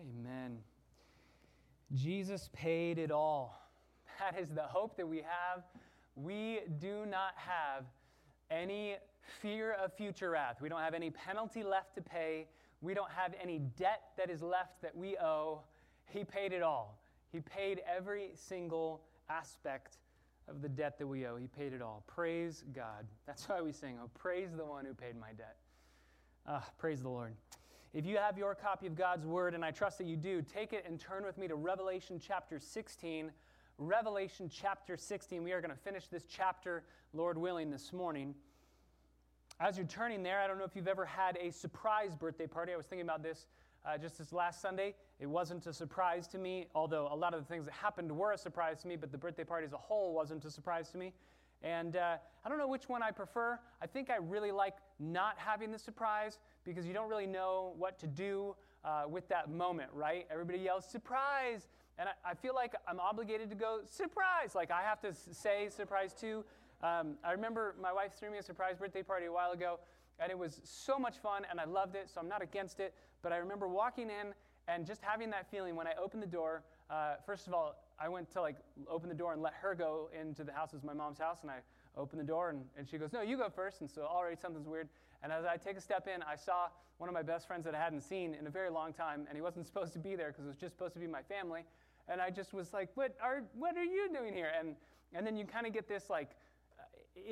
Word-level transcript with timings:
Amen. 0.00 0.58
Jesus 1.94 2.50
paid 2.52 2.98
it 2.98 3.10
all. 3.10 3.60
That 4.20 4.38
is 4.38 4.48
the 4.50 4.62
hope 4.62 4.96
that 4.96 5.08
we 5.08 5.18
have. 5.18 5.62
We 6.16 6.60
do 6.80 7.06
not 7.06 7.32
have 7.36 7.84
any 8.50 8.96
fear 9.40 9.72
of 9.72 9.92
future 9.92 10.30
wrath. 10.30 10.60
We 10.60 10.68
don't 10.68 10.80
have 10.80 10.94
any 10.94 11.10
penalty 11.10 11.62
left 11.62 11.94
to 11.94 12.02
pay. 12.02 12.46
We 12.80 12.94
don't 12.94 13.10
have 13.10 13.34
any 13.40 13.58
debt 13.76 14.02
that 14.16 14.30
is 14.30 14.42
left 14.42 14.82
that 14.82 14.96
we 14.96 15.16
owe. 15.18 15.62
He 16.06 16.24
paid 16.24 16.52
it 16.52 16.62
all. 16.62 16.98
He 17.32 17.40
paid 17.40 17.82
every 17.86 18.30
single 18.34 19.02
aspect 19.28 19.98
of 20.48 20.62
the 20.62 20.68
debt 20.68 20.98
that 20.98 21.06
we 21.06 21.26
owe. 21.26 21.36
He 21.36 21.46
paid 21.46 21.72
it 21.72 21.82
all. 21.82 22.02
Praise 22.06 22.64
God. 22.74 23.06
That's 23.26 23.48
why 23.48 23.60
we 23.60 23.72
sing, 23.72 23.98
Oh, 24.02 24.10
praise 24.18 24.50
the 24.56 24.64
one 24.64 24.84
who 24.84 24.94
paid 24.94 25.18
my 25.18 25.32
debt. 25.36 25.56
Uh, 26.46 26.60
praise 26.78 27.02
the 27.02 27.08
Lord. 27.08 27.34
If 27.94 28.04
you 28.04 28.18
have 28.18 28.36
your 28.36 28.54
copy 28.54 28.86
of 28.86 28.94
God's 28.94 29.24
Word, 29.24 29.54
and 29.54 29.64
I 29.64 29.70
trust 29.70 29.96
that 29.96 30.06
you 30.06 30.16
do, 30.16 30.42
take 30.42 30.74
it 30.74 30.84
and 30.86 31.00
turn 31.00 31.24
with 31.24 31.38
me 31.38 31.48
to 31.48 31.54
Revelation 31.54 32.20
chapter 32.22 32.58
16. 32.58 33.30
Revelation 33.78 34.50
chapter 34.52 34.94
16. 34.94 35.42
We 35.42 35.52
are 35.52 35.62
going 35.62 35.70
to 35.70 35.80
finish 35.80 36.06
this 36.08 36.24
chapter, 36.28 36.84
Lord 37.14 37.38
willing, 37.38 37.70
this 37.70 37.90
morning. 37.94 38.34
As 39.58 39.78
you're 39.78 39.86
turning 39.86 40.22
there, 40.22 40.38
I 40.38 40.46
don't 40.46 40.58
know 40.58 40.66
if 40.66 40.76
you've 40.76 40.86
ever 40.86 41.06
had 41.06 41.38
a 41.40 41.50
surprise 41.50 42.14
birthday 42.14 42.46
party. 42.46 42.74
I 42.74 42.76
was 42.76 42.84
thinking 42.84 43.06
about 43.06 43.22
this 43.22 43.46
uh, 43.86 43.96
just 43.96 44.18
this 44.18 44.34
last 44.34 44.60
Sunday. 44.60 44.94
It 45.18 45.26
wasn't 45.26 45.66
a 45.66 45.72
surprise 45.72 46.28
to 46.28 46.38
me, 46.38 46.66
although 46.74 47.08
a 47.10 47.16
lot 47.16 47.32
of 47.32 47.40
the 47.40 47.46
things 47.46 47.64
that 47.64 47.72
happened 47.72 48.12
were 48.12 48.32
a 48.32 48.38
surprise 48.38 48.82
to 48.82 48.88
me, 48.88 48.96
but 48.96 49.12
the 49.12 49.18
birthday 49.18 49.44
party 49.44 49.64
as 49.64 49.72
a 49.72 49.78
whole 49.78 50.12
wasn't 50.12 50.44
a 50.44 50.50
surprise 50.50 50.90
to 50.90 50.98
me. 50.98 51.14
And 51.62 51.96
uh, 51.96 52.16
I 52.44 52.48
don't 52.48 52.58
know 52.58 52.68
which 52.68 52.88
one 52.88 53.02
I 53.02 53.12
prefer. 53.12 53.58
I 53.80 53.86
think 53.86 54.10
I 54.10 54.16
really 54.16 54.52
like 54.52 54.74
not 55.00 55.34
having 55.38 55.72
the 55.72 55.78
surprise 55.78 56.38
because 56.68 56.86
you 56.86 56.92
don't 56.92 57.08
really 57.08 57.26
know 57.26 57.72
what 57.78 57.98
to 57.98 58.06
do 58.06 58.54
uh, 58.84 59.04
with 59.08 59.26
that 59.28 59.50
moment, 59.50 59.90
right? 59.92 60.26
Everybody 60.30 60.58
yells, 60.58 60.84
surprise! 60.84 61.68
And 61.98 62.08
I, 62.08 62.30
I, 62.30 62.34
feel 62.34 62.54
like 62.54 62.74
I'm 62.86 63.00
obligated 63.00 63.48
to 63.50 63.56
go, 63.56 63.80
surprise! 63.86 64.54
Like 64.54 64.70
I 64.70 64.82
have 64.82 65.00
to 65.00 65.12
say 65.12 65.68
surprise 65.70 66.12
too. 66.12 66.44
Um, 66.82 67.14
I 67.24 67.32
remember 67.32 67.74
my 67.80 67.92
wife 67.92 68.12
threw 68.18 68.30
me 68.30 68.38
a 68.38 68.42
surprise 68.42 68.76
birthday 68.76 69.02
party 69.02 69.26
a 69.26 69.32
while 69.32 69.52
ago, 69.52 69.80
and 70.20 70.30
it 70.30 70.38
was 70.38 70.60
so 70.62 70.98
much 70.98 71.16
fun, 71.16 71.42
and 71.50 71.58
I 71.58 71.64
loved 71.64 71.96
it, 71.96 72.08
so 72.08 72.20
I'm 72.20 72.28
not 72.28 72.42
against 72.42 72.78
it. 72.78 72.94
But 73.22 73.32
I 73.32 73.38
remember 73.38 73.66
walking 73.66 74.10
in 74.10 74.34
and 74.68 74.86
just 74.86 75.02
having 75.02 75.30
that 75.30 75.50
feeling 75.50 75.74
when 75.74 75.86
I 75.86 75.94
opened 76.00 76.22
the 76.22 76.28
door. 76.28 76.62
Uh, 76.90 77.14
first 77.26 77.46
of 77.46 77.54
all, 77.54 77.76
I 77.98 78.08
went 78.08 78.30
to 78.32 78.42
like 78.42 78.56
open 78.88 79.08
the 79.08 79.14
door 79.14 79.32
and 79.32 79.42
let 79.42 79.54
her 79.54 79.74
go 79.74 80.10
into 80.18 80.44
the 80.44 80.52
house. 80.52 80.72
It 80.72 80.76
was 80.76 80.84
my 80.84 80.92
mom's 80.92 81.18
house, 81.18 81.38
and 81.42 81.50
I 81.50 81.58
opened 81.96 82.20
the 82.20 82.26
door, 82.26 82.50
and, 82.50 82.62
and 82.76 82.88
she 82.88 82.98
goes, 82.98 83.12
No, 83.12 83.22
you 83.22 83.36
go 83.36 83.48
first. 83.48 83.80
And 83.80 83.90
so 83.90 84.02
already 84.02 84.36
something's 84.36 84.68
weird. 84.68 84.88
And 85.22 85.32
as 85.32 85.44
I 85.44 85.56
take 85.56 85.76
a 85.76 85.80
step 85.80 86.06
in, 86.06 86.22
I 86.22 86.36
saw 86.36 86.68
one 86.98 87.08
of 87.08 87.14
my 87.14 87.22
best 87.22 87.46
friends 87.46 87.64
that 87.64 87.74
I 87.74 87.78
hadn't 87.78 88.02
seen 88.02 88.34
in 88.34 88.46
a 88.46 88.50
very 88.50 88.70
long 88.70 88.92
time, 88.92 89.26
and 89.28 89.36
he 89.36 89.42
wasn't 89.42 89.66
supposed 89.70 89.92
to 89.94 89.98
be 89.98 90.16
there 90.16 90.28
because 90.28 90.44
it 90.44 90.48
was 90.48 90.56
just 90.56 90.74
supposed 90.74 90.94
to 90.94 91.00
be 91.00 91.06
my 91.06 91.22
family. 91.22 91.62
And 92.08 92.20
I 92.20 92.30
just 92.30 92.52
was 92.52 92.72
like, 92.72 92.90
What 92.94 93.16
are, 93.22 93.42
what 93.54 93.76
are 93.76 93.84
you 93.84 94.08
doing 94.12 94.34
here? 94.34 94.50
And, 94.58 94.76
and 95.14 95.26
then 95.26 95.36
you 95.36 95.44
kind 95.44 95.66
of 95.66 95.72
get 95.72 95.88
this 95.88 96.08
like, 96.08 96.30
uh, 96.78 96.82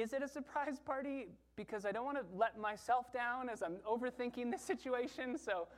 is 0.02 0.12
it 0.12 0.22
a 0.22 0.28
surprise 0.28 0.78
party? 0.78 1.28
Because 1.56 1.86
I 1.86 1.92
don't 1.92 2.04
want 2.04 2.18
to 2.18 2.24
let 2.36 2.58
myself 2.58 3.12
down 3.12 3.48
as 3.48 3.62
I'm 3.62 3.76
overthinking 3.88 4.50
the 4.50 4.58
situation. 4.72 5.38
So 5.38 5.68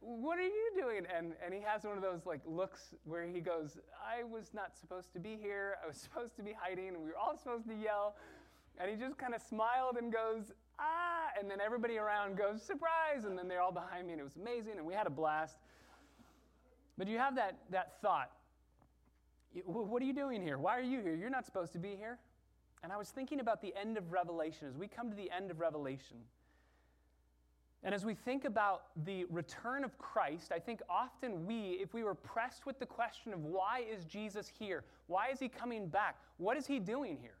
what 0.00 0.38
are 0.38 0.42
you 0.42 0.70
doing? 0.76 1.02
And, 1.14 1.32
and 1.44 1.52
he 1.54 1.60
has 1.60 1.84
one 1.84 1.96
of 1.96 2.02
those 2.02 2.26
like 2.26 2.40
looks 2.46 2.94
where 3.04 3.26
he 3.26 3.40
goes, 3.40 3.78
I 4.02 4.24
was 4.24 4.50
not 4.54 4.76
supposed 4.76 5.12
to 5.12 5.18
be 5.18 5.38
here. 5.40 5.76
I 5.82 5.86
was 5.86 5.96
supposed 6.02 6.36
to 6.36 6.42
be 6.42 6.52
hiding, 6.58 6.88
and 6.88 6.98
we 6.98 7.04
were 7.04 7.16
all 7.16 7.36
supposed 7.36 7.68
to 7.68 7.74
yell. 7.74 8.16
And 8.80 8.90
he 8.90 8.96
just 8.96 9.18
kind 9.18 9.34
of 9.34 9.42
smiled 9.42 9.96
and 9.96 10.12
goes, 10.12 10.52
ah, 10.78 11.17
and 11.40 11.50
then 11.50 11.60
everybody 11.60 11.98
around 11.98 12.36
goes, 12.36 12.62
surprise, 12.62 13.24
and 13.24 13.38
then 13.38 13.48
they're 13.48 13.60
all 13.60 13.72
behind 13.72 14.06
me, 14.06 14.12
and 14.12 14.20
it 14.20 14.24
was 14.24 14.36
amazing, 14.36 14.74
and 14.76 14.86
we 14.86 14.94
had 14.94 15.06
a 15.06 15.10
blast. 15.10 15.56
But 16.96 17.08
you 17.08 17.18
have 17.18 17.36
that, 17.36 17.58
that 17.70 18.00
thought, 18.02 18.30
what 19.64 20.02
are 20.02 20.04
you 20.04 20.12
doing 20.12 20.42
here? 20.42 20.58
Why 20.58 20.76
are 20.76 20.82
you 20.82 21.00
here? 21.00 21.14
You're 21.14 21.30
not 21.30 21.46
supposed 21.46 21.72
to 21.72 21.78
be 21.78 21.96
here. 21.96 22.18
And 22.82 22.92
I 22.92 22.96
was 22.96 23.08
thinking 23.08 23.40
about 23.40 23.60
the 23.60 23.74
end 23.80 23.96
of 23.96 24.12
Revelation. 24.12 24.68
As 24.68 24.76
we 24.76 24.86
come 24.86 25.10
to 25.10 25.16
the 25.16 25.30
end 25.30 25.50
of 25.50 25.58
Revelation, 25.58 26.18
and 27.84 27.94
as 27.94 28.04
we 28.04 28.14
think 28.14 28.44
about 28.44 28.86
the 29.04 29.24
return 29.26 29.84
of 29.84 29.96
Christ, 29.98 30.50
I 30.52 30.58
think 30.58 30.82
often 30.90 31.46
we, 31.46 31.78
if 31.80 31.94
we 31.94 32.02
were 32.02 32.14
pressed 32.14 32.66
with 32.66 32.78
the 32.78 32.86
question 32.86 33.32
of 33.32 33.44
why 33.44 33.84
is 33.90 34.04
Jesus 34.04 34.50
here? 34.58 34.84
Why 35.06 35.28
is 35.30 35.38
he 35.38 35.48
coming 35.48 35.86
back? 35.86 36.16
What 36.38 36.56
is 36.56 36.66
he 36.66 36.80
doing 36.80 37.16
here? 37.20 37.37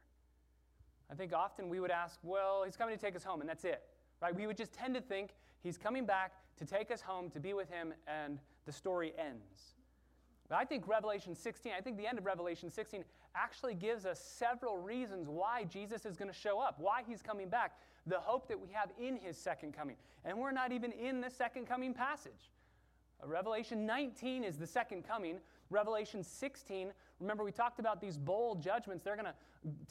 I 1.10 1.14
think 1.14 1.32
often 1.32 1.68
we 1.68 1.80
would 1.80 1.90
ask, 1.90 2.18
well, 2.22 2.62
he's 2.64 2.76
coming 2.76 2.96
to 2.96 3.00
take 3.00 3.16
us 3.16 3.24
home, 3.24 3.40
and 3.40 3.48
that's 3.48 3.64
it. 3.64 3.82
Right? 4.20 4.34
We 4.34 4.46
would 4.46 4.56
just 4.56 4.72
tend 4.72 4.94
to 4.94 5.00
think 5.00 5.30
he's 5.62 5.78
coming 5.78 6.04
back 6.04 6.32
to 6.58 6.64
take 6.64 6.90
us 6.90 7.00
home, 7.00 7.30
to 7.30 7.40
be 7.40 7.54
with 7.54 7.70
him, 7.70 7.94
and 8.06 8.38
the 8.66 8.72
story 8.72 9.12
ends. 9.18 9.74
But 10.48 10.56
I 10.56 10.64
think 10.64 10.88
Revelation 10.88 11.34
16, 11.34 11.72
I 11.76 11.80
think 11.80 11.96
the 11.96 12.06
end 12.06 12.18
of 12.18 12.26
Revelation 12.26 12.70
16 12.70 13.04
actually 13.34 13.74
gives 13.74 14.06
us 14.06 14.18
several 14.18 14.78
reasons 14.78 15.28
why 15.28 15.64
Jesus 15.64 16.06
is 16.06 16.16
going 16.16 16.30
to 16.30 16.36
show 16.36 16.58
up, 16.58 16.76
why 16.78 17.02
he's 17.06 17.22
coming 17.22 17.48
back 17.48 17.76
the 18.06 18.18
hope 18.18 18.48
that 18.48 18.58
we 18.58 18.68
have 18.72 18.90
in 18.98 19.16
his 19.16 19.36
second 19.36 19.74
coming. 19.74 19.96
And 20.24 20.38
we're 20.38 20.52
not 20.52 20.72
even 20.72 20.92
in 20.92 21.20
the 21.20 21.30
second 21.30 21.66
coming 21.66 21.92
passage. 21.92 22.50
Uh, 23.22 23.28
Revelation 23.28 23.84
19 23.84 24.44
is 24.44 24.56
the 24.56 24.66
second 24.66 25.06
coming. 25.06 25.38
Revelation 25.70 26.22
16, 26.22 26.92
remember 27.20 27.44
we 27.44 27.52
talked 27.52 27.78
about 27.78 28.00
these 28.00 28.16
bowl 28.16 28.54
judgments. 28.54 29.04
They're 29.04 29.16
going 29.16 29.26
to 29.26 29.34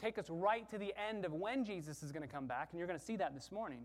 take 0.01 0.17
us 0.17 0.29
right 0.29 0.67
to 0.69 0.77
the 0.77 0.93
end 1.09 1.25
of 1.25 1.33
when 1.33 1.65
Jesus 1.65 2.03
is 2.03 2.11
going 2.11 2.27
to 2.27 2.33
come 2.33 2.47
back, 2.47 2.69
and 2.71 2.79
you're 2.79 2.87
going 2.87 2.99
to 2.99 3.05
see 3.05 3.15
that 3.17 3.35
this 3.35 3.51
morning. 3.51 3.81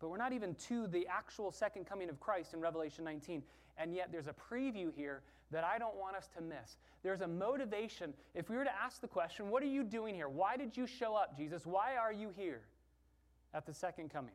But 0.00 0.10
we're 0.10 0.18
not 0.18 0.32
even 0.32 0.54
to 0.68 0.86
the 0.86 1.06
actual 1.08 1.50
second 1.50 1.86
coming 1.86 2.10
of 2.10 2.20
Christ 2.20 2.52
in 2.52 2.60
Revelation 2.60 3.04
19. 3.04 3.42
And 3.78 3.94
yet 3.94 4.10
there's 4.12 4.26
a 4.26 4.34
preview 4.34 4.92
here 4.94 5.22
that 5.50 5.64
I 5.64 5.78
don't 5.78 5.96
want 5.96 6.16
us 6.16 6.28
to 6.36 6.42
miss. 6.42 6.76
There's 7.02 7.20
a 7.20 7.28
motivation. 7.28 8.12
If 8.34 8.50
we 8.50 8.56
were 8.56 8.64
to 8.64 8.82
ask 8.82 9.00
the 9.00 9.08
question, 9.08 9.48
What 9.48 9.62
are 9.62 9.66
you 9.66 9.82
doing 9.82 10.14
here? 10.14 10.28
Why 10.28 10.56
did 10.56 10.76
you 10.76 10.86
show 10.86 11.14
up, 11.14 11.36
Jesus? 11.36 11.64
Why 11.64 11.96
are 11.96 12.12
you 12.12 12.30
here 12.36 12.60
at 13.54 13.66
the 13.66 13.72
second 13.72 14.10
coming? 14.10 14.34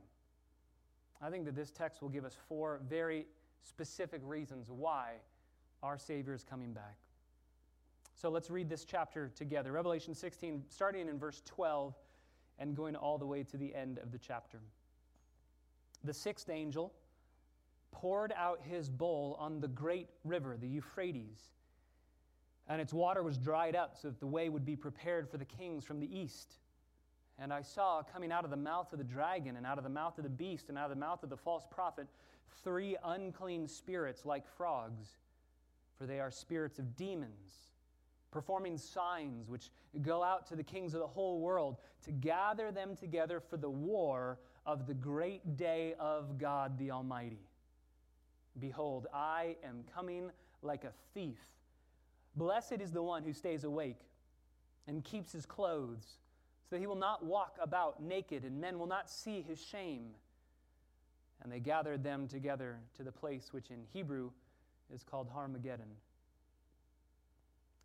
I 1.22 1.29
think 1.29 1.45
that 1.45 1.56
this 1.56 1.72
text 1.72 2.01
will 2.01 2.09
give 2.09 2.25
us 2.25 2.35
four 2.47 2.79
very 2.89 3.25
specific 3.62 4.22
reasons 4.23 4.69
why 4.69 5.16
our 5.84 5.97
Savior 5.97 6.34
is 6.34 6.44
coming 6.44 6.73
back. 6.73 6.97
So 8.16 8.29
let's 8.29 8.50
read 8.50 8.69
this 8.69 8.84
chapter 8.84 9.31
together. 9.35 9.72
Revelation 9.72 10.13
16, 10.13 10.63
starting 10.69 11.07
in 11.07 11.17
verse 11.17 11.41
12 11.45 11.94
and 12.59 12.75
going 12.75 12.95
all 12.95 13.17
the 13.17 13.25
way 13.25 13.44
to 13.44 13.57
the 13.57 13.73
end 13.73 13.97
of 14.00 14.12
the 14.12 14.18
chapter. 14.18 14.59
The 16.03 16.13
sixth 16.13 16.50
angel 16.50 16.94
poured 17.91 18.34
out 18.35 18.59
his 18.62 18.89
bowl 18.89 19.38
on 19.39 19.62
the 19.62 19.68
great 19.68 20.09
river, 20.23 20.57
the 20.59 20.68
Euphrates, 20.68 21.39
and 22.68 22.81
its 22.81 22.94
water 22.94 23.23
was 23.23 23.38
dried 23.38 23.75
up 23.75 23.95
so 24.00 24.09
that 24.09 24.19
the 24.19 24.28
way 24.28 24.50
would 24.50 24.66
be 24.66 24.75
prepared 24.75 25.29
for 25.29 25.38
the 25.38 25.45
kings 25.45 25.84
from 25.84 26.00
the 26.00 26.18
east. 26.18 26.56
And 27.39 27.53
I 27.53 27.62
saw 27.62 28.03
coming 28.03 28.31
out 28.31 28.44
of 28.44 28.51
the 28.51 28.57
mouth 28.57 28.91
of 28.91 29.00
the 29.00 29.06
dragon, 29.06 29.56
and 29.56 29.66
out 29.66 29.78
of 29.78 29.84
the 29.84 29.89
mouth 29.89 30.18
of 30.18 30.23
the 30.23 30.29
beast, 30.29 30.69
and 30.69 30.78
out 30.78 30.85
of 30.85 30.89
the 30.91 31.00
mouth 31.00 31.23
of 31.23 31.29
the 31.29 31.38
false 31.38 31.63
prophet, 31.72 32.07
three 32.63 32.97
unclean 33.03 33.68
spirits 33.68 34.25
like 34.25 34.45
frogs, 34.57 35.18
for 36.00 36.08
they 36.08 36.22
are 36.22 36.32
spirits 36.32 36.80
of 36.80 36.96
demons, 36.96 37.74
performing 38.32 38.78
signs 38.78 39.50
which 39.50 39.70
go 40.02 40.24
out 40.24 40.48
to 40.48 40.56
the 40.56 40.64
kings 40.64 40.94
of 40.94 41.02
the 41.02 41.08
whole 41.08 41.42
world 41.42 41.76
to 42.06 42.12
gather 42.12 42.72
them 42.72 42.96
together 42.96 43.42
for 43.42 43.58
the 43.58 43.70
war 43.70 44.40
of 44.66 44.88
the 44.88 44.94
great 44.94 45.58
day 45.58 45.94
of 46.00 46.38
God 46.38 46.78
the 46.78 46.92
Almighty. 46.92 47.42
Behold, 48.60 49.08
I 49.14 49.58
am 49.64 49.84
coming 49.94 50.32
like 50.62 50.86
a 50.86 50.94
thief. 51.14 51.40
Blessed 52.36 52.80
is 52.80 52.92
the 52.92 53.04
one 53.04 53.24
who 53.24 53.34
stays 53.34 53.66
awake 53.66 54.00
and 54.88 55.04
keeps 55.04 55.34
his 55.34 55.46
clothes, 55.46 56.18
so 56.70 56.76
that 56.76 56.80
he 56.80 56.88
will 56.88 56.96
not 56.96 57.26
walk 57.26 57.58
about 57.62 58.02
naked, 58.02 58.44
and 58.44 58.62
men 58.62 58.80
will 58.80 58.88
not 58.88 59.10
see 59.10 59.42
his 59.42 59.62
shame. 59.62 60.12
And 61.42 61.52
they 61.52 61.60
gathered 61.60 62.04
them 62.04 62.28
together 62.28 62.78
to 62.96 63.04
the 63.04 63.12
place 63.12 63.50
which 63.52 63.70
in 63.70 63.80
Hebrew 63.94 64.31
is 64.94 65.03
called 65.03 65.30
Armageddon. 65.36 65.89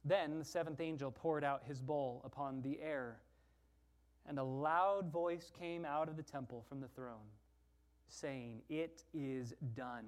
Then 0.04 0.38
the 0.38 0.44
seventh 0.44 0.80
angel 0.80 1.10
poured 1.10 1.44
out 1.44 1.62
his 1.64 1.80
bowl 1.80 2.20
upon 2.24 2.60
the 2.60 2.78
air, 2.80 3.16
and 4.26 4.38
a 4.38 4.44
loud 4.44 5.10
voice 5.10 5.50
came 5.58 5.84
out 5.84 6.08
of 6.08 6.16
the 6.16 6.22
temple 6.22 6.64
from 6.68 6.80
the 6.80 6.88
throne, 6.88 7.26
saying, 8.08 8.60
It 8.68 9.02
is 9.14 9.54
done. 9.74 10.04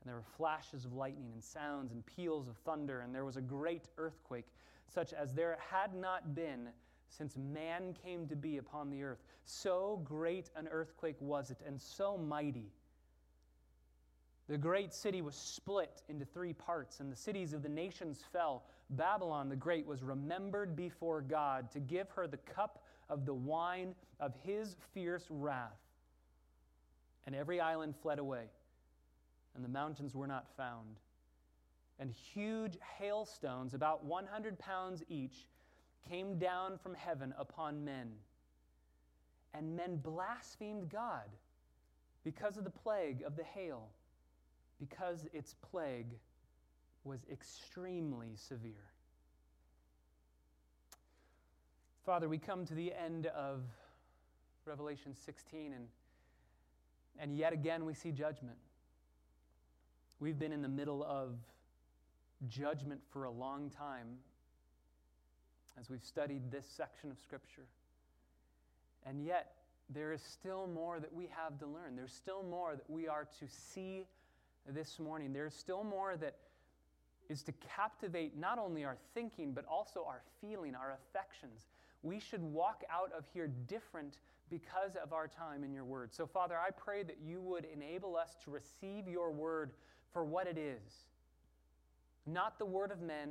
And 0.00 0.08
there 0.08 0.16
were 0.16 0.24
flashes 0.36 0.84
of 0.84 0.94
lightning 0.94 1.30
and 1.32 1.42
sounds 1.42 1.92
and 1.92 2.04
peals 2.06 2.48
of 2.48 2.56
thunder, 2.56 3.00
and 3.00 3.14
there 3.14 3.24
was 3.24 3.36
a 3.36 3.42
great 3.42 3.88
earthquake, 3.98 4.46
such 4.88 5.12
as 5.12 5.32
there 5.32 5.58
had 5.70 5.94
not 5.94 6.34
been 6.34 6.68
since 7.10 7.36
man 7.36 7.94
came 8.02 8.26
to 8.28 8.36
be 8.36 8.56
upon 8.56 8.88
the 8.88 9.02
earth. 9.02 9.22
So 9.44 10.00
great 10.04 10.50
an 10.56 10.68
earthquake 10.68 11.16
was 11.20 11.50
it, 11.50 11.58
and 11.66 11.80
so 11.80 12.16
mighty. 12.16 12.70
The 14.50 14.58
great 14.58 14.92
city 14.92 15.22
was 15.22 15.36
split 15.36 16.02
into 16.08 16.24
three 16.24 16.52
parts, 16.52 16.98
and 16.98 17.10
the 17.10 17.16
cities 17.16 17.52
of 17.52 17.62
the 17.62 17.68
nations 17.68 18.24
fell. 18.32 18.64
Babylon 18.90 19.48
the 19.48 19.54
Great 19.54 19.86
was 19.86 20.02
remembered 20.02 20.74
before 20.74 21.22
God 21.22 21.70
to 21.70 21.78
give 21.78 22.10
her 22.10 22.26
the 22.26 22.36
cup 22.36 22.82
of 23.08 23.24
the 23.24 23.32
wine 23.32 23.94
of 24.18 24.34
his 24.42 24.74
fierce 24.92 25.24
wrath. 25.30 25.78
And 27.26 27.34
every 27.36 27.60
island 27.60 27.94
fled 28.02 28.18
away 28.18 28.46
and 29.54 29.64
the 29.64 29.68
mountains 29.68 30.14
were 30.14 30.26
not 30.26 30.46
found. 30.56 30.96
And 31.98 32.10
huge 32.10 32.78
hailstones, 32.98 33.74
about 33.74 34.04
100 34.04 34.58
pounds 34.58 35.02
each, 35.08 35.48
came 36.08 36.38
down 36.38 36.78
from 36.78 36.94
heaven 36.94 37.34
upon 37.38 37.84
men. 37.84 38.10
And 39.52 39.76
men 39.76 39.96
blasphemed 39.96 40.88
God 40.88 41.28
because 42.24 42.56
of 42.56 42.64
the 42.64 42.70
plague 42.70 43.22
of 43.26 43.36
the 43.36 43.44
hail, 43.44 43.88
because 44.80 45.26
its 45.32 45.54
plague 45.70 46.18
was 47.04 47.20
extremely 47.30 48.30
severe. 48.34 48.90
Father, 52.04 52.28
we 52.28 52.38
come 52.38 52.64
to 52.66 52.74
the 52.74 52.92
end 52.92 53.26
of 53.26 53.62
Revelation 54.64 55.14
16, 55.14 55.72
and, 55.74 55.86
and 57.18 57.36
yet 57.36 57.52
again 57.52 57.84
we 57.84 57.94
see 57.94 58.10
judgment. 58.10 58.56
We've 60.18 60.38
been 60.38 60.52
in 60.52 60.62
the 60.62 60.68
middle 60.68 61.04
of 61.04 61.34
judgment 62.48 63.00
for 63.12 63.24
a 63.24 63.30
long 63.30 63.70
time 63.70 64.18
as 65.78 65.88
we've 65.88 66.02
studied 66.02 66.50
this 66.50 66.66
section 66.66 67.10
of 67.10 67.18
Scripture. 67.18 67.66
And 69.06 69.24
yet, 69.24 69.52
there 69.88 70.12
is 70.12 70.22
still 70.22 70.66
more 70.66 71.00
that 71.00 71.12
we 71.12 71.28
have 71.36 71.58
to 71.58 71.66
learn. 71.66 71.96
There's 71.96 72.12
still 72.12 72.42
more 72.42 72.76
that 72.76 72.88
we 72.88 73.08
are 73.08 73.26
to 73.40 73.46
see 73.48 74.04
this 74.68 74.98
morning. 74.98 75.32
There's 75.32 75.54
still 75.54 75.84
more 75.84 76.16
that 76.16 76.36
is 77.28 77.42
to 77.44 77.52
captivate 77.76 78.36
not 78.36 78.58
only 78.58 78.84
our 78.84 78.96
thinking, 79.14 79.52
but 79.52 79.64
also 79.66 80.04
our 80.06 80.22
feeling, 80.40 80.74
our 80.74 80.92
affections. 80.92 81.66
We 82.02 82.18
should 82.18 82.42
walk 82.42 82.82
out 82.90 83.12
of 83.16 83.24
here 83.32 83.48
different 83.68 84.18
because 84.50 84.96
of 85.02 85.12
our 85.12 85.28
time 85.28 85.62
in 85.62 85.72
your 85.72 85.84
word. 85.84 86.12
So, 86.12 86.26
Father, 86.26 86.56
I 86.58 86.70
pray 86.70 87.04
that 87.04 87.18
you 87.24 87.40
would 87.40 87.66
enable 87.72 88.16
us 88.16 88.36
to 88.44 88.50
receive 88.50 89.06
your 89.06 89.30
word 89.30 89.70
for 90.12 90.24
what 90.24 90.46
it 90.46 90.58
is 90.58 91.04
not 92.26 92.58
the 92.58 92.66
word 92.66 92.92
of 92.92 93.00
men, 93.00 93.30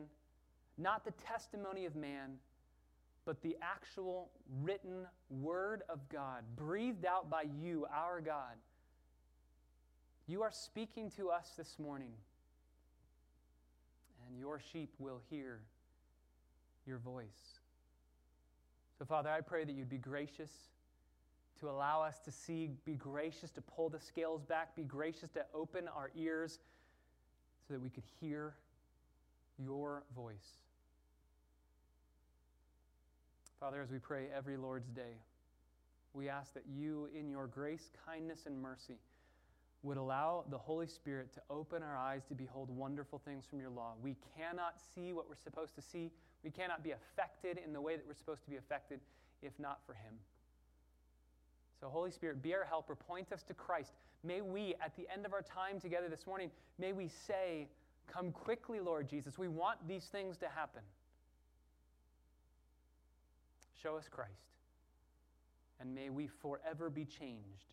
not 0.77 1.05
the 1.05 1.11
testimony 1.11 1.85
of 1.85 1.95
man, 1.95 2.31
but 3.25 3.41
the 3.41 3.55
actual 3.61 4.29
written 4.61 5.05
word 5.29 5.83
of 5.89 5.99
God, 6.09 6.43
breathed 6.55 7.05
out 7.05 7.29
by 7.29 7.43
you, 7.61 7.85
our 7.93 8.21
God. 8.21 8.55
You 10.29 10.43
are 10.43 10.51
speaking 10.51 11.09
to 11.17 11.31
us 11.31 11.53
this 11.57 11.79
morning, 11.79 12.11
and 14.27 14.37
your 14.37 14.61
sheep 14.71 14.93
will 14.99 15.21
hear 15.27 15.61
your 16.85 16.99
voice. 16.99 17.57
So, 18.99 19.05
Father, 19.05 19.31
I 19.31 19.41
pray 19.41 19.63
that 19.63 19.71
you'd 19.71 19.89
be 19.89 19.97
gracious 19.97 20.51
to 21.59 21.67
allow 21.67 22.03
us 22.03 22.19
to 22.25 22.31
see, 22.31 22.69
be 22.85 22.93
gracious 22.93 23.49
to 23.53 23.61
pull 23.61 23.89
the 23.89 23.99
scales 23.99 24.43
back, 24.43 24.75
be 24.75 24.83
gracious 24.83 25.31
to 25.31 25.43
open 25.51 25.87
our 25.87 26.11
ears 26.15 26.59
so 27.67 27.73
that 27.73 27.81
we 27.81 27.89
could 27.89 28.05
hear 28.21 28.53
your 29.57 30.03
voice. 30.15 30.59
Father, 33.59 33.81
as 33.81 33.89
we 33.89 33.97
pray 33.97 34.27
every 34.37 34.57
Lord's 34.57 34.91
Day, 34.91 35.17
we 36.13 36.29
ask 36.29 36.53
that 36.53 36.65
you, 36.71 37.09
in 37.17 37.31
your 37.31 37.47
grace, 37.47 37.89
kindness, 38.05 38.41
and 38.45 38.61
mercy, 38.61 38.99
would 39.81 39.97
allow 39.97 40.43
the 40.49 40.57
Holy 40.57 40.87
Spirit 40.87 41.33
to 41.33 41.41
open 41.49 41.81
our 41.81 41.95
eyes 41.95 42.21
to 42.27 42.35
behold 42.35 42.69
wonderful 42.69 43.21
things 43.23 43.45
from 43.49 43.59
your 43.59 43.69
law. 43.69 43.93
We 44.01 44.15
cannot 44.37 44.75
see 44.93 45.13
what 45.13 45.29
we're 45.29 45.35
supposed 45.41 45.75
to 45.75 45.81
see. 45.81 46.11
We 46.43 46.51
cannot 46.51 46.83
be 46.83 46.91
affected 46.91 47.59
in 47.63 47.71
the 47.71 47.79
way 47.79 47.95
that 47.95 48.05
we're 48.05 48.13
supposed 48.13 48.43
to 48.43 48.49
be 48.49 48.57
affected 48.57 48.99
if 49.41 49.53
not 49.57 49.79
for 49.85 49.93
Him. 49.93 50.15
So, 51.79 51.87
Holy 51.87 52.11
Spirit, 52.11 52.41
be 52.41 52.53
our 52.53 52.65
helper. 52.65 52.93
Point 52.95 53.31
us 53.31 53.41
to 53.43 53.53
Christ. 53.53 53.93
May 54.23 54.41
we, 54.41 54.75
at 54.83 54.95
the 54.97 55.07
end 55.11 55.25
of 55.25 55.33
our 55.33 55.41
time 55.41 55.79
together 55.79 56.09
this 56.09 56.27
morning, 56.27 56.51
may 56.77 56.91
we 56.91 57.07
say, 57.07 57.67
Come 58.11 58.31
quickly, 58.31 58.79
Lord 58.79 59.07
Jesus. 59.07 59.37
We 59.37 59.47
want 59.47 59.87
these 59.87 60.05
things 60.05 60.37
to 60.39 60.47
happen. 60.49 60.81
Show 63.81 63.95
us 63.95 64.05
Christ. 64.09 64.31
And 65.79 65.93
may 65.93 66.09
we 66.09 66.27
forever 66.41 66.89
be 66.89 67.05
changed 67.05 67.69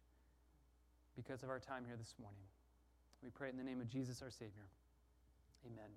because 1.17 1.43
of 1.43 1.51
our 1.51 1.59
time 1.59 1.85
here 1.87 1.97
this 1.97 2.15
morning. 2.21 2.43
We 3.23 3.31
pray 3.31 3.49
in 3.49 3.57
the 3.57 3.65
name 3.65 3.81
of 3.81 3.89
Jesus, 3.89 4.23
our 4.23 4.31
Savior. 4.31 4.67
Amen. 5.67 5.91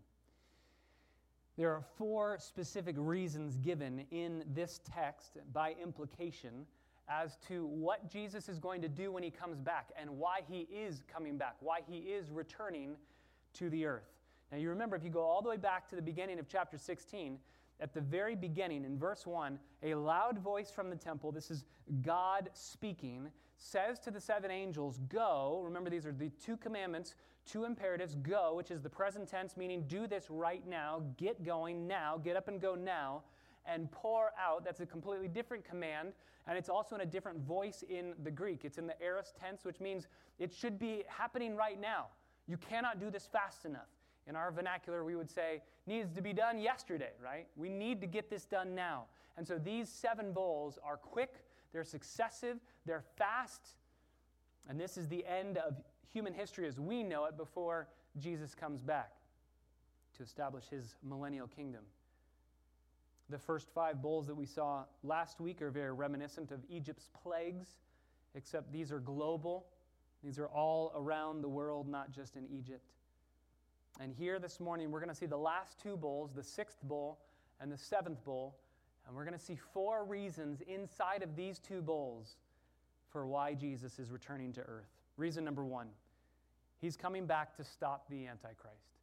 There 1.57 1.71
are 1.71 1.83
four 1.97 2.37
specific 2.39 2.95
reasons 2.97 3.57
given 3.57 4.05
in 4.11 4.43
this 4.53 4.79
text 4.89 5.37
by 5.51 5.75
implication 5.83 6.65
as 7.09 7.37
to 7.47 7.65
what 7.65 8.09
Jesus 8.09 8.47
is 8.47 8.59
going 8.59 8.81
to 8.81 8.87
do 8.87 9.11
when 9.11 9.23
he 9.23 9.31
comes 9.31 9.59
back 9.59 9.89
and 9.99 10.09
why 10.09 10.41
he 10.47 10.67
is 10.73 11.03
coming 11.11 11.37
back, 11.37 11.55
why 11.59 11.79
he 11.89 11.97
is 11.97 12.29
returning 12.31 12.95
to 13.55 13.69
the 13.69 13.85
earth. 13.85 14.09
Now, 14.51 14.57
you 14.57 14.69
remember, 14.69 14.95
if 14.95 15.03
you 15.03 15.09
go 15.09 15.21
all 15.21 15.41
the 15.41 15.49
way 15.49 15.57
back 15.57 15.89
to 15.89 15.95
the 15.95 16.01
beginning 16.01 16.39
of 16.39 16.47
chapter 16.47 16.77
16, 16.77 17.37
at 17.81 17.93
the 17.93 18.01
very 18.01 18.35
beginning, 18.35 18.83
in 18.83 18.97
verse 18.97 19.25
1, 19.25 19.57
a 19.83 19.95
loud 19.95 20.39
voice 20.39 20.69
from 20.69 20.89
the 20.89 20.95
temple, 20.95 21.31
this 21.31 21.49
is 21.49 21.65
God 22.01 22.49
speaking, 22.53 23.29
says 23.57 23.99
to 23.99 24.11
the 24.11 24.19
seven 24.19 24.51
angels, 24.51 24.99
Go. 25.09 25.61
Remember, 25.63 25.89
these 25.89 26.05
are 26.05 26.11
the 26.11 26.29
two 26.43 26.57
commandments, 26.57 27.15
two 27.45 27.65
imperatives. 27.65 28.15
Go, 28.15 28.53
which 28.55 28.71
is 28.71 28.81
the 28.81 28.89
present 28.89 29.29
tense, 29.29 29.55
meaning 29.55 29.85
do 29.87 30.07
this 30.07 30.25
right 30.29 30.67
now, 30.67 31.01
get 31.17 31.43
going 31.45 31.87
now, 31.87 32.19
get 32.23 32.35
up 32.35 32.47
and 32.47 32.61
go 32.61 32.75
now, 32.75 33.23
and 33.65 33.91
pour 33.91 34.31
out. 34.39 34.65
That's 34.65 34.79
a 34.79 34.85
completely 34.85 35.27
different 35.27 35.63
command, 35.63 36.13
and 36.47 36.57
it's 36.57 36.69
also 36.69 36.95
in 36.95 37.01
a 37.01 37.05
different 37.05 37.39
voice 37.39 37.83
in 37.87 38.13
the 38.23 38.31
Greek. 38.31 38.65
It's 38.65 38.77
in 38.77 38.87
the 38.87 39.01
aorist 39.01 39.35
tense, 39.37 39.63
which 39.63 39.79
means 39.79 40.07
it 40.37 40.53
should 40.53 40.79
be 40.79 41.03
happening 41.07 41.55
right 41.55 41.79
now. 41.79 42.07
You 42.47 42.57
cannot 42.57 42.99
do 42.99 43.11
this 43.11 43.27
fast 43.31 43.65
enough. 43.65 43.87
In 44.29 44.35
our 44.35 44.51
vernacular, 44.51 45.03
we 45.03 45.15
would 45.15 45.29
say, 45.29 45.63
needs 45.87 46.13
to 46.13 46.21
be 46.21 46.33
done 46.33 46.59
yesterday, 46.59 47.09
right? 47.21 47.47
We 47.57 47.67
need 47.67 47.99
to 48.01 48.07
get 48.07 48.29
this 48.29 48.45
done 48.45 48.75
now. 48.75 49.05
And 49.37 49.47
so 49.47 49.57
these 49.57 49.89
seven 49.89 50.33
bowls 50.33 50.77
are 50.83 50.97
quick, 50.97 51.33
they're 51.73 51.83
successive, 51.83 52.57
they're 52.85 53.03
fast, 53.17 53.69
and 54.67 54.79
this 54.79 54.97
is 54.97 55.07
the 55.07 55.25
end 55.25 55.57
of 55.57 55.77
human 56.13 56.33
history 56.33 56.67
as 56.67 56.79
we 56.79 57.01
know 57.01 57.25
it 57.25 57.37
before 57.37 57.87
Jesus 58.19 58.53
comes 58.53 58.83
back 58.83 59.13
to 60.17 60.23
establish 60.23 60.65
his 60.69 60.95
millennial 61.03 61.47
kingdom. 61.47 61.81
The 63.29 63.39
first 63.39 63.69
five 63.73 63.99
bowls 64.01 64.27
that 64.27 64.35
we 64.35 64.45
saw 64.45 64.83
last 65.03 65.39
week 65.39 65.59
are 65.61 65.71
very 65.71 65.93
reminiscent 65.93 66.51
of 66.51 66.59
Egypt's 66.69 67.09
plagues, 67.23 67.79
except 68.35 68.71
these 68.71 68.91
are 68.91 68.99
global. 68.99 69.65
These 70.23 70.37
are 70.37 70.47
all 70.47 70.91
around 70.95 71.41
the 71.41 71.49
world, 71.49 71.87
not 71.87 72.11
just 72.11 72.35
in 72.35 72.45
Egypt. 72.51 72.91
And 73.99 74.13
here 74.13 74.39
this 74.39 74.61
morning, 74.61 74.91
we're 74.91 75.01
going 75.01 75.09
to 75.09 75.15
see 75.15 75.25
the 75.25 75.37
last 75.37 75.77
two 75.77 75.97
bowls, 75.97 76.31
the 76.33 76.43
sixth 76.43 76.81
bowl 76.83 77.19
and 77.59 77.69
the 77.69 77.77
seventh 77.77 78.23
bowl. 78.23 78.55
And 79.05 79.15
we're 79.15 79.25
going 79.25 79.37
to 79.37 79.43
see 79.43 79.57
four 79.73 80.05
reasons 80.05 80.61
inside 80.67 81.21
of 81.21 81.35
these 81.35 81.59
two 81.59 81.81
bowls 81.81 82.37
for 83.09 83.27
why 83.27 83.53
Jesus 83.53 83.99
is 83.99 84.09
returning 84.09 84.53
to 84.53 84.61
earth. 84.61 84.89
Reason 85.17 85.43
number 85.43 85.65
one 85.65 85.87
He's 86.79 86.95
coming 86.95 87.25
back 87.25 87.57
to 87.57 87.63
stop 87.65 88.07
the 88.09 88.25
Antichrist. 88.25 88.95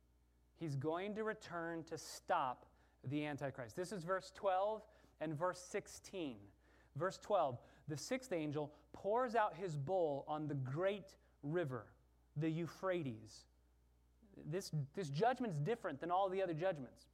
He's 0.58 0.76
going 0.76 1.14
to 1.16 1.24
return 1.24 1.84
to 1.90 1.98
stop 1.98 2.64
the 3.04 3.26
Antichrist. 3.26 3.76
This 3.76 3.92
is 3.92 4.02
verse 4.02 4.32
12 4.34 4.80
and 5.20 5.38
verse 5.38 5.60
16. 5.70 6.36
Verse 6.96 7.18
12 7.18 7.58
The 7.88 7.98
sixth 7.98 8.32
angel 8.32 8.72
pours 8.94 9.34
out 9.34 9.54
his 9.54 9.76
bowl 9.76 10.24
on 10.26 10.48
the 10.48 10.54
great 10.54 11.16
river, 11.42 11.84
the 12.38 12.48
Euphrates 12.48 13.44
this, 14.50 14.70
this 14.94 15.08
judgment's 15.08 15.56
different 15.56 16.00
than 16.00 16.10
all 16.10 16.28
the 16.28 16.42
other 16.42 16.54
judgments. 16.54 17.06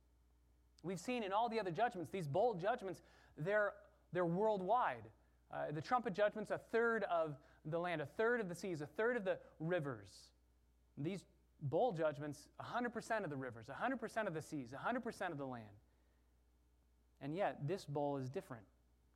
We've 0.83 0.99
seen 0.99 1.23
in 1.23 1.33
all 1.33 1.49
the 1.49 1.61
other 1.61 1.71
judgments, 1.71 2.11
these 2.11 2.27
bowl 2.27 2.55
judgments, 2.55 3.03
they're, 3.39 3.73
they're 4.13 4.27
worldwide. 4.27 5.05
Uh, 5.53 5.71
the 5.71 5.81
trumpet 5.81 6.15
judgment's 6.15 6.51
a 6.51 6.59
third 6.59 7.05
of 7.05 7.37
the 7.67 7.79
land, 7.79 8.01
a 8.01 8.07
third 8.07 8.41
of 8.41 8.49
the 8.49 8.55
seas, 8.55 8.81
a 8.81 8.87
third 8.87 9.17
of 9.17 9.25
the 9.25 9.39
rivers. 9.61 10.11
These 10.99 11.25
bowl 11.63 11.93
judgments, 11.93 12.49
100% 12.61 13.25
of 13.25 13.31
the 13.31 13.37
rivers, 13.37 13.67
100% 13.69 14.27
of 14.27 14.35
the 14.35 14.43
seas, 14.43 14.71
100% 14.73 15.31
of 15.31 15.39
the 15.39 15.47
land. 15.47 15.65
And 17.21 17.37
yet, 17.37 17.69
this 17.69 17.85
bowl 17.85 18.17
is 18.17 18.29
different. 18.29 18.65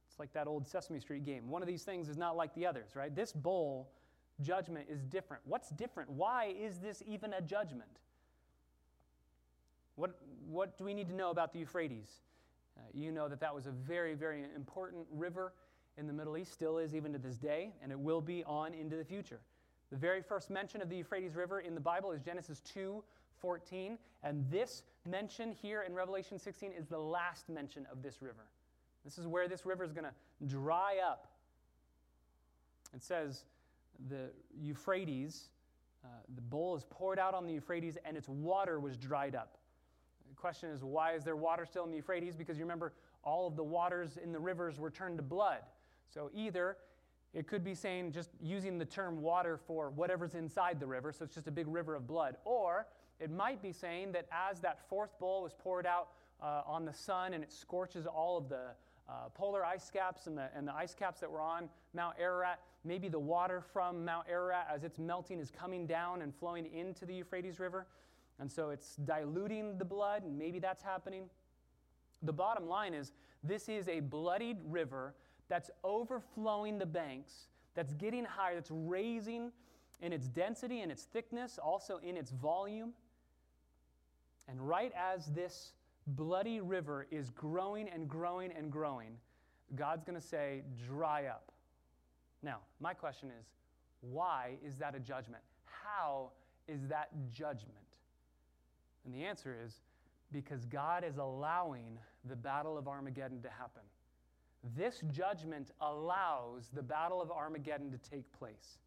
It's 0.08 0.20
like 0.20 0.32
that 0.34 0.46
old 0.46 0.66
Sesame 0.66 1.00
Street 1.00 1.24
game. 1.24 1.50
One 1.50 1.62
of 1.62 1.68
these 1.68 1.82
things 1.82 2.08
is 2.08 2.16
not 2.16 2.36
like 2.36 2.54
the 2.54 2.66
others, 2.66 2.94
right? 2.94 3.14
This 3.14 3.32
bowl 3.32 3.90
judgment 4.40 4.86
is 4.90 5.02
different. 5.02 5.42
What's 5.46 5.70
different? 5.70 6.10
Why 6.10 6.54
is 6.58 6.78
this 6.78 7.02
even 7.06 7.32
a 7.32 7.40
judgment? 7.40 7.90
What, 9.96 10.18
what 10.48 10.76
do 10.76 10.84
we 10.84 10.94
need 10.94 11.08
to 11.08 11.14
know 11.14 11.30
about 11.30 11.52
the 11.52 11.60
Euphrates? 11.60 12.20
Uh, 12.76 12.82
you 12.92 13.10
know 13.10 13.28
that 13.28 13.40
that 13.40 13.54
was 13.54 13.66
a 13.66 13.70
very, 13.70 14.14
very 14.14 14.44
important 14.54 15.06
river 15.10 15.52
in 15.98 16.06
the 16.06 16.12
Middle 16.12 16.36
East, 16.36 16.52
still 16.52 16.76
is 16.76 16.94
even 16.94 17.12
to 17.12 17.18
this 17.18 17.36
day, 17.36 17.72
and 17.82 17.90
it 17.90 17.98
will 17.98 18.20
be 18.20 18.44
on 18.44 18.74
into 18.74 18.96
the 18.96 19.04
future. 19.04 19.40
The 19.90 19.96
very 19.96 20.20
first 20.20 20.50
mention 20.50 20.82
of 20.82 20.90
the 20.90 20.96
Euphrates 20.96 21.34
River 21.34 21.60
in 21.60 21.74
the 21.74 21.80
Bible 21.80 22.12
is 22.12 22.20
Genesis 22.20 22.60
2 22.60 23.02
14, 23.40 23.98
and 24.22 24.44
this 24.50 24.82
mention 25.06 25.52
here 25.52 25.82
in 25.82 25.94
Revelation 25.94 26.38
16 26.38 26.72
is 26.72 26.86
the 26.86 26.98
last 26.98 27.48
mention 27.48 27.86
of 27.92 28.02
this 28.02 28.22
river. 28.22 28.46
This 29.04 29.18
is 29.18 29.26
where 29.26 29.46
this 29.46 29.66
river 29.66 29.84
is 29.84 29.92
going 29.92 30.06
to 30.06 30.46
dry 30.46 30.96
up. 31.06 31.28
It 32.94 33.02
says, 33.02 33.44
the 34.08 34.30
Euphrates, 34.58 35.48
uh, 36.04 36.08
the 36.34 36.40
bowl 36.40 36.76
is 36.76 36.84
poured 36.90 37.18
out 37.18 37.34
on 37.34 37.46
the 37.46 37.52
Euphrates 37.52 37.98
and 38.04 38.16
its 38.16 38.28
water 38.28 38.80
was 38.80 38.96
dried 38.96 39.34
up. 39.34 39.58
The 40.28 40.34
question 40.34 40.70
is, 40.70 40.84
why 40.84 41.14
is 41.14 41.24
there 41.24 41.36
water 41.36 41.64
still 41.64 41.84
in 41.84 41.90
the 41.90 41.96
Euphrates? 41.96 42.36
Because 42.36 42.58
you 42.58 42.64
remember, 42.64 42.92
all 43.22 43.46
of 43.46 43.56
the 43.56 43.64
waters 43.64 44.18
in 44.22 44.32
the 44.32 44.38
rivers 44.38 44.78
were 44.78 44.90
turned 44.90 45.16
to 45.18 45.22
blood. 45.22 45.60
So 46.08 46.30
either 46.34 46.76
it 47.34 47.46
could 47.46 47.64
be 47.64 47.74
saying 47.74 48.12
just 48.12 48.30
using 48.40 48.78
the 48.78 48.84
term 48.84 49.20
water 49.20 49.58
for 49.66 49.90
whatever's 49.90 50.34
inside 50.34 50.80
the 50.80 50.86
river, 50.86 51.12
so 51.12 51.24
it's 51.24 51.34
just 51.34 51.48
a 51.48 51.52
big 51.52 51.66
river 51.66 51.94
of 51.94 52.06
blood. 52.06 52.36
Or 52.44 52.86
it 53.20 53.30
might 53.30 53.62
be 53.62 53.72
saying 53.72 54.12
that 54.12 54.26
as 54.30 54.60
that 54.60 54.88
fourth 54.88 55.18
bowl 55.18 55.42
was 55.42 55.52
poured 55.52 55.86
out 55.86 56.08
uh, 56.42 56.62
on 56.66 56.84
the 56.84 56.92
sun 56.92 57.34
and 57.34 57.42
it 57.42 57.52
scorches 57.52 58.06
all 58.06 58.36
of 58.36 58.48
the 58.48 58.68
uh, 59.08 59.28
polar 59.34 59.64
ice 59.64 59.90
caps 59.90 60.26
and 60.26 60.36
the, 60.36 60.48
and 60.56 60.66
the 60.66 60.74
ice 60.74 60.94
caps 60.94 61.20
that 61.20 61.30
were 61.30 61.40
on 61.40 61.68
Mount 61.94 62.16
Ararat, 62.18 62.60
maybe 62.84 63.08
the 63.08 63.18
water 63.18 63.60
from 63.72 64.04
Mount 64.04 64.26
Ararat 64.28 64.66
as 64.72 64.84
it's 64.84 64.98
melting 64.98 65.38
is 65.38 65.50
coming 65.50 65.86
down 65.86 66.22
and 66.22 66.34
flowing 66.34 66.66
into 66.72 67.06
the 67.06 67.14
Euphrates 67.14 67.60
River. 67.60 67.86
And 68.38 68.50
so 68.50 68.70
it's 68.70 68.96
diluting 68.96 69.78
the 69.78 69.84
blood, 69.84 70.22
and 70.24 70.36
maybe 70.36 70.58
that's 70.58 70.82
happening. 70.82 71.24
The 72.22 72.32
bottom 72.32 72.66
line 72.68 72.94
is 72.94 73.12
this 73.42 73.68
is 73.68 73.88
a 73.88 74.00
bloodied 74.00 74.58
river 74.66 75.14
that's 75.48 75.70
overflowing 75.84 76.78
the 76.78 76.86
banks, 76.86 77.48
that's 77.74 77.92
getting 77.94 78.24
higher, 78.24 78.54
that's 78.54 78.70
raising 78.72 79.52
in 80.00 80.12
its 80.12 80.26
density 80.28 80.80
and 80.80 80.90
its 80.90 81.04
thickness, 81.04 81.58
also 81.62 81.98
in 82.02 82.16
its 82.16 82.30
volume. 82.30 82.92
And 84.48 84.60
right 84.60 84.92
as 84.96 85.26
this 85.26 85.72
bloody 86.06 86.60
river 86.60 87.06
is 87.10 87.30
growing 87.30 87.88
and 87.88 88.08
growing 88.08 88.52
and 88.52 88.70
growing, 88.70 89.16
God's 89.74 90.04
going 90.04 90.18
to 90.18 90.26
say, 90.26 90.62
dry 90.86 91.26
up. 91.26 91.50
Now, 92.42 92.58
my 92.80 92.94
question 92.94 93.30
is, 93.40 93.46
why 94.00 94.56
is 94.64 94.76
that 94.76 94.94
a 94.94 95.00
judgment? 95.00 95.42
How 95.64 96.30
is 96.68 96.86
that 96.88 97.08
judgment? 97.32 97.74
And 99.04 99.14
the 99.14 99.24
answer 99.24 99.56
is 99.64 99.80
because 100.32 100.64
God 100.66 101.04
is 101.04 101.18
allowing 101.18 101.98
the 102.28 102.36
battle 102.36 102.76
of 102.76 102.88
Armageddon 102.88 103.40
to 103.42 103.48
happen. 103.48 103.82
This 104.76 105.02
judgment 105.10 105.70
allows 105.80 106.68
the 106.72 106.82
battle 106.82 107.22
of 107.22 107.30
Armageddon 107.30 107.90
to 107.92 107.98
take 107.98 108.30
place. 108.32 108.78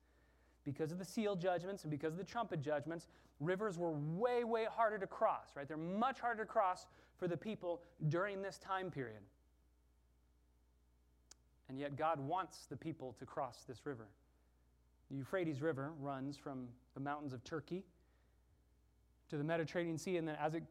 Because 0.65 0.91
of 0.91 0.99
the 0.99 1.05
seal 1.05 1.35
judgments 1.35 1.83
and 1.83 1.91
because 1.91 2.13
of 2.13 2.17
the 2.17 2.25
trumpet 2.25 2.61
judgments, 2.61 3.07
rivers 3.39 3.77
were 3.77 3.91
way, 3.91 4.43
way 4.43 4.65
harder 4.69 4.97
to 4.97 5.07
cross, 5.07 5.47
right? 5.55 5.67
They're 5.67 5.77
much 5.77 6.19
harder 6.19 6.43
to 6.43 6.49
cross 6.49 6.85
for 7.19 7.27
the 7.27 7.37
people 7.37 7.81
during 8.07 8.41
this 8.41 8.57
time 8.57 8.89
period. 8.89 9.21
And 11.67 11.77
yet, 11.77 11.95
God 11.95 12.19
wants 12.19 12.65
the 12.69 12.77
people 12.77 13.15
to 13.19 13.25
cross 13.25 13.63
this 13.67 13.85
river. 13.85 14.07
The 15.11 15.17
Euphrates 15.17 15.61
River 15.61 15.91
runs 15.99 16.37
from 16.37 16.67
the 16.95 16.99
mountains 16.99 17.33
of 17.33 17.43
Turkey 17.43 17.83
to 19.29 19.37
the 19.37 19.43
Mediterranean 19.43 19.97
Sea, 19.97 20.17
and 20.17 20.27
then 20.27 20.35
as 20.41 20.55
it 20.55 20.63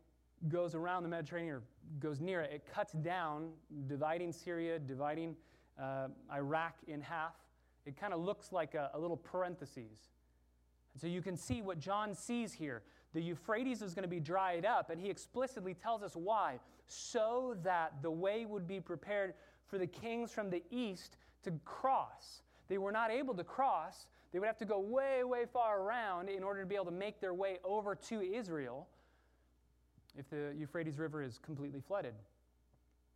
goes 0.48 0.74
around 0.74 1.02
the 1.02 1.08
Mediterranean 1.08 1.56
or 1.56 1.62
goes 2.00 2.20
near 2.20 2.40
it, 2.40 2.50
it 2.52 2.72
cuts 2.72 2.92
down, 2.94 3.50
dividing 3.86 4.32
Syria, 4.32 4.78
dividing 4.78 5.36
uh, 5.80 6.08
Iraq 6.32 6.74
in 6.86 7.00
half. 7.00 7.34
It 7.86 7.96
kind 7.96 8.12
of 8.12 8.20
looks 8.20 8.52
like 8.52 8.74
a, 8.74 8.90
a 8.94 8.98
little 8.98 9.16
parentheses. 9.16 10.08
And 10.98 11.00
so 11.00 11.14
you 11.14 11.22
can 11.22 11.36
see 11.36 11.62
what 11.62 11.78
John 11.78 12.12
sees 12.12 12.52
here. 12.52 12.82
The 13.14 13.20
Euphrates 13.20 13.82
is 13.82 13.94
going 13.94 14.02
to 14.02 14.08
be 14.08 14.18
dried 14.18 14.64
up, 14.64 14.90
and 14.90 15.00
he 15.00 15.08
explicitly 15.08 15.72
tells 15.72 16.02
us 16.02 16.16
why. 16.16 16.58
So 16.88 17.56
that 17.62 17.92
the 18.02 18.10
way 18.10 18.46
would 18.46 18.66
be 18.66 18.80
prepared 18.80 19.34
for 19.68 19.78
the 19.78 19.86
kings 19.86 20.32
from 20.32 20.50
the 20.50 20.60
east 20.72 21.16
to 21.44 21.52
cross. 21.64 22.42
They 22.66 22.78
were 22.78 22.90
not 22.90 23.12
able 23.12 23.32
to 23.34 23.44
cross. 23.44 24.08
They 24.32 24.40
would 24.40 24.46
have 24.46 24.58
to 24.58 24.64
go 24.64 24.80
way, 24.80 25.22
way 25.22 25.44
far 25.52 25.82
around 25.82 26.30
in 26.30 26.42
order 26.42 26.62
to 26.62 26.66
be 26.66 26.74
able 26.74 26.86
to 26.86 26.90
make 26.90 27.20
their 27.20 27.32
way 27.32 27.58
over 27.62 27.94
to 27.94 28.20
Israel 28.20 28.88
if 30.18 30.28
the 30.28 30.52
Euphrates 30.58 30.98
River 30.98 31.22
is 31.22 31.38
completely 31.38 31.80
flooded. 31.80 32.14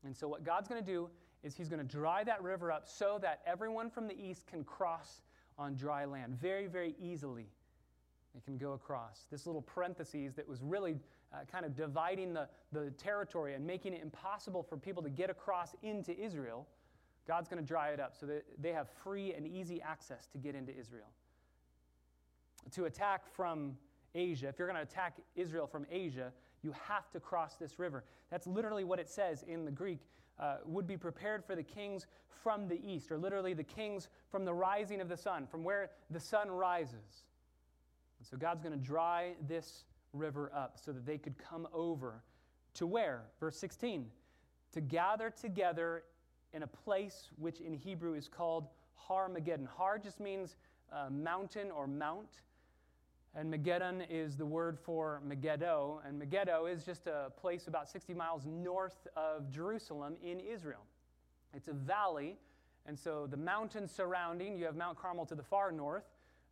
And 0.04 0.16
so, 0.16 0.28
what 0.28 0.44
God's 0.44 0.68
going 0.68 0.80
to 0.80 0.88
do 0.88 1.08
is 1.42 1.56
He's 1.56 1.68
going 1.68 1.84
to 1.84 1.96
dry 1.96 2.22
that 2.22 2.44
river 2.44 2.70
up 2.70 2.86
so 2.86 3.18
that 3.22 3.40
everyone 3.44 3.90
from 3.90 4.06
the 4.06 4.14
east 4.14 4.46
can 4.46 4.62
cross 4.62 5.22
on 5.58 5.74
dry 5.74 6.04
land 6.04 6.38
very, 6.40 6.68
very 6.68 6.94
easily. 7.02 7.48
They 8.34 8.40
can 8.40 8.56
go 8.56 8.72
across. 8.72 9.26
This 9.30 9.46
little 9.46 9.62
parenthesis 9.62 10.34
that 10.34 10.48
was 10.48 10.62
really 10.62 10.96
uh, 11.32 11.38
kind 11.50 11.64
of 11.64 11.76
dividing 11.76 12.32
the, 12.32 12.48
the 12.72 12.90
territory 12.92 13.54
and 13.54 13.66
making 13.66 13.92
it 13.92 14.02
impossible 14.02 14.62
for 14.62 14.76
people 14.76 15.02
to 15.02 15.10
get 15.10 15.30
across 15.30 15.74
into 15.82 16.18
Israel, 16.18 16.66
God's 17.26 17.48
going 17.48 17.62
to 17.62 17.66
dry 17.66 17.90
it 17.90 18.00
up 18.00 18.14
so 18.18 18.26
that 18.26 18.44
they 18.60 18.72
have 18.72 18.88
free 19.02 19.34
and 19.34 19.46
easy 19.46 19.80
access 19.82 20.26
to 20.28 20.38
get 20.38 20.54
into 20.54 20.76
Israel. 20.76 21.08
To 22.72 22.84
attack 22.86 23.26
from 23.26 23.76
Asia, 24.14 24.48
if 24.48 24.58
you're 24.58 24.68
going 24.68 24.76
to 24.76 24.82
attack 24.82 25.18
Israel 25.36 25.66
from 25.66 25.86
Asia, 25.90 26.32
you 26.62 26.72
have 26.88 27.10
to 27.10 27.20
cross 27.20 27.56
this 27.56 27.78
river. 27.78 28.04
That's 28.30 28.46
literally 28.46 28.84
what 28.84 28.98
it 28.98 29.08
says 29.08 29.44
in 29.46 29.64
the 29.64 29.70
Greek. 29.70 30.00
Uh, 30.40 30.56
would 30.64 30.86
be 30.86 30.96
prepared 30.96 31.44
for 31.44 31.54
the 31.54 31.62
kings 31.62 32.06
from 32.42 32.66
the 32.66 32.80
east, 32.84 33.12
or 33.12 33.18
literally 33.18 33.52
the 33.54 33.62
kings 33.62 34.08
from 34.30 34.44
the 34.44 34.52
rising 34.52 35.00
of 35.00 35.08
the 35.08 35.16
sun, 35.16 35.46
from 35.46 35.62
where 35.62 35.90
the 36.10 36.18
sun 36.18 36.50
rises. 36.50 37.24
And 38.22 38.26
so 38.28 38.36
God's 38.36 38.62
going 38.62 38.72
to 38.72 38.78
dry 38.78 39.32
this 39.48 39.82
river 40.12 40.52
up 40.54 40.78
so 40.78 40.92
that 40.92 41.04
they 41.04 41.18
could 41.18 41.34
come 41.38 41.66
over 41.74 42.22
to 42.74 42.86
where? 42.86 43.22
Verse 43.40 43.56
16. 43.56 44.06
To 44.74 44.80
gather 44.80 45.28
together 45.28 46.04
in 46.52 46.62
a 46.62 46.66
place 46.68 47.30
which 47.36 47.58
in 47.58 47.74
Hebrew 47.74 48.14
is 48.14 48.28
called 48.28 48.68
Har 48.94 49.28
Megiddon. 49.28 49.66
Har 49.66 49.98
just 49.98 50.20
means 50.20 50.54
uh, 50.92 51.10
mountain 51.10 51.72
or 51.72 51.88
mount. 51.88 52.42
And 53.34 53.52
Megiddon 53.52 54.06
is 54.08 54.36
the 54.36 54.46
word 54.46 54.78
for 54.78 55.20
Megiddo. 55.26 56.00
And 56.06 56.16
Megiddo 56.16 56.66
is 56.66 56.84
just 56.84 57.08
a 57.08 57.32
place 57.36 57.66
about 57.66 57.88
60 57.88 58.14
miles 58.14 58.46
north 58.46 59.08
of 59.16 59.50
Jerusalem 59.50 60.14
in 60.22 60.38
Israel. 60.38 60.84
It's 61.54 61.66
a 61.66 61.72
valley. 61.72 62.36
And 62.86 62.96
so 62.96 63.26
the 63.28 63.36
mountains 63.36 63.90
surrounding, 63.90 64.56
you 64.56 64.64
have 64.66 64.76
Mount 64.76 64.96
Carmel 64.96 65.26
to 65.26 65.34
the 65.34 65.42
far 65.42 65.72
north. 65.72 66.04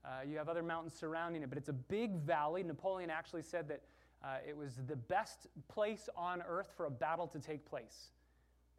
Uh, 0.04 0.09
you 0.26 0.38
have 0.38 0.49
other 0.49 0.62
mountains 0.62 0.95
surrounding 0.95 1.42
it, 1.42 1.49
but 1.49 1.59
it's 1.59 1.69
a 1.69 1.75
big 1.75 2.16
valley. 2.16 2.62
Napoleon 2.62 3.11
actually 3.11 3.42
said 3.42 3.69
that 3.69 3.83
uh, 4.25 4.37
it 4.47 4.57
was 4.57 4.76
the 4.87 4.97
best 4.97 5.47
place 5.69 6.09
on 6.16 6.42
earth 6.42 6.73
for 6.76 6.87
a 6.87 6.90
battle 6.90 7.26
to 7.28 7.38
take 7.38 7.64
place. 7.69 8.11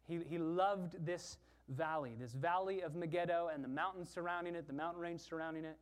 He, 0.06 0.20
he 0.28 0.38
loved 0.38 1.04
this 1.04 1.36
valley, 1.68 2.12
this 2.18 2.32
valley 2.32 2.82
of 2.82 2.94
Megiddo 2.94 3.50
and 3.52 3.62
the 3.62 3.68
mountains 3.68 4.10
surrounding 4.10 4.54
it, 4.54 4.66
the 4.66 4.72
mountain 4.72 5.00
range 5.00 5.20
surrounding 5.20 5.64
it. 5.64 5.76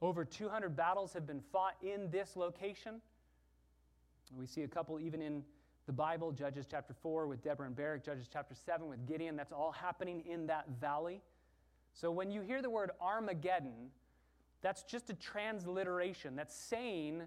Over 0.00 0.24
200 0.24 0.76
battles 0.76 1.12
have 1.12 1.26
been 1.26 1.40
fought 1.52 1.74
in 1.82 2.10
this 2.10 2.36
location. 2.36 3.00
We 4.36 4.46
see 4.46 4.62
a 4.62 4.68
couple 4.68 4.98
even 4.98 5.20
in 5.20 5.42
the 5.86 5.92
Bible, 5.92 6.32
Judges 6.32 6.66
chapter 6.70 6.94
4 6.94 7.26
with 7.26 7.42
Deborah 7.42 7.66
and 7.66 7.76
Barak, 7.76 8.04
Judges 8.04 8.28
chapter 8.32 8.54
7 8.54 8.88
with 8.88 9.06
Gideon. 9.06 9.36
That's 9.36 9.52
all 9.52 9.72
happening 9.72 10.22
in 10.26 10.46
that 10.46 10.66
valley. 10.80 11.20
So 11.92 12.10
when 12.10 12.30
you 12.30 12.40
hear 12.40 12.62
the 12.62 12.70
word 12.70 12.92
Armageddon, 13.00 13.90
that's 14.62 14.82
just 14.84 15.10
a 15.10 15.14
transliteration. 15.14 16.36
That's 16.36 16.54
saying 16.54 17.22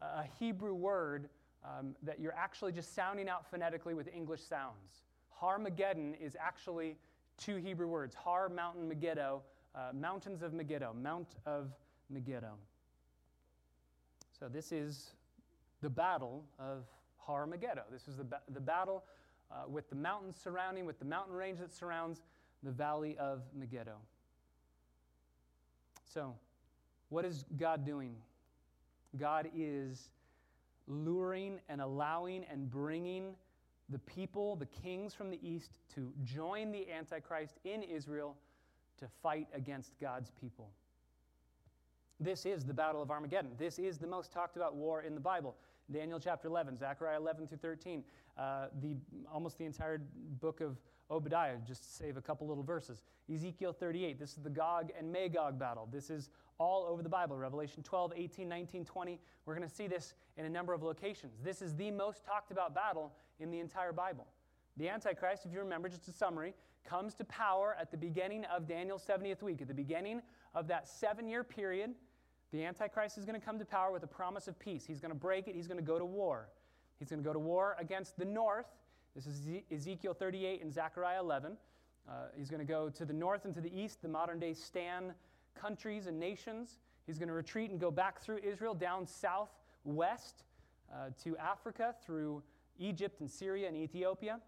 a 0.00 0.24
Hebrew 0.38 0.74
word 0.74 1.28
um, 1.64 1.96
that 2.02 2.20
you're 2.20 2.34
actually 2.34 2.72
just 2.72 2.94
sounding 2.94 3.28
out 3.28 3.50
phonetically 3.50 3.94
with 3.94 4.08
English 4.14 4.42
sounds. 4.42 5.02
Harmageddon 5.42 6.14
is 6.20 6.36
actually 6.40 6.96
two 7.36 7.56
Hebrew 7.56 7.88
words 7.88 8.14
Har, 8.14 8.48
mountain, 8.48 8.88
Megiddo, 8.88 9.42
uh, 9.74 9.92
mountains 9.92 10.42
of 10.42 10.52
Megiddo, 10.52 10.94
Mount 10.94 11.28
of 11.44 11.72
Megiddo. 12.08 12.52
So 14.38 14.48
this 14.48 14.72
is 14.72 15.10
the 15.82 15.90
battle 15.90 16.44
of 16.58 16.84
Har 17.18 17.46
Megiddo. 17.46 17.82
This 17.90 18.08
is 18.08 18.16
the, 18.16 18.24
ba- 18.24 18.42
the 18.52 18.60
battle 18.60 19.04
uh, 19.50 19.68
with 19.68 19.88
the 19.90 19.96
mountains 19.96 20.36
surrounding, 20.42 20.86
with 20.86 20.98
the 20.98 21.04
mountain 21.04 21.34
range 21.34 21.58
that 21.58 21.72
surrounds 21.72 22.22
the 22.62 22.70
valley 22.70 23.16
of 23.18 23.42
Megiddo. 23.54 23.96
So, 26.12 26.34
what 27.08 27.24
is 27.24 27.44
God 27.56 27.84
doing? 27.84 28.14
God 29.18 29.48
is 29.56 30.10
luring 30.86 31.58
and 31.68 31.80
allowing 31.80 32.44
and 32.50 32.70
bringing 32.70 33.34
the 33.88 33.98
people, 34.00 34.56
the 34.56 34.66
kings 34.66 35.14
from 35.14 35.30
the 35.30 35.38
east, 35.42 35.70
to 35.94 36.12
join 36.24 36.72
the 36.72 36.90
Antichrist 36.90 37.58
in 37.64 37.82
Israel 37.82 38.36
to 38.98 39.06
fight 39.22 39.46
against 39.54 39.92
God's 40.00 40.30
people. 40.40 40.68
This 42.18 42.46
is 42.46 42.64
the 42.64 42.72
Battle 42.72 43.02
of 43.02 43.10
Armageddon. 43.10 43.52
This 43.58 43.78
is 43.78 43.98
the 43.98 44.06
most 44.06 44.32
talked 44.32 44.56
about 44.56 44.74
war 44.74 45.02
in 45.02 45.14
the 45.14 45.20
Bible. 45.20 45.54
Daniel 45.92 46.18
chapter 46.18 46.48
11, 46.48 46.78
Zechariah 46.78 47.18
11 47.18 47.46
through 47.46 47.58
13, 47.58 48.02
uh, 48.38 48.66
the, 48.80 48.96
almost 49.32 49.58
the 49.58 49.64
entire 49.64 50.00
book 50.40 50.60
of 50.60 50.78
Obadiah, 51.10 51.56
just 51.64 51.96
save 51.96 52.16
a 52.16 52.20
couple 52.20 52.46
little 52.48 52.64
verses. 52.64 53.02
Ezekiel 53.32 53.72
38, 53.72 54.18
this 54.18 54.30
is 54.30 54.42
the 54.42 54.50
Gog 54.50 54.90
and 54.98 55.10
Magog 55.10 55.58
battle. 55.58 55.88
This 55.90 56.10
is 56.10 56.30
all 56.58 56.84
over 56.84 57.02
the 57.02 57.08
Bible. 57.08 57.36
Revelation 57.36 57.82
12, 57.82 58.12
18, 58.16 58.48
19, 58.48 58.84
20. 58.84 59.20
We're 59.44 59.54
going 59.54 59.68
to 59.68 59.74
see 59.74 59.86
this 59.86 60.14
in 60.36 60.46
a 60.46 60.50
number 60.50 60.72
of 60.72 60.82
locations. 60.82 61.38
This 61.42 61.62
is 61.62 61.76
the 61.76 61.90
most 61.90 62.24
talked 62.24 62.50
about 62.50 62.74
battle 62.74 63.12
in 63.38 63.50
the 63.50 63.60
entire 63.60 63.92
Bible. 63.92 64.26
The 64.76 64.88
Antichrist, 64.88 65.46
if 65.46 65.52
you 65.52 65.60
remember, 65.60 65.88
just 65.88 66.08
a 66.08 66.12
summary, 66.12 66.54
comes 66.84 67.14
to 67.14 67.24
power 67.24 67.76
at 67.80 67.90
the 67.90 67.96
beginning 67.96 68.44
of 68.46 68.66
Daniel's 68.66 69.04
70th 69.04 69.42
week, 69.42 69.62
at 69.62 69.68
the 69.68 69.74
beginning 69.74 70.22
of 70.54 70.68
that 70.68 70.88
seven 70.88 71.28
year 71.28 71.44
period 71.44 71.94
The 72.52 72.64
Antichrist 72.64 73.18
is 73.18 73.24
going 73.24 73.38
to 73.38 73.44
come 73.44 73.58
to 73.58 73.64
power 73.64 73.90
with 73.92 74.02
a 74.02 74.08
promise 74.08 74.48
of 74.48 74.58
peace. 74.58 74.84
He's 74.86 75.00
going 75.00 75.12
to 75.12 75.18
break 75.18 75.48
it, 75.48 75.54
he's 75.54 75.66
going 75.66 75.78
to 75.78 75.86
go 75.86 75.98
to 75.98 76.04
war. 76.04 76.48
He's 76.98 77.10
going 77.10 77.22
to 77.22 77.26
go 77.26 77.32
to 77.32 77.38
war 77.38 77.76
against 77.78 78.16
the 78.16 78.24
north. 78.24 78.66
This 79.16 79.26
is 79.26 79.48
Ezekiel 79.72 80.12
38 80.12 80.62
and 80.62 80.70
Zechariah 80.70 81.20
11. 81.20 81.56
Uh, 82.06 82.12
he's 82.36 82.50
going 82.50 82.60
to 82.60 82.70
go 82.70 82.90
to 82.90 83.06
the 83.06 83.14
north 83.14 83.46
and 83.46 83.54
to 83.54 83.62
the 83.62 83.74
east, 83.74 84.02
the 84.02 84.08
modern 84.08 84.38
day 84.38 84.52
Stan 84.52 85.14
countries 85.58 86.06
and 86.06 86.20
nations. 86.20 86.80
He's 87.06 87.16
going 87.16 87.28
to 87.28 87.34
retreat 87.34 87.70
and 87.70 87.80
go 87.80 87.90
back 87.90 88.20
through 88.20 88.40
Israel, 88.44 88.74
down 88.74 89.06
southwest 89.06 90.44
uh, 90.92 91.08
to 91.24 91.34
Africa, 91.38 91.94
through 92.04 92.42
Egypt 92.78 93.20
and 93.20 93.30
Syria 93.30 93.68
and 93.68 93.76
Ethiopia. 93.78 94.38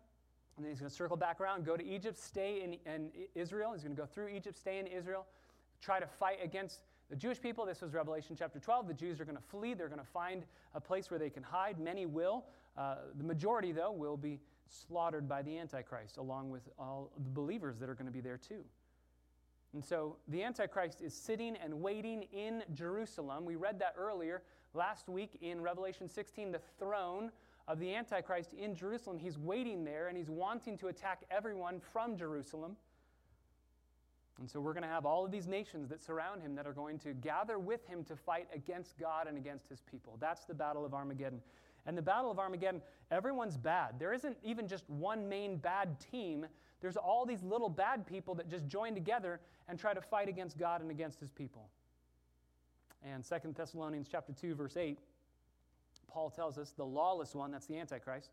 And 0.56 0.66
then 0.66 0.70
he's 0.70 0.80
going 0.80 0.90
to 0.90 0.94
circle 0.94 1.16
back 1.16 1.40
around, 1.40 1.64
go 1.64 1.78
to 1.78 1.84
Egypt, 1.87 2.18
stay 2.18 2.62
in, 2.62 2.76
in 2.92 3.08
Israel. 3.34 3.72
He's 3.72 3.84
going 3.84 3.96
to 3.96 4.02
go 4.02 4.06
through 4.06 4.28
Egypt, 4.28 4.58
stay 4.58 4.78
in 4.78 4.87
Israel, 4.87 5.25
try 5.80 5.98
to 5.98 6.06
fight 6.06 6.40
against 6.44 6.80
the 7.08 7.16
Jewish 7.16 7.40
people. 7.40 7.64
This 7.64 7.80
was 7.80 7.94
Revelation 7.94 8.37
chapter 8.38 8.58
12. 8.58 8.87
The 8.87 8.92
Jews 8.92 9.18
are 9.18 9.25
going 9.25 9.38
to 9.38 9.42
flee. 9.42 9.72
They're 9.72 9.88
going 9.88 9.98
to 9.98 10.04
find 10.04 10.42
a 10.75 10.80
place 10.80 11.10
where 11.10 11.18
they 11.18 11.30
can 11.30 11.42
hide. 11.42 11.80
Many 11.80 12.04
will. 12.04 12.44
Uh, 12.76 12.96
the 13.16 13.25
majority, 13.25 13.72
though, 13.72 13.92
will 13.92 14.18
be 14.18 14.38
slaughtered 14.68 15.28
by 15.28 15.42
the 15.42 15.58
Antichrist, 15.58 16.16
along 16.16 16.50
with 16.50 16.68
all 16.78 17.10
the 17.16 17.30
believers 17.30 17.78
that 17.78 17.88
are 17.88 17.94
going 17.94 18.06
to 18.06 18.12
be 18.12 18.20
there 18.20 18.38
too. 18.38 18.64
And 19.75 19.84
so 19.84 20.16
the 20.28 20.42
Antichrist 20.42 21.00
is 21.02 21.12
sitting 21.12 21.56
and 21.62 21.82
waiting 21.82 22.25
in 22.32 22.62
Jerusalem. 22.72 23.44
We 23.44 23.56
read 23.56 23.78
that 23.80 23.94
earlier 23.98 24.42
last 24.75 25.08
week 25.08 25.38
in 25.42 25.60
Revelation 25.60 26.08
16, 26.08 26.52
the 26.52 26.60
throne 26.78 27.30
of 27.66 27.78
the 27.78 27.94
Antichrist 27.94 28.54
in 28.54 28.75
Jerusalem. 28.75 29.18
He's 29.18 29.38
waiting 29.38 29.84
there 29.84 30.08
and 30.08 30.16
he's 30.16 30.30
wanting 30.30 30.78
to 30.78 30.88
attack 30.88 31.22
everyone 31.30 31.80
from 31.92 32.16
Jerusalem. 32.16 32.76
And 34.40 34.48
so 34.48 34.60
we're 34.60 34.72
going 34.72 34.84
to 34.84 34.88
have 34.88 35.04
all 35.04 35.25
of 35.25 35.30
these 35.30 35.46
nations 35.46 35.88
that 35.90 36.02
surround 36.02 36.42
him 36.42 36.54
that 36.54 36.66
are 36.66 36.72
going 36.72 36.98
to 37.00 37.12
gather 37.12 37.58
with 37.58 37.87
him 37.87 38.04
to 38.04 38.16
fight 38.16 38.48
against 38.54 38.96
God 38.98 39.26
and 39.26 39.37
against 39.37 39.68
his 39.68 39.82
people. 39.82 40.16
That's 40.20 40.44
the 40.44 40.54
battle 40.54 40.84
of 40.84 40.94
Armageddon. 40.94 41.40
And 41.88 41.97
the 41.97 42.02
Battle 42.02 42.30
of 42.30 42.38
Armageddon, 42.38 42.83
everyone's 43.11 43.57
bad. 43.57 43.99
There 43.99 44.12
isn't 44.12 44.37
even 44.45 44.68
just 44.68 44.88
one 44.90 45.26
main 45.26 45.57
bad 45.57 45.99
team. 45.99 46.45
There's 46.83 46.99
all 46.99 47.25
these 47.25 47.42
little 47.42 47.71
bad 47.71 48.07
people 48.07 48.35
that 48.35 48.50
just 48.50 48.68
join 48.68 48.92
together 48.92 49.40
and 49.68 49.78
try 49.78 49.95
to 49.95 50.02
fight 50.02 50.28
against 50.28 50.59
God 50.59 50.83
and 50.83 50.90
against 50.90 51.18
his 51.18 51.30
people. 51.30 51.66
And 53.02 53.25
Second 53.25 53.54
Thessalonians 53.54 54.07
chapter 54.11 54.35
2 54.35 54.54
verse 54.54 54.76
8, 54.76 54.99
Paul 56.09 56.28
tells 56.28 56.59
us 56.59 56.73
the 56.76 56.85
lawless 56.85 57.35
one, 57.35 57.50
that's 57.50 57.66
the 57.66 57.78
antichrist, 57.78 58.33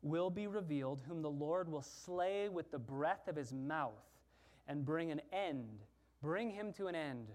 will 0.00 0.30
be 0.30 0.46
revealed 0.46 1.02
whom 1.06 1.20
the 1.20 1.30
Lord 1.30 1.68
will 1.68 1.82
slay 1.82 2.48
with 2.48 2.70
the 2.70 2.78
breath 2.78 3.28
of 3.28 3.36
his 3.36 3.52
mouth 3.52 3.92
and 4.66 4.82
bring 4.82 5.10
an 5.10 5.20
end, 5.30 5.80
bring 6.22 6.50
him 6.50 6.72
to 6.72 6.86
an 6.86 6.94
end 6.94 7.26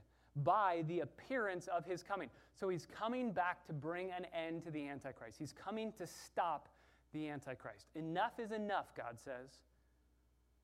by 0.44 0.84
the 0.88 1.02
appearance 1.02 1.68
of 1.68 1.86
his 1.86 2.04
coming. 2.04 2.30
So 2.60 2.70
he's 2.70 2.86
coming 2.86 3.32
back 3.32 3.66
to 3.68 3.74
bring 3.74 4.12
an 4.12 4.26
end 4.34 4.64
to 4.64 4.72
the 4.72 4.88
Antichrist. 4.88 5.38
He's 5.40 5.54
coming 5.54 5.94
to 5.98 6.08
stop 6.08 6.70
the 7.14 7.30
Antichrist. 7.30 7.88
Enough 7.96 8.40
is 8.40 8.52
enough, 8.52 8.94
God 8.96 9.18
says. 9.18 9.60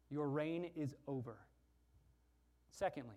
Your 0.09 0.27
reign 0.27 0.69
is 0.75 0.93
over. 1.07 1.37
Secondly, 2.69 3.15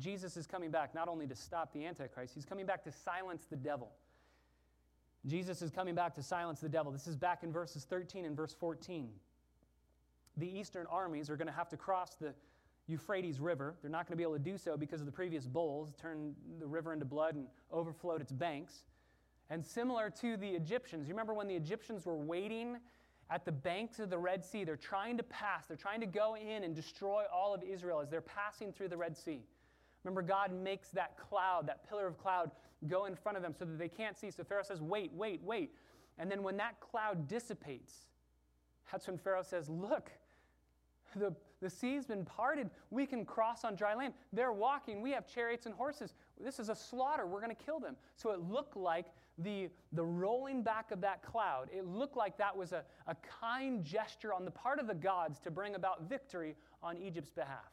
Jesus 0.00 0.36
is 0.36 0.46
coming 0.46 0.70
back 0.70 0.94
not 0.94 1.08
only 1.08 1.26
to 1.26 1.34
stop 1.34 1.72
the 1.72 1.84
Antichrist, 1.84 2.34
he's 2.34 2.44
coming 2.44 2.66
back 2.66 2.82
to 2.84 2.92
silence 2.92 3.46
the 3.48 3.56
devil. 3.56 3.90
Jesus 5.26 5.62
is 5.62 5.70
coming 5.70 5.94
back 5.94 6.14
to 6.14 6.22
silence 6.22 6.60
the 6.60 6.68
devil. 6.68 6.92
This 6.92 7.06
is 7.06 7.16
back 7.16 7.42
in 7.42 7.52
verses 7.52 7.84
13 7.84 8.24
and 8.24 8.36
verse 8.36 8.54
14. 8.58 9.10
The 10.36 10.58
eastern 10.58 10.86
armies 10.86 11.28
are 11.28 11.36
going 11.36 11.48
to 11.48 11.52
have 11.52 11.68
to 11.70 11.76
cross 11.76 12.14
the 12.14 12.32
Euphrates 12.88 13.38
River. 13.38 13.76
They're 13.82 13.90
not 13.90 14.06
going 14.06 14.14
to 14.14 14.16
be 14.16 14.22
able 14.22 14.34
to 14.34 14.38
do 14.38 14.56
so 14.58 14.76
because 14.76 15.00
of 15.00 15.06
the 15.06 15.12
previous 15.12 15.46
bowls 15.46 15.92
turned 16.00 16.34
the 16.58 16.66
river 16.66 16.92
into 16.92 17.04
blood 17.04 17.34
and 17.34 17.46
overflowed 17.70 18.20
its 18.20 18.32
banks. 18.32 18.84
And 19.50 19.64
similar 19.64 20.10
to 20.20 20.36
the 20.36 20.48
Egyptians, 20.48 21.06
you 21.06 21.14
remember 21.14 21.34
when 21.34 21.48
the 21.48 21.54
Egyptians 21.54 22.04
were 22.06 22.16
waiting 22.16 22.78
at 23.30 23.44
the 23.44 23.52
banks 23.52 23.98
of 23.98 24.10
the 24.10 24.18
Red 24.18 24.44
Sea? 24.44 24.64
They're 24.64 24.76
trying 24.76 25.16
to 25.18 25.22
pass, 25.22 25.66
they're 25.66 25.76
trying 25.76 26.00
to 26.00 26.06
go 26.06 26.36
in 26.36 26.64
and 26.64 26.74
destroy 26.74 27.24
all 27.32 27.54
of 27.54 27.62
Israel 27.62 28.00
as 28.00 28.08
they're 28.08 28.20
passing 28.20 28.72
through 28.72 28.88
the 28.88 28.96
Red 28.96 29.16
Sea. 29.16 29.42
Remember, 30.04 30.22
God 30.22 30.52
makes 30.52 30.90
that 30.90 31.18
cloud, 31.18 31.66
that 31.66 31.88
pillar 31.88 32.06
of 32.06 32.18
cloud, 32.18 32.50
go 32.86 33.06
in 33.06 33.14
front 33.14 33.36
of 33.36 33.42
them 33.42 33.54
so 33.58 33.64
that 33.64 33.78
they 33.78 33.88
can't 33.88 34.16
see. 34.16 34.30
So 34.30 34.44
Pharaoh 34.44 34.62
says, 34.62 34.80
Wait, 34.80 35.12
wait, 35.12 35.42
wait. 35.42 35.74
And 36.18 36.30
then 36.30 36.42
when 36.42 36.56
that 36.56 36.80
cloud 36.80 37.28
dissipates, 37.28 37.94
that's 38.90 39.06
when 39.06 39.18
Pharaoh 39.18 39.42
says, 39.42 39.68
Look, 39.68 40.10
the, 41.16 41.34
the 41.60 41.70
sea's 41.70 42.06
been 42.06 42.24
parted. 42.24 42.70
We 42.90 43.04
can 43.06 43.24
cross 43.24 43.64
on 43.64 43.74
dry 43.74 43.94
land. 43.94 44.14
They're 44.32 44.52
walking. 44.52 45.02
We 45.02 45.10
have 45.10 45.26
chariots 45.26 45.66
and 45.66 45.74
horses. 45.74 46.14
This 46.40 46.60
is 46.60 46.68
a 46.68 46.74
slaughter. 46.74 47.26
We're 47.26 47.40
going 47.40 47.54
to 47.54 47.64
kill 47.64 47.80
them. 47.80 47.96
So 48.16 48.30
it 48.30 48.40
looked 48.40 48.76
like 48.76 49.06
the, 49.38 49.68
the 49.92 50.04
rolling 50.04 50.62
back 50.62 50.90
of 50.90 51.00
that 51.02 51.22
cloud, 51.22 51.68
it 51.72 51.86
looked 51.86 52.16
like 52.16 52.36
that 52.38 52.56
was 52.56 52.72
a, 52.72 52.82
a 53.06 53.14
kind 53.40 53.84
gesture 53.84 54.32
on 54.32 54.44
the 54.44 54.50
part 54.50 54.80
of 54.80 54.88
the 54.88 54.94
gods 54.94 55.38
to 55.40 55.50
bring 55.50 55.76
about 55.76 56.08
victory 56.08 56.56
on 56.82 56.98
Egypt's 56.98 57.30
behalf. 57.30 57.70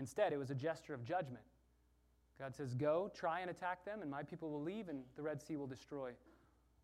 Instead, 0.00 0.32
it 0.32 0.38
was 0.38 0.50
a 0.50 0.54
gesture 0.54 0.92
of 0.92 1.04
judgment. 1.04 1.44
God 2.36 2.54
says, 2.56 2.74
Go, 2.74 3.12
try 3.14 3.40
and 3.40 3.50
attack 3.50 3.84
them, 3.84 4.02
and 4.02 4.10
my 4.10 4.24
people 4.24 4.50
will 4.50 4.62
leave, 4.62 4.88
and 4.88 5.02
the 5.14 5.22
Red 5.22 5.40
Sea 5.40 5.56
will 5.56 5.68
destroy 5.68 6.10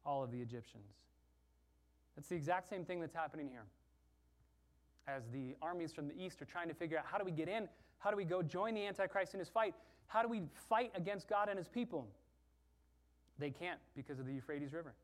all 0.06 0.22
of 0.22 0.30
the 0.30 0.40
Egyptians. 0.40 0.94
That's 2.14 2.28
the 2.28 2.36
exact 2.36 2.68
same 2.68 2.84
thing 2.84 3.00
that's 3.00 3.14
happening 3.14 3.48
here 3.48 3.64
as 5.16 5.24
the 5.32 5.56
armies 5.60 5.92
from 5.92 6.08
the 6.08 6.14
east 6.22 6.40
are 6.42 6.46
trying 6.46 6.68
to 6.68 6.74
figure 6.74 6.98
out 6.98 7.04
how 7.06 7.18
do 7.18 7.24
we 7.24 7.30
get 7.30 7.48
in? 7.48 7.68
How 7.98 8.10
do 8.10 8.16
we 8.16 8.24
go 8.24 8.42
join 8.42 8.74
the 8.74 8.86
Antichrist 8.86 9.34
in 9.34 9.40
his 9.40 9.48
fight? 9.48 9.74
How 10.06 10.22
do 10.22 10.28
we 10.28 10.42
fight 10.68 10.92
against 10.94 11.28
God 11.28 11.48
and 11.48 11.58
his 11.58 11.68
people? 11.68 12.08
They 13.38 13.50
can't 13.50 13.78
because 13.94 14.18
of 14.18 14.26
the 14.26 14.32
Euphrates 14.32 14.72
River. 14.72 14.94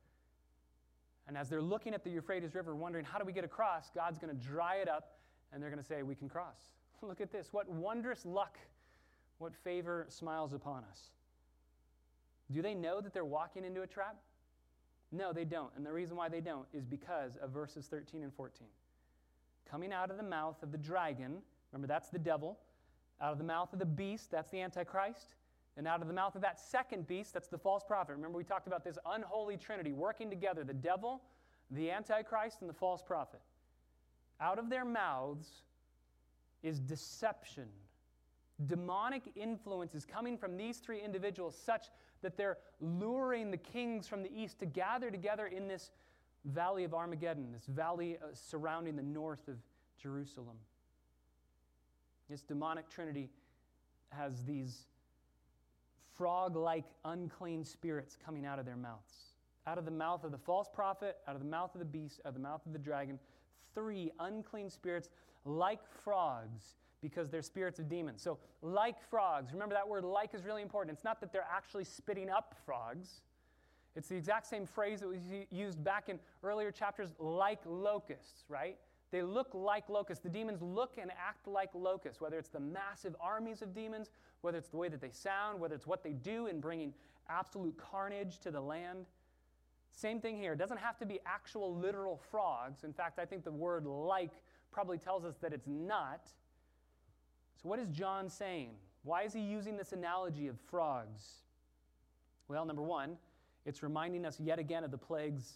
And 1.29 1.37
as 1.37 1.49
they're 1.49 1.63
looking 1.63 1.95
at 1.95 2.05
the 2.05 2.11
Euphrates 2.11 2.55
River, 2.55 2.75
wondering 2.75 3.05
how 3.05 3.19
do 3.19 3.25
we 3.25 3.33
get 3.33 3.45
across, 3.45 3.91
God's 3.95 4.19
going 4.19 4.37
to 4.37 4.47
dry 4.47 4.77
it 4.77 4.89
up 4.89 5.19
and 5.53 5.63
they're 5.63 5.71
going 5.71 5.83
to 5.83 5.87
say, 5.87 6.03
We 6.03 6.15
can 6.15 6.29
cross. 6.29 6.57
Look 7.03 7.21
at 7.21 7.33
this. 7.33 7.49
What 7.53 7.69
wondrous 7.69 8.25
luck, 8.25 8.59
what 9.39 9.55
favor 9.55 10.07
smiles 10.09 10.53
upon 10.53 10.85
us. 10.91 11.11
Do 12.53 12.63
they 12.63 12.75
know 12.75 13.01
that 13.01 13.13
they're 13.13 13.25
walking 13.25 13.65
into 13.65 13.83
a 13.83 13.87
trap? 13.87 14.17
No, 15.11 15.33
they 15.33 15.45
don't. 15.45 15.71
And 15.77 15.85
the 15.85 15.93
reason 15.93 16.17
why 16.17 16.29
they 16.29 16.41
don't 16.41 16.67
is 16.73 16.85
because 16.85 17.37
of 17.37 17.51
verses 17.51 17.87
13 17.87 18.23
and 18.23 18.33
14 18.35 18.69
coming 19.71 19.93
out 19.93 20.11
of 20.11 20.17
the 20.17 20.23
mouth 20.23 20.63
of 20.63 20.73
the 20.73 20.79
dragon, 20.79 21.43
remember 21.73 21.87
that's 21.87 22.09
the 22.09 22.19
devil, 22.19 22.59
out 23.21 23.33
of 23.33 23.39
the 23.39 23.45
mouth 23.45 23.73
of 23.73 23.79
the 23.79 23.87
beast, 23.87 24.31
that's 24.31 24.51
the 24.51 24.61
Antichrist, 24.61 25.35
and 25.77 25.87
out 25.87 26.01
of 26.01 26.09
the 26.09 26.15
mouth 26.15 26.35
of 26.35 26.43
that 26.43 26.59
second 26.59 27.07
beast, 27.07 27.35
that's 27.35 27.49
the 27.49 27.59
false 27.59 27.85
prophet. 27.85 28.13
Remember, 28.13 28.39
we 28.39 28.45
talked 28.45 28.67
about 28.67 28.85
this 28.85 28.99
unholy 29.07 29.57
trinity 29.57 29.93
working 29.93 30.31
together 30.31 30.65
the 30.65 30.75
devil, 30.75 31.23
the 31.71 31.91
Antichrist, 31.91 32.59
and 32.61 32.71
the 32.71 32.75
false 32.75 33.03
prophet. 33.03 33.41
Out 34.41 34.59
of 34.59 34.71
their 34.71 34.85
mouths 34.85 35.49
is 36.63 36.81
deception. 36.81 37.69
Demonic 38.67 39.23
influence 39.35 39.95
is 39.95 40.05
coming 40.07 40.39
from 40.39 40.57
these 40.57 40.79
three 40.79 41.01
individuals 41.01 41.57
such 41.57 41.87
that 42.23 42.37
they're 42.37 42.57
luring 42.81 43.51
the 43.51 43.57
kings 43.57 44.09
from 44.09 44.23
the 44.23 44.31
east 44.35 44.59
to 44.61 44.67
gather 44.67 45.11
together 45.11 45.47
in 45.47 45.69
this 45.69 45.91
valley 46.47 46.85
of 46.85 46.95
Armageddon, 46.95 47.53
this 47.53 47.67
valley 47.67 48.17
uh, 48.23 48.27
surrounding 48.33 48.97
the 48.97 49.03
north 49.03 49.49
of 49.49 49.57
Jerusalem. 50.01 50.57
This 52.31 52.43
demonic 52.43 52.89
trinity 52.89 53.29
has 54.11 54.45
these 54.45 54.87
frog 56.17 56.57
like 56.57 56.85
unclean 57.05 57.65
spirits 57.65 58.17
coming 58.25 58.47
out 58.47 58.59
of 58.59 58.65
their 58.65 58.77
mouths. 58.77 59.35
Out 59.67 59.79
of 59.79 59.85
the 59.85 59.91
mouth 59.91 60.25
of 60.25 60.31
the 60.31 60.39
false 60.39 60.69
prophet, 60.73 61.17
out 61.27 61.35
of 61.35 61.43
the 61.43 61.49
mouth 61.49 61.75
of 61.75 61.81
the 61.81 61.85
beast, 61.85 62.21
out 62.25 62.29
of 62.29 62.35
the 62.35 62.41
mouth 62.41 62.65
of 62.67 62.73
the 62.73 62.79
dragon, 62.79 63.19
three 63.75 64.11
unclean 64.21 64.71
spirits 64.71 65.11
like 65.45 65.81
frogs 66.05 66.77
because 67.03 67.29
they're 67.31 67.43
spirits 67.43 67.79
of 67.79 67.89
demons. 67.89 68.23
So, 68.23 68.39
like 68.63 68.97
frogs, 69.11 69.53
remember 69.53 69.75
that 69.75 69.87
word 69.87 70.05
like 70.05 70.35
is 70.35 70.45
really 70.45 70.63
important. 70.63 70.97
It's 70.97 71.05
not 71.05 71.21
that 71.21 71.33
they're 71.33 71.47
actually 71.53 71.85
spitting 71.85 72.31
up 72.31 72.55
frogs, 72.65 73.21
it's 73.97 74.09
the 74.09 74.17
exact 74.17 74.47
same 74.47 74.67
phrase 74.67 75.01
that 75.01 75.09
was 75.09 75.21
used 75.51 75.83
back 75.83 76.09
in 76.09 76.21
earlier 76.45 76.71
chapters, 76.71 77.15
like 77.19 77.61
locusts, 77.65 78.45
right? 78.49 78.77
They 79.11 79.23
look 79.23 79.49
like 79.55 79.89
locusts. 79.89 80.23
The 80.23 80.29
demons 80.29 80.61
look 80.61 80.99
and 81.01 81.11
act 81.13 81.47
like 81.47 81.71
locusts, 81.75 82.21
whether 82.21 82.39
it's 82.39 82.51
the 82.51 82.61
massive 82.61 83.17
armies 83.21 83.63
of 83.63 83.75
demons, 83.75 84.11
whether 84.43 84.59
it's 84.59 84.69
the 84.69 84.77
way 84.77 84.89
that 84.89 85.01
they 85.01 85.11
sound, 85.11 85.59
whether 85.59 85.75
it's 85.75 85.87
what 85.87 86.05
they 86.05 86.13
do 86.13 86.47
in 86.47 86.61
bringing 86.61 86.93
absolute 87.31 87.77
carnage 87.79 88.39
to 88.41 88.51
the 88.51 88.61
land. 88.61 89.07
Same 89.91 90.21
thing 90.21 90.37
here. 90.37 90.53
It 90.53 90.59
doesn't 90.59 90.81
have 90.81 90.99
to 90.99 91.07
be 91.07 91.21
actual 91.25 91.75
literal 91.75 92.21
frogs. 92.31 92.85
In 92.85 92.93
fact, 92.93 93.19
I 93.19 93.25
think 93.25 93.45
the 93.45 93.51
word 93.51 93.87
like 93.87 94.33
probably 94.71 94.99
tells 94.99 95.25
us 95.25 95.37
that 95.37 95.55
it's 95.55 95.67
not. 95.67 96.21
So, 97.63 97.69
what 97.69 97.79
is 97.79 97.89
John 97.89 98.29
saying? 98.29 98.73
Why 99.05 99.23
is 99.23 99.33
he 99.33 99.41
using 99.41 99.77
this 99.79 99.93
analogy 99.93 100.49
of 100.49 100.61
frogs? 100.69 101.45
Well, 102.49 102.67
number 102.67 102.83
one, 102.83 103.17
it's 103.67 103.83
reminding 103.83 104.25
us 104.25 104.41
yet 104.41 104.59
again 104.59 104.85
of 104.85 104.91
the 104.91 104.99
plagues 104.99 105.53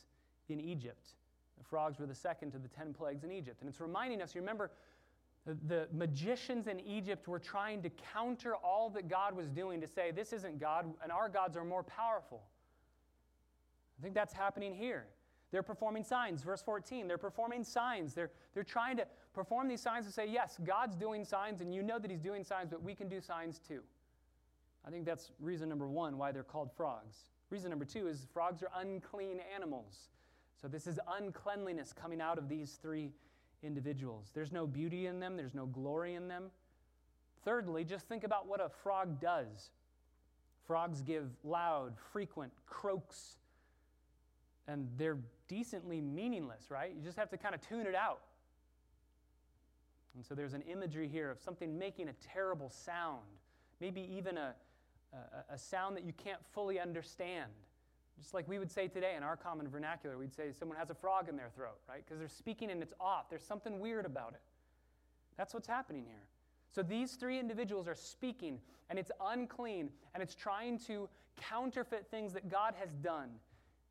in 0.51 0.61
Egypt. 0.61 1.15
The 1.57 1.65
frogs 1.65 1.99
were 1.99 2.07
the 2.07 2.15
second 2.15 2.51
to 2.51 2.59
the 2.59 2.69
ten 2.69 2.93
plagues 2.93 3.25
in 3.25 3.33
Egypt. 3.33 3.63
And 3.63 3.71
it's 3.71 3.81
reminding 3.81 4.21
us, 4.21 4.35
you 4.35 4.43
remember, 4.43 4.71
The, 5.47 5.57
the 5.67 5.89
magicians 5.93 6.67
in 6.67 6.81
Egypt 6.81 7.27
were 7.27 7.39
trying 7.39 7.83
to 7.83 7.91
counter 8.13 8.55
all 8.57 8.91
that 8.91 9.09
God 9.09 9.35
was 9.35 9.49
doing 9.49 9.81
to 9.81 9.87
say, 9.87 10.13
this 10.13 10.33
isn't 10.35 10.61
God, 10.61 10.85
and 11.03 11.11
our 11.11 11.31
gods 11.31 11.57
are 11.57 11.65
more 11.65 11.83
powerful. 11.83 12.43
I 13.99 14.03
think 14.03 14.15
that's 14.15 14.35
happening 14.35 14.75
here. 14.75 15.07
They're 15.51 15.63
performing 15.63 16.05
signs. 16.05 16.43
Verse 16.43 16.63
14, 16.63 17.09
they're 17.09 17.19
performing 17.19 17.65
signs. 17.65 18.13
They're, 18.13 18.31
they're 18.53 18.65
trying 18.65 18.99
to 18.99 19.07
perform 19.33 19.67
these 19.69 19.81
signs 19.81 20.07
to 20.07 20.13
say, 20.13 20.27
yes, 20.29 20.59
God's 20.63 20.95
doing 20.97 21.25
signs, 21.25 21.61
and 21.63 21.75
you 21.75 21.83
know 21.83 21.99
that 21.99 22.11
He's 22.11 22.21
doing 22.21 22.45
signs, 22.45 22.69
but 22.71 22.83
we 22.83 22.95
can 22.95 23.09
do 23.09 23.21
signs 23.21 23.61
too. 23.67 23.83
I 24.87 24.91
think 24.91 25.07
that's 25.07 25.33
reason 25.41 25.69
number 25.69 25.89
one 25.89 26.19
why 26.19 26.33
they're 26.33 26.43
called 26.55 26.71
frogs. 26.77 27.17
Reason 27.51 27.71
number 27.71 27.85
two 27.85 28.07
is 28.07 28.27
frogs 28.33 28.63
are 28.63 28.71
unclean 28.77 29.41
animals. 29.55 30.09
So 30.61 30.69
this 30.69 30.87
is 30.87 31.01
uncleanliness 31.09 31.93
coming 31.93 32.21
out 32.21 32.39
of 32.39 32.49
these 32.49 32.79
three 32.81 33.13
individuals. 33.63 34.31
There's 34.35 34.53
no 34.53 34.67
beauty 34.67 35.07
in 35.07 35.21
them, 35.21 35.37
there's 35.37 35.55
no 35.55 35.67
glory 35.67 36.15
in 36.15 36.29
them. 36.29 36.51
Thirdly, 37.45 37.85
just 37.85 38.07
think 38.07 38.25
about 38.25 38.47
what 38.47 38.61
a 38.61 38.69
frog 38.69 39.21
does. 39.21 39.71
Frogs 40.67 41.01
give 41.01 41.25
loud, 41.43 41.95
frequent 42.13 42.53
croaks, 42.67 43.39
and 44.69 44.89
they're 44.97 45.19
decently 45.49 46.01
meaningless, 46.01 46.71
right? 46.71 46.93
You 46.95 47.03
just 47.03 47.19
have 47.19 47.31
to 47.31 47.37
kind 47.37 47.55
of 47.55 47.61
tune 47.61 47.87
it 47.87 47.95
out. 47.95 48.21
And 50.15 50.25
so 50.25 50.35
there's 50.35 50.55
an 50.55 50.63
imagery 50.63 51.09
here 51.09 51.31
of 51.31 51.41
something 51.41 51.79
making 51.79 52.09
a 52.09 52.13
terrible 52.35 52.69
sound, 52.69 53.25
maybe 53.81 54.09
even 54.17 54.37
a, 54.37 54.55
a, 55.53 55.59
sound 55.59 55.97
that 55.97 56.05
you 56.05 56.13
can't 56.13 56.41
fully 56.53 56.79
understand. 56.79 57.51
Just 58.19 58.35
like 58.35 58.47
we 58.49 58.59
would 58.59 58.71
say 58.71 58.87
today 58.87 59.15
in 59.17 59.23
our 59.23 59.37
common 59.37 59.69
vernacular, 59.69 60.19
we'd 60.19 60.35
say 60.35 60.53
someone 60.53 60.77
has 60.77 60.91
a 60.91 60.95
frog 60.95 61.29
in 61.29 61.37
their 61.37 61.51
throat, 61.55 61.79
right? 61.89 62.05
Because 62.05 62.19
they're 62.19 62.29
speaking 62.29 62.71
and 62.71 62.83
it's 62.83 62.93
off. 63.01 63.31
There's 63.31 63.45
something 63.45 63.81
weird 63.81 64.07
about 64.07 64.33
it. 64.35 64.43
That's 65.37 65.55
what's 65.55 65.67
happening 65.67 66.05
here. 66.05 66.23
So 66.73 66.83
these 66.83 67.13
three 67.13 67.39
individuals 67.39 67.89
are 67.89 67.95
speaking, 67.95 68.59
and 68.91 68.99
it's 68.99 69.11
unclean, 69.27 69.91
and 70.15 70.23
it's 70.23 70.35
trying 70.35 70.79
to 70.81 71.09
counterfeit 71.41 72.07
things 72.11 72.33
that 72.35 72.49
God 72.49 72.75
has 72.79 72.91
done, 73.03 73.31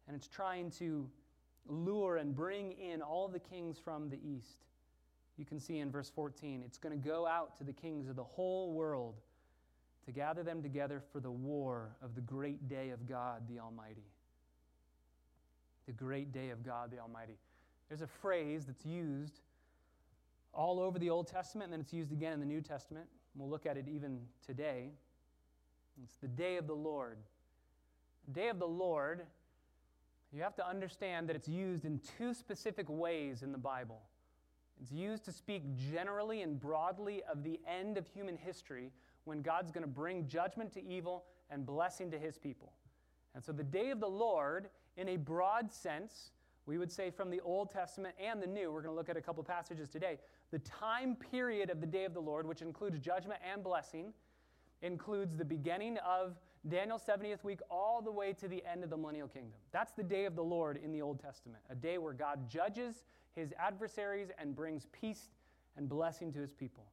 and 0.07 0.15
it's 0.15 0.27
trying 0.27 0.71
to 0.71 1.09
lure 1.67 2.17
and 2.17 2.35
bring 2.35 2.73
in 2.73 3.01
all 3.01 3.27
the 3.27 3.39
kings 3.39 3.77
from 3.77 4.09
the 4.09 4.19
east. 4.23 4.65
You 5.37 5.45
can 5.45 5.59
see 5.59 5.79
in 5.79 5.91
verse 5.91 6.09
14, 6.09 6.63
it's 6.65 6.77
going 6.77 6.99
to 6.99 7.07
go 7.07 7.25
out 7.25 7.57
to 7.57 7.63
the 7.63 7.73
kings 7.73 8.07
of 8.07 8.15
the 8.15 8.23
whole 8.23 8.73
world 8.73 9.15
to 10.09 10.13
gather 10.19 10.41
them 10.41 10.63
together 10.63 11.03
for 11.11 11.19
the 11.19 11.29
war 11.29 11.95
of 12.01 12.15
the 12.15 12.21
great 12.21 12.67
day 12.67 12.89
of 12.89 13.07
God 13.07 13.43
the 13.47 13.59
Almighty 13.59 14.05
the 15.89 15.93
great 15.93 16.31
day 16.31 16.51
of 16.51 16.63
God 16.63 16.91
the 16.91 16.99
Almighty. 16.99 17.39
There's 17.87 18.03
a 18.03 18.07
phrase 18.07 18.67
that's 18.67 18.85
used 18.85 19.39
all 20.53 20.79
over 20.79 20.99
the 20.99 21.09
Old 21.09 21.25
Testament, 21.25 21.65
and 21.65 21.73
then 21.73 21.79
it's 21.79 21.91
used 21.91 22.11
again 22.11 22.31
in 22.31 22.39
the 22.39 22.45
New 22.45 22.61
Testament. 22.61 23.07
We'll 23.35 23.49
look 23.49 23.65
at 23.65 23.75
it 23.75 23.87
even 23.87 24.19
today. 24.45 24.91
It's 26.03 26.13
the 26.21 26.27
day 26.27 26.57
of 26.57 26.67
the 26.67 26.75
Lord. 26.75 27.17
Day 28.31 28.49
of 28.49 28.59
the 28.59 28.67
Lord, 28.67 29.25
you 30.31 30.43
have 30.43 30.55
to 30.57 30.67
understand 30.67 31.27
that 31.27 31.35
it's 31.35 31.47
used 31.47 31.85
in 31.85 31.99
two 32.19 32.35
specific 32.35 32.85
ways 32.87 33.41
in 33.41 33.51
the 33.51 33.57
Bible. 33.57 33.99
It's 34.79 34.91
used 34.91 35.25
to 35.25 35.31
speak 35.31 35.63
generally 35.91 36.43
and 36.43 36.59
broadly 36.59 37.23
of 37.23 37.43
the 37.43 37.59
end 37.67 37.97
of 37.97 38.05
human 38.05 38.37
history 38.37 38.91
when 39.29 39.41
God's 39.41 39.71
going 39.71 39.83
to 39.83 39.87
bring 39.87 40.27
judgment 40.27 40.73
to 40.73 40.83
evil 40.83 41.23
and 41.49 41.65
blessing 41.65 42.11
to 42.11 42.19
his 42.19 42.37
people. 42.37 42.73
And 43.33 43.43
so 43.43 43.51
the 43.51 43.63
day 43.63 43.91
of 43.91 43.99
the 43.99 44.09
Lord 44.09 44.69
in 44.97 45.09
a 45.09 45.17
broad 45.17 45.71
sense, 45.71 46.31
we 46.65 46.77
would 46.77 46.91
say 46.91 47.09
from 47.09 47.29
the 47.29 47.39
Old 47.41 47.69
Testament 47.71 48.15
and 48.21 48.41
the 48.41 48.47
New, 48.47 48.71
we're 48.71 48.81
going 48.81 48.93
to 48.93 48.97
look 48.97 49.09
at 49.09 49.17
a 49.17 49.21
couple 49.21 49.43
passages 49.43 49.87
today. 49.87 50.17
The 50.51 50.59
time 50.59 51.15
period 51.15 51.69
of 51.69 51.79
the 51.79 51.87
day 51.87 52.05
of 52.05 52.13
the 52.13 52.19
Lord, 52.19 52.45
which 52.45 52.61
includes 52.61 52.99
judgment 52.99 53.39
and 53.49 53.63
blessing, 53.63 54.13
includes 54.81 55.37
the 55.37 55.45
beginning 55.45 55.97
of 55.99 56.35
Daniel's 56.67 57.03
70th 57.03 57.43
week 57.43 57.59
all 57.69 58.01
the 58.01 58.11
way 58.11 58.33
to 58.33 58.47
the 58.47 58.63
end 58.69 58.83
of 58.83 58.89
the 58.89 58.97
millennial 58.97 59.27
kingdom. 59.27 59.59
That's 59.71 59.93
the 59.93 60.03
day 60.03 60.25
of 60.25 60.35
the 60.35 60.43
Lord 60.43 60.77
in 60.83 60.91
the 60.91 61.01
Old 61.01 61.19
Testament, 61.19 61.63
a 61.69 61.75
day 61.75 61.97
where 61.97 62.13
God 62.13 62.49
judges 62.49 63.03
his 63.35 63.53
adversaries 63.57 64.29
and 64.37 64.55
brings 64.55 64.87
peace 64.91 65.29
and 65.77 65.87
blessing 65.87 66.33
to 66.33 66.39
his 66.39 66.53
people. 66.53 66.85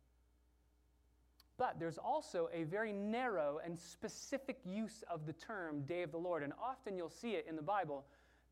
But 1.59 1.79
there's 1.79 1.99
also 1.99 2.49
a 2.53 2.65
very 2.65 2.93
narrow 2.93 3.61
and 3.65 3.79
specific 3.79 4.59
use 4.65 5.03
of 5.11 5.27
the 5.27 5.33
term 5.33 5.83
day 5.83 6.03
of 6.03 6.13
the 6.13 6.19
Lord. 6.19 6.43
And 6.43 6.53
often 6.63 6.97
you'll 6.97 7.09
see 7.09 7.33
it 7.33 7.47
in 7.49 7.57
the 7.57 7.63
Bible 7.63 8.05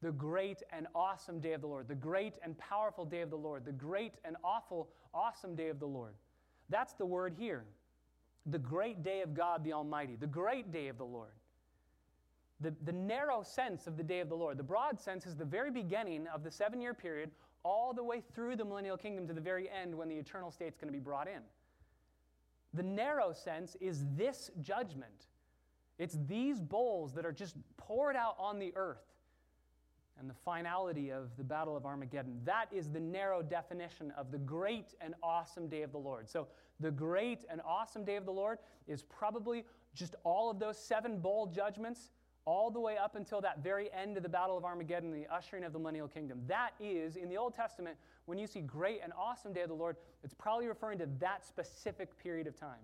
the 0.02 0.12
great 0.12 0.62
and 0.70 0.86
awesome 0.94 1.40
day 1.40 1.54
of 1.54 1.62
the 1.62 1.66
Lord, 1.66 1.88
the 1.88 1.94
great 1.94 2.34
and 2.42 2.56
powerful 2.58 3.06
day 3.06 3.22
of 3.22 3.30
the 3.30 3.36
Lord, 3.36 3.64
the 3.64 3.72
great 3.72 4.12
and 4.24 4.36
awful, 4.44 4.90
awesome 5.14 5.54
day 5.54 5.68
of 5.68 5.80
the 5.80 5.86
Lord. 5.86 6.12
That's 6.68 6.92
the 6.92 7.06
word 7.06 7.34
here. 7.38 7.64
The 8.46 8.58
great 8.58 9.02
day 9.02 9.22
of 9.22 9.32
God 9.32 9.64
the 9.64 9.72
Almighty, 9.72 10.16
the 10.16 10.26
great 10.26 10.70
day 10.70 10.88
of 10.88 10.98
the 10.98 11.04
Lord. 11.04 11.30
The, 12.60 12.74
the 12.84 12.92
narrow 12.92 13.42
sense 13.42 13.86
of 13.86 13.96
the 13.96 14.02
day 14.02 14.20
of 14.20 14.28
the 14.28 14.34
Lord, 14.34 14.58
the 14.58 14.62
broad 14.62 15.00
sense 15.00 15.24
is 15.26 15.36
the 15.36 15.44
very 15.44 15.70
beginning 15.70 16.26
of 16.32 16.44
the 16.44 16.50
seven 16.50 16.82
year 16.82 16.92
period, 16.92 17.30
all 17.64 17.94
the 17.94 18.04
way 18.04 18.22
through 18.34 18.56
the 18.56 18.64
millennial 18.64 18.98
kingdom 18.98 19.26
to 19.26 19.32
the 19.32 19.40
very 19.40 19.70
end 19.70 19.94
when 19.94 20.08
the 20.08 20.16
eternal 20.16 20.50
state's 20.50 20.76
going 20.76 20.92
to 20.92 20.98
be 20.98 21.02
brought 21.02 21.28
in. 21.28 21.40
The 22.74 22.82
narrow 22.82 23.32
sense 23.32 23.76
is 23.80 24.04
this 24.16 24.50
judgment. 24.60 25.28
It's 25.98 26.18
these 26.26 26.60
bowls 26.60 27.14
that 27.14 27.24
are 27.24 27.32
just 27.32 27.56
poured 27.76 28.16
out 28.16 28.34
on 28.38 28.58
the 28.58 28.72
earth 28.74 29.04
and 30.18 30.28
the 30.28 30.34
finality 30.44 31.10
of 31.10 31.36
the 31.36 31.44
Battle 31.44 31.76
of 31.76 31.86
Armageddon. 31.86 32.40
That 32.44 32.66
is 32.72 32.88
the 32.88 33.00
narrow 33.00 33.42
definition 33.42 34.12
of 34.16 34.30
the 34.30 34.38
great 34.38 34.94
and 35.00 35.14
awesome 35.22 35.68
day 35.68 35.82
of 35.82 35.92
the 35.92 35.98
Lord. 35.98 36.28
So, 36.28 36.48
the 36.80 36.90
great 36.90 37.44
and 37.48 37.60
awesome 37.64 38.04
day 38.04 38.16
of 38.16 38.24
the 38.24 38.32
Lord 38.32 38.58
is 38.88 39.02
probably 39.02 39.64
just 39.94 40.16
all 40.24 40.50
of 40.50 40.58
those 40.58 40.76
seven 40.76 41.18
bowl 41.18 41.46
judgments, 41.46 42.10
all 42.46 42.70
the 42.70 42.80
way 42.80 42.96
up 42.96 43.16
until 43.16 43.40
that 43.40 43.62
very 43.62 43.90
end 43.92 44.16
of 44.16 44.22
the 44.22 44.28
Battle 44.28 44.56
of 44.56 44.64
Armageddon, 44.64 45.10
the 45.12 45.26
ushering 45.32 45.64
of 45.64 45.72
the 45.72 45.78
millennial 45.78 46.08
kingdom. 46.08 46.42
That 46.46 46.70
is, 46.78 47.16
in 47.16 47.28
the 47.28 47.36
Old 47.36 47.54
Testament, 47.54 47.96
when 48.26 48.38
you 48.38 48.46
see 48.46 48.60
great 48.60 49.00
and 49.02 49.12
awesome 49.18 49.52
day 49.52 49.62
of 49.62 49.68
the 49.68 49.74
Lord, 49.74 49.96
it's 50.22 50.34
probably 50.34 50.66
referring 50.66 50.98
to 50.98 51.08
that 51.20 51.44
specific 51.44 52.18
period 52.18 52.46
of 52.46 52.58
time. 52.58 52.80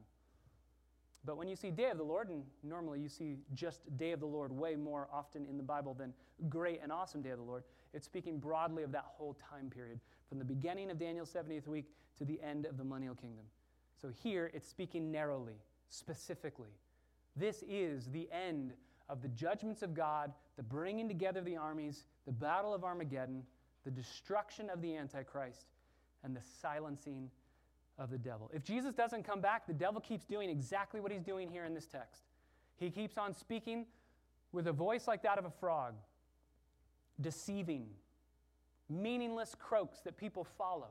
But 1.25 1.37
when 1.37 1.49
you 1.49 1.57
see 1.57 1.70
day 1.70 1.90
of 1.90 1.99
the 1.99 2.05
Lord, 2.05 2.31
and 2.31 2.42
normally 2.62 3.01
you 3.01 3.09
see 3.09 3.37
just 3.53 3.81
day 3.99 4.12
of 4.12 4.20
the 4.20 4.27
Lord 4.27 4.51
way 4.51 4.75
more 4.75 5.09
often 5.12 5.44
in 5.46 5.59
the 5.59 5.62
Bible 5.62 5.92
than 5.92 6.14
great 6.49 6.81
and 6.83 6.90
awesome 6.90 7.20
day 7.20 7.31
of 7.31 7.38
the 7.38 7.44
Lord, 7.44 7.62
it's 7.92 8.07
speaking 8.07 8.38
broadly 8.38 8.83
of 8.83 8.92
that 8.92 9.05
whole 9.07 9.35
time 9.35 9.68
period, 9.68 10.01
from 10.29 10.38
the 10.38 10.44
beginning 10.44 10.90
of 10.90 10.99
Daniel's 10.99 11.31
70th 11.31 11.68
week 11.68 11.90
to 12.16 12.25
the 12.25 12.40
end 12.42 12.64
of 12.64 12.79
the 12.79 12.85
millennial 12.85 13.14
kingdom. 13.14 13.44
So 14.01 14.09
here 14.23 14.51
it's 14.55 14.66
speaking 14.66 15.11
narrowly, 15.11 15.57
specifically. 15.90 16.70
This 17.37 17.62
is 17.68 18.07
the 18.07 18.29
end 18.33 18.73
of 19.11 19.23
the 19.23 19.29
judgments 19.29 19.83
of 19.83 19.92
God, 19.92 20.33
the 20.57 20.62
bringing 20.62 21.09
together 21.09 21.40
of 21.40 21.44
the 21.44 21.57
armies, 21.57 22.05
the 22.27 22.33
battle 22.33 22.73
of 22.73 22.85
Armageddon, 22.85 23.42
the 23.85 23.90
destruction 23.90 24.70
of 24.70 24.81
the 24.81 24.96
Antichrist, 24.96 25.66
and 26.23 26.35
the 26.35 26.42
silencing 26.62 27.31
of 27.99 28.11
the 28.11 28.18
devil. 28.18 28.51
If 28.55 28.62
Jesus 28.62 28.94
doesn't 28.94 29.25
come 29.25 29.40
back, 29.40 29.66
the 29.66 29.75
devil 29.75 30.01
keeps 30.01 30.25
doing 30.25 30.49
exactly 30.49 31.01
what 31.01 31.11
he's 31.11 31.23
doing 31.23 31.51
here 31.51 31.64
in 31.64 31.75
this 31.75 31.87
text. 31.87 32.23
He 32.79 32.90
keeps 32.90 33.18
on 33.18 33.35
speaking 33.35 33.87
with 34.53 34.68
a 34.68 34.73
voice 34.73 35.09
like 35.09 35.23
that 35.25 35.38
of 35.38 35.44
a 35.44 35.51
frog, 35.51 35.94
deceiving, 37.20 37.87
meaningless 38.88 39.55
croaks 39.59 40.01
that 40.01 40.16
people 40.16 40.44
follow. 40.44 40.90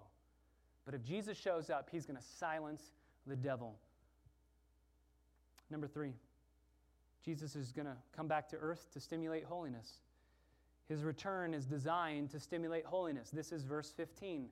But 0.86 0.94
if 0.94 1.04
Jesus 1.04 1.38
shows 1.38 1.70
up, 1.70 1.90
he's 1.92 2.06
going 2.06 2.18
to 2.18 2.26
silence 2.38 2.82
the 3.26 3.36
devil. 3.36 3.76
Number 5.70 5.88
three, 5.88 6.14
Jesus 7.24 7.56
is 7.56 7.72
going 7.72 7.88
to 7.88 7.96
come 8.16 8.28
back 8.28 8.48
to 8.50 8.58
earth 8.58 8.88
to 8.94 9.00
stimulate 9.00 9.44
holiness. 9.44 10.00
His 10.88 11.04
return 11.04 11.54
is 11.54 11.66
designed 11.66 12.32
to 12.32 12.40
stimulate 12.40 12.86
holiness. 12.86 13.30
This 13.30 13.52
is 13.52 13.64
verse 13.64 13.92
15. 13.96 14.48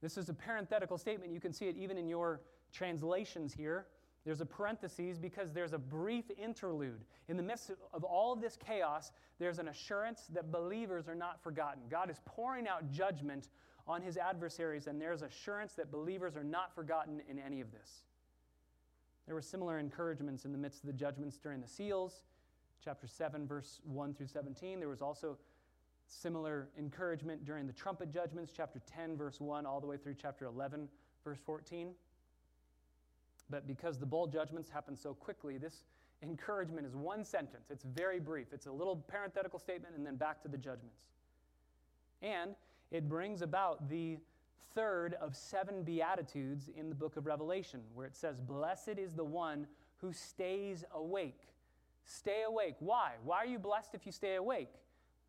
This 0.00 0.16
is 0.16 0.28
a 0.28 0.34
parenthetical 0.34 0.98
statement. 0.98 1.32
You 1.32 1.40
can 1.40 1.52
see 1.52 1.66
it 1.66 1.76
even 1.76 1.98
in 1.98 2.06
your 2.06 2.40
translations 2.72 3.52
here. 3.52 3.86
There's 4.24 4.40
a 4.40 4.46
parenthesis 4.46 5.18
because 5.18 5.52
there's 5.52 5.72
a 5.72 5.78
brief 5.78 6.24
interlude. 6.42 7.04
In 7.28 7.36
the 7.36 7.42
midst 7.42 7.70
of 7.92 8.04
all 8.04 8.32
of 8.32 8.40
this 8.40 8.56
chaos, 8.56 9.12
there's 9.38 9.58
an 9.58 9.68
assurance 9.68 10.28
that 10.32 10.50
believers 10.50 11.08
are 11.08 11.14
not 11.14 11.42
forgotten. 11.42 11.82
God 11.90 12.10
is 12.10 12.20
pouring 12.24 12.66
out 12.66 12.90
judgment 12.90 13.48
on 13.86 14.00
his 14.00 14.16
adversaries, 14.16 14.86
and 14.86 15.00
there's 15.00 15.22
assurance 15.22 15.74
that 15.74 15.90
believers 15.90 16.36
are 16.36 16.44
not 16.44 16.74
forgotten 16.74 17.20
in 17.28 17.38
any 17.38 17.60
of 17.60 17.70
this. 17.70 18.04
There 19.26 19.34
were 19.34 19.42
similar 19.42 19.78
encouragements 19.78 20.44
in 20.44 20.52
the 20.52 20.58
midst 20.58 20.82
of 20.82 20.86
the 20.86 20.92
judgments 20.92 21.38
during 21.38 21.60
the 21.60 21.68
seals 21.68 22.22
chapter 22.84 23.06
7, 23.06 23.46
verse 23.46 23.80
1 23.84 24.14
through 24.14 24.26
17. 24.26 24.78
There 24.78 24.88
was 24.88 25.00
also 25.00 25.38
similar 26.06 26.68
encouragement 26.78 27.44
during 27.46 27.66
the 27.66 27.72
trumpet 27.72 28.12
judgments, 28.12 28.52
chapter 28.54 28.80
10, 28.86 29.16
verse 29.16 29.40
1, 29.40 29.64
all 29.64 29.80
the 29.80 29.86
way 29.86 29.96
through 29.96 30.16
chapter 30.20 30.44
11, 30.44 30.88
verse 31.24 31.38
14. 31.46 31.92
But 33.48 33.66
because 33.66 33.98
the 33.98 34.06
bowl 34.06 34.26
judgments 34.26 34.68
happen 34.68 34.96
so 34.96 35.14
quickly, 35.14 35.56
this 35.56 35.84
encouragement 36.22 36.86
is 36.86 36.94
one 36.94 37.24
sentence. 37.24 37.70
It's 37.70 37.84
very 37.84 38.20
brief. 38.20 38.48
It's 38.52 38.66
a 38.66 38.72
little 38.72 38.96
parenthetical 38.96 39.58
statement 39.58 39.94
and 39.96 40.06
then 40.06 40.16
back 40.16 40.42
to 40.42 40.48
the 40.48 40.58
judgments. 40.58 41.00
And 42.22 42.54
it 42.90 43.08
brings 43.08 43.42
about 43.42 43.88
the 43.88 44.18
third 44.74 45.14
of 45.20 45.36
seven 45.36 45.82
Beatitudes 45.82 46.70
in 46.76 46.88
the 46.88 46.94
book 46.94 47.16
of 47.16 47.26
Revelation, 47.26 47.80
where 47.94 48.06
it 48.06 48.16
says, 48.16 48.40
Blessed 48.40 48.98
is 48.98 49.14
the 49.14 49.24
one 49.24 49.66
who 49.98 50.12
stays 50.12 50.84
awake. 50.94 51.40
Stay 52.04 52.42
awake. 52.46 52.76
Why? 52.80 53.12
Why 53.24 53.38
are 53.38 53.46
you 53.46 53.58
blessed 53.58 53.94
if 53.94 54.04
you 54.06 54.12
stay 54.12 54.34
awake? 54.34 54.72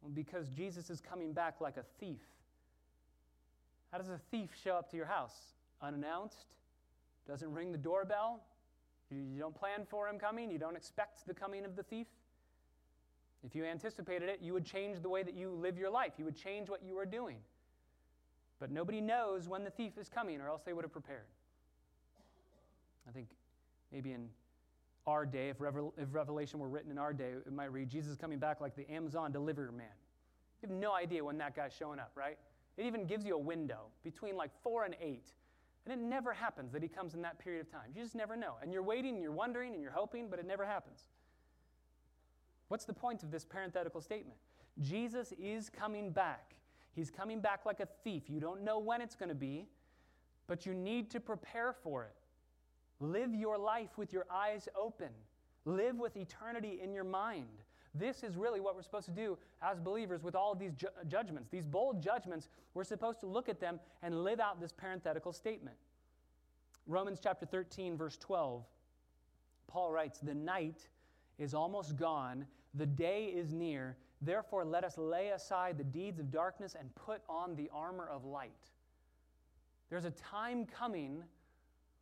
Well, 0.02 0.12
because 0.13 0.50
Jesus 0.50 0.89
is 0.89 1.00
coming 1.00 1.34
back 1.34 1.62
like 1.62 1.78
a 1.78 1.86
thief. 2.00 2.21
How 3.91 3.98
does 3.98 4.10
a 4.10 4.19
thief 4.32 4.50
show 4.62 4.76
up 4.76 4.89
to 4.91 4.98
your 4.98 5.06
house? 5.06 5.54
Unannounced? 5.82 6.56
Doesn't 7.28 7.52
ring 7.54 7.71
the 7.71 7.78
doorbell? 7.78 8.41
You 9.10 9.39
don't 9.39 9.56
plan 9.56 9.86
for 9.88 10.08
him 10.08 10.19
coming? 10.19 10.52
You 10.52 10.58
don't 10.58 10.76
expect 10.76 11.26
the 11.28 11.34
coming 11.34 11.63
of 11.63 11.76
the 11.76 11.84
thief? 11.84 12.08
If 13.45 13.56
you 13.56 13.63
anticipated 13.63 14.28
it, 14.28 14.39
you 14.41 14.54
would 14.54 14.65
change 14.65 15.02
the 15.02 15.10
way 15.10 15.21
that 15.24 15.36
you 15.36 15.52
live 15.52 15.78
your 15.78 15.91
life. 15.91 16.13
You 16.17 16.26
would 16.26 16.36
change 16.36 16.69
what 16.69 16.84
you 16.84 16.98
are 16.98 17.06
doing. 17.06 17.38
But 18.60 18.72
nobody 18.72 19.02
knows 19.02 19.48
when 19.48 19.63
the 19.63 19.70
thief 19.70 19.98
is 19.98 20.10
coming, 20.10 20.39
or 20.39 20.48
else 20.48 20.63
they 20.63 20.74
would 20.74 20.86
have 20.86 20.94
prepared. 20.94 21.28
I 23.08 23.12
think 23.12 23.28
maybe 23.91 24.13
in 24.13 24.30
our 25.06 25.26
day, 25.26 25.50
if, 25.50 25.60
Revel- 25.62 25.94
if 25.98 26.08
Revelation 26.13 26.60
were 26.60 26.70
written 26.70 26.91
in 26.91 26.98
our 26.98 27.13
day, 27.13 27.32
it 27.46 27.54
might 27.54 27.72
read 27.72 27.89
Jesus 27.89 28.12
is 28.12 28.18
coming 28.18 28.39
back 28.39 28.62
like 28.62 28.76
the 28.76 28.89
Amazon 28.89 29.32
delivery 29.32 29.72
man. 29.72 29.88
You 30.62 30.70
have 30.70 30.78
no 30.78 30.94
idea 30.94 31.24
when 31.24 31.38
that 31.38 31.56
guy's 31.56 31.74
showing 31.74 32.00
up, 32.00 32.12
right? 32.15 32.38
It 32.78 32.86
even 32.86 33.06
gives 33.06 33.26
you 33.26 33.36
a 33.36 33.39
window 33.39 33.88
between 34.04 34.36
like 34.36 34.52
four 34.63 34.84
and 34.84 34.96
eight. 35.02 35.34
And 35.86 35.94
it 35.94 36.04
never 36.04 36.34
happens 36.34 36.72
that 36.72 36.82
he 36.82 36.88
comes 36.88 37.13
in 37.13 37.22
that 37.22 37.38
period 37.38 37.62
of 37.62 37.72
time. 37.72 37.91
You 37.96 38.02
just 38.02 38.15
never 38.15 38.36
know. 38.36 38.56
And 38.62 38.74
you're 38.74 38.82
waiting 38.82 39.13
and 39.13 39.22
you're 39.22 39.32
wondering 39.32 39.74
and 39.74 39.84
you're 39.84 39.91
hoping, 39.91 40.30
but 40.30 40.39
it 40.39 40.48
never 40.48 40.65
happens. 40.65 41.04
What's 42.70 42.86
the 42.86 42.94
point 42.94 43.22
of 43.22 43.30
this 43.30 43.46
parenthetical 43.46 44.02
statement? 44.02 44.39
Jesus 44.82 45.32
is 45.39 45.70
coming 45.70 46.10
back. 46.10 46.56
He's 46.96 47.12
coming 47.12 47.42
back 47.42 47.66
like 47.66 47.82
a 47.82 47.88
thief. 48.04 48.24
You 48.30 48.40
don't 48.40 48.64
know 48.64 48.80
when 48.80 49.02
it's 49.02 49.16
going 49.16 49.30
to 49.30 49.36
be, 49.36 49.68
but 50.48 50.66
you 50.66 50.74
need 50.74 51.12
to 51.12 51.20
prepare 51.20 51.74
for 51.74 52.04
it. 52.04 52.16
Live 53.00 53.36
your 53.36 53.58
life 53.58 53.98
with 53.98 54.14
your 54.14 54.26
eyes 54.32 54.70
open. 54.80 55.10
Live 55.66 55.98
with 55.98 56.16
eternity 56.16 56.80
in 56.82 56.94
your 56.94 57.04
mind. 57.04 57.48
This 57.94 58.24
is 58.24 58.36
really 58.36 58.60
what 58.60 58.76
we're 58.76 58.84
supposed 58.84 59.06
to 59.06 59.12
do 59.12 59.38
as 59.62 59.80
believers 59.80 60.24
with 60.24 60.36
all 60.36 60.52
of 60.52 60.60
these 60.60 60.74
ju- 60.74 60.88
judgments. 61.08 61.50
These 61.50 61.66
bowl 61.66 61.94
judgments, 61.94 62.50
we're 62.74 62.84
supposed 62.84 63.20
to 63.22 63.26
look 63.26 63.50
at 63.50 63.60
them 63.60 63.80
and 64.02 64.24
live 64.24 64.40
out 64.40 64.60
this 64.60 64.72
parenthetical 64.72 65.34
statement. 65.34 65.78
Romans 66.88 67.20
chapter 67.22 67.46
13, 67.46 67.98
verse 67.98 68.18
12, 68.18 68.64
Paul 69.68 69.92
writes, 69.92 70.20
The 70.20 70.36
night 70.36 70.88
is 71.40 71.54
almost 71.54 71.96
gone, 71.96 72.46
the 72.74 72.86
day 72.86 73.26
is 73.26 73.54
near. 73.54 73.98
Therefore, 74.26 74.66
let 74.66 74.84
us 74.84 74.98
lay 74.98 75.30
aside 75.30 75.78
the 75.78 75.84
deeds 75.84 76.20
of 76.20 76.32
darkness 76.32 76.76
and 76.78 76.94
put 76.96 77.22
on 77.30 77.56
the 77.56 77.70
armor 77.74 78.08
of 78.08 78.26
light. 78.26 78.72
There's 79.90 80.06
a 80.06 80.12
time 80.12 80.66
coming 80.66 81.24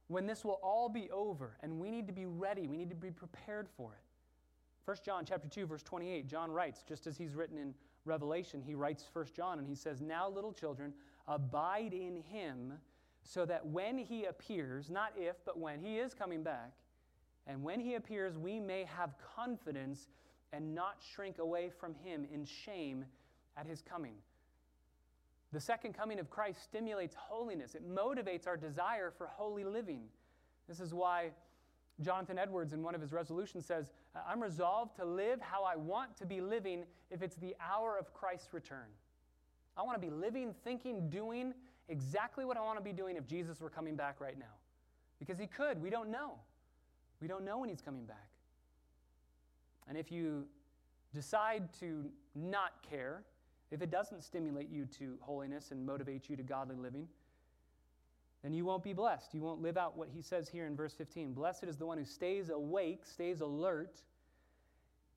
when 0.07 0.25
this 0.25 0.45
will 0.45 0.59
all 0.63 0.89
be 0.89 1.09
over, 1.11 1.57
and 1.61 1.79
we 1.79 1.91
need 1.91 2.07
to 2.07 2.13
be 2.13 2.25
ready. 2.25 2.67
We 2.67 2.77
need 2.77 2.89
to 2.89 2.95
be 2.95 3.11
prepared 3.11 3.67
for 3.75 3.93
it. 3.93 4.03
1 4.85 4.97
John 5.05 5.23
chapter 5.25 5.47
2 5.47 5.65
verse 5.65 5.81
28 5.83 6.27
John 6.27 6.51
writes 6.51 6.83
just 6.87 7.07
as 7.07 7.17
he's 7.17 7.35
written 7.35 7.57
in 7.57 7.73
Revelation 8.05 8.61
he 8.61 8.75
writes 8.75 9.05
1 9.13 9.27
John 9.33 9.59
and 9.59 9.67
he 9.67 9.75
says 9.75 10.01
now 10.01 10.27
little 10.27 10.51
children 10.51 10.93
abide 11.27 11.93
in 11.93 12.17
him 12.17 12.73
so 13.23 13.45
that 13.45 13.65
when 13.65 13.97
he 13.97 14.25
appears 14.25 14.89
not 14.89 15.13
if 15.15 15.37
but 15.45 15.57
when 15.57 15.79
he 15.79 15.99
is 15.99 16.13
coming 16.13 16.43
back 16.43 16.73
and 17.47 17.63
when 17.63 17.79
he 17.79 17.95
appears 17.95 18.37
we 18.37 18.59
may 18.59 18.83
have 18.83 19.13
confidence 19.35 20.09
and 20.53 20.73
not 20.73 20.95
shrink 21.13 21.39
away 21.39 21.69
from 21.69 21.93
him 21.95 22.25
in 22.31 22.45
shame 22.45 23.03
at 23.57 23.65
his 23.65 23.81
coming 23.81 24.13
the 25.51 25.59
second 25.59 25.93
coming 25.93 26.19
of 26.19 26.29
Christ 26.29 26.63
stimulates 26.63 27.15
holiness 27.17 27.75
it 27.75 27.83
motivates 27.89 28.47
our 28.47 28.55
desire 28.55 29.11
for 29.17 29.27
holy 29.27 29.65
living 29.65 30.03
this 30.67 30.79
is 30.79 30.93
why 30.93 31.31
Jonathan 32.01 32.39
Edwards, 32.39 32.73
in 32.73 32.81
one 32.81 32.95
of 32.95 33.01
his 33.01 33.13
resolutions, 33.13 33.65
says, 33.65 33.91
uh, 34.15 34.19
I'm 34.27 34.41
resolved 34.41 34.95
to 34.97 35.05
live 35.05 35.39
how 35.41 35.63
I 35.63 35.75
want 35.75 36.15
to 36.17 36.25
be 36.25 36.41
living 36.41 36.83
if 37.11 37.21
it's 37.21 37.35
the 37.35 37.55
hour 37.61 37.97
of 37.97 38.13
Christ's 38.13 38.53
return. 38.53 38.87
I 39.77 39.83
want 39.83 39.99
to 39.99 40.07
be 40.07 40.13
living, 40.13 40.53
thinking, 40.63 41.09
doing 41.09 41.53
exactly 41.89 42.45
what 42.45 42.57
I 42.57 42.61
want 42.61 42.77
to 42.77 42.83
be 42.83 42.93
doing 42.93 43.15
if 43.15 43.27
Jesus 43.27 43.59
were 43.59 43.69
coming 43.69 43.95
back 43.95 44.19
right 44.19 44.37
now. 44.37 44.45
Because 45.19 45.37
he 45.37 45.47
could. 45.47 45.81
We 45.81 45.89
don't 45.89 46.09
know. 46.09 46.33
We 47.21 47.27
don't 47.27 47.45
know 47.45 47.59
when 47.59 47.69
he's 47.69 47.81
coming 47.81 48.05
back. 48.05 48.29
And 49.87 49.97
if 49.97 50.11
you 50.11 50.45
decide 51.13 51.69
to 51.79 52.05
not 52.35 52.71
care, 52.89 53.23
if 53.71 53.81
it 53.81 53.91
doesn't 53.91 54.23
stimulate 54.23 54.69
you 54.69 54.85
to 54.99 55.17
holiness 55.21 55.71
and 55.71 55.85
motivate 55.85 56.29
you 56.29 56.35
to 56.35 56.43
godly 56.43 56.75
living, 56.75 57.07
then 58.43 58.53
you 58.53 58.65
won't 58.65 58.83
be 58.83 58.93
blessed. 58.93 59.33
You 59.33 59.41
won't 59.41 59.61
live 59.61 59.77
out 59.77 59.97
what 59.97 60.09
he 60.13 60.21
says 60.21 60.49
here 60.49 60.67
in 60.67 60.75
verse 60.75 60.93
15. 60.93 61.33
Blessed 61.33 61.63
is 61.63 61.77
the 61.77 61.85
one 61.85 61.97
who 61.97 62.05
stays 62.05 62.49
awake, 62.49 63.05
stays 63.05 63.41
alert, 63.41 64.01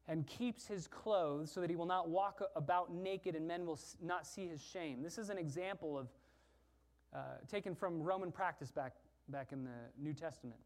and 0.09 0.27
keeps 0.27 0.67
his 0.67 0.87
clothes 0.87 1.51
so 1.51 1.61
that 1.61 1.69
he 1.69 1.75
will 1.75 1.87
not 1.87 2.09
walk 2.09 2.41
about 2.55 2.95
naked 2.95 3.35
and 3.35 3.47
men 3.47 3.67
will 3.67 3.79
not 4.01 4.27
see 4.27 4.47
his 4.47 4.63
shame. 4.63 5.03
This 5.03 5.19
is 5.19 5.29
an 5.29 5.39
example 5.39 5.99
of 5.99 6.09
uh, 7.13 7.19
taken 7.51 7.75
from 7.75 8.03
Roman 8.03 8.31
practice 8.31 8.71
back, 8.71 8.95
back 9.29 9.53
in 9.53 9.65
the 9.65 9.71
New 10.01 10.15
Testament. 10.15 10.61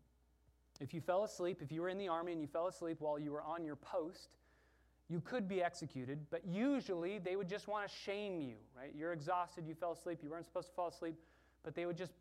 If 0.80 0.94
you 0.94 1.00
fell 1.00 1.24
asleep, 1.24 1.60
if 1.62 1.70
you 1.70 1.82
were 1.82 1.88
in 1.88 1.98
the 1.98 2.08
army 2.08 2.32
and 2.32 2.40
you 2.40 2.46
fell 2.46 2.66
asleep 2.66 2.96
while 3.00 3.18
you 3.18 3.32
were 3.32 3.42
on 3.42 3.64
your 3.64 3.76
post, 3.76 4.30
you 5.08 5.20
could 5.20 5.48
be 5.48 5.62
executed, 5.62 6.18
but 6.30 6.46
usually 6.46 7.18
they 7.18 7.36
would 7.36 7.48
just 7.48 7.68
want 7.68 7.86
to 7.86 7.94
shame 7.94 8.40
you, 8.40 8.54
right? 8.76 8.92
You're 8.96 9.12
exhausted, 9.12 9.66
you 9.66 9.74
fell 9.74 9.92
asleep, 9.92 10.20
you 10.22 10.30
weren't 10.30 10.46
supposed 10.46 10.68
to 10.68 10.74
fall 10.74 10.88
asleep, 10.88 11.16
but 11.62 11.74
they 11.74 11.84
would 11.84 11.96
just 11.96 12.12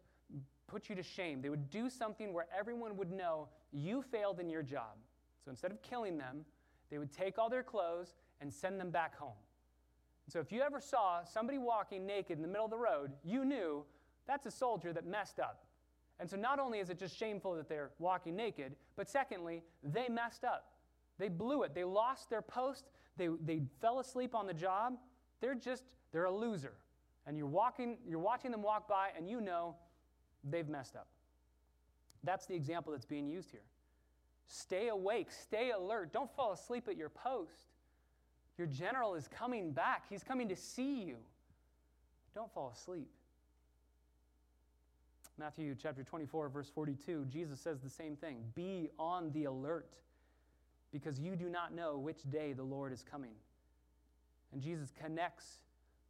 put 0.68 0.90
you 0.90 0.96
to 0.96 1.04
shame. 1.04 1.42
They 1.42 1.50
would 1.50 1.70
do 1.70 1.90
something 1.90 2.34
where 2.34 2.48
everyone 2.58 2.98
would 2.98 3.12
know 3.12 3.48
you 3.72 4.02
failed 4.02 4.40
in 4.40 4.50
your 4.50 4.64
job. 4.64 4.98
So 5.44 5.52
instead 5.52 5.72
of 5.72 5.82
killing 5.82 6.18
them, 6.18 6.46
they 6.90 6.98
would 6.98 7.12
take 7.12 7.38
all 7.38 7.50
their 7.50 7.64
clothes 7.64 8.16
and 8.42 8.54
send 8.54 8.80
them 8.80 8.90
back 8.90 9.16
home. 9.16 9.38
And 10.26 10.34
so 10.34 10.40
if 10.40 10.52
you 10.52 10.62
ever 10.62 10.80
saw 10.80 11.24
somebody 11.24 11.58
walking 11.58 12.06
naked 12.06 12.38
in 12.38 12.42
the 12.42 12.48
middle 12.48 12.66
of 12.66 12.72
the 12.72 12.78
road, 12.78 13.12
you 13.24 13.46
knew 13.46 13.84
that's 14.28 14.46
a 14.46 14.52
soldier 14.52 14.94
that 14.94 15.06
messed 15.06 15.40
up. 15.40 15.66
And 16.20 16.30
so 16.30 16.36
not 16.36 16.60
only 16.60 16.80
is 16.80 16.90
it 16.90 17.00
just 17.00 17.18
shameful 17.18 17.56
that 17.56 17.70
they're 17.70 17.92
walking 18.00 18.36
naked, 18.36 18.76
but 18.96 19.10
secondly, 19.10 19.64
they 19.84 20.10
messed 20.10 20.44
up. 20.44 20.74
They 21.18 21.30
blew 21.30 21.64
it. 21.64 21.74
They 21.74 21.84
lost 21.84 22.30
their 22.30 22.42
post. 22.42 22.86
They, 23.18 23.30
they 23.46 23.62
fell 23.82 24.00
asleep 24.00 24.36
on 24.36 24.48
the 24.48 24.54
job. 24.54 24.94
They're 25.42 25.56
just, 25.56 25.84
they're 26.12 26.26
a 26.26 26.32
loser. 26.32 26.74
And 27.26 27.38
you're 27.38 27.48
walking, 27.48 27.98
you're 28.08 28.20
watching 28.20 28.52
them 28.52 28.62
walk 28.62 28.88
by, 28.88 29.10
and 29.16 29.30
you 29.30 29.40
know 29.40 29.76
they've 30.44 30.68
messed 30.68 30.96
up. 30.96 31.08
That's 32.24 32.46
the 32.46 32.56
example 32.56 32.92
that's 32.92 33.06
being 33.06 33.28
used 33.28 33.52
here. 33.52 33.64
Stay 34.48 34.88
awake, 34.88 35.32
stay 35.32 35.72
alert, 35.72 36.12
don't 36.12 36.34
fall 36.36 36.52
asleep 36.54 36.88
at 36.90 36.98
your 36.98 37.10
post. 37.10 37.74
Your 38.58 38.68
general 38.68 39.16
is 39.16 39.28
coming 39.28 39.72
back, 39.72 40.06
he's 40.10 40.24
coming 40.24 40.50
to 40.50 40.56
see 40.56 41.04
you. 41.04 41.18
Don't 42.34 42.52
fall 42.54 42.74
asleep. 42.76 43.10
Matthew 45.40 45.74
chapter 45.82 46.04
24, 46.04 46.50
verse 46.50 46.70
42, 46.76 47.26
Jesus 47.30 47.62
says 47.62 47.80
the 47.80 47.90
same 47.90 48.18
thing 48.18 48.40
Be 48.56 48.90
on 49.00 49.32
the 49.32 49.46
alert 49.46 49.94
because 50.92 51.18
you 51.18 51.38
do 51.38 51.50
not 51.50 51.74
know 51.74 51.98
which 51.98 52.30
day 52.30 52.52
the 52.52 52.64
Lord 52.64 52.92
is 52.92 53.06
coming. 53.10 53.32
And 54.52 54.62
Jesus 54.62 54.92
connects 55.02 55.60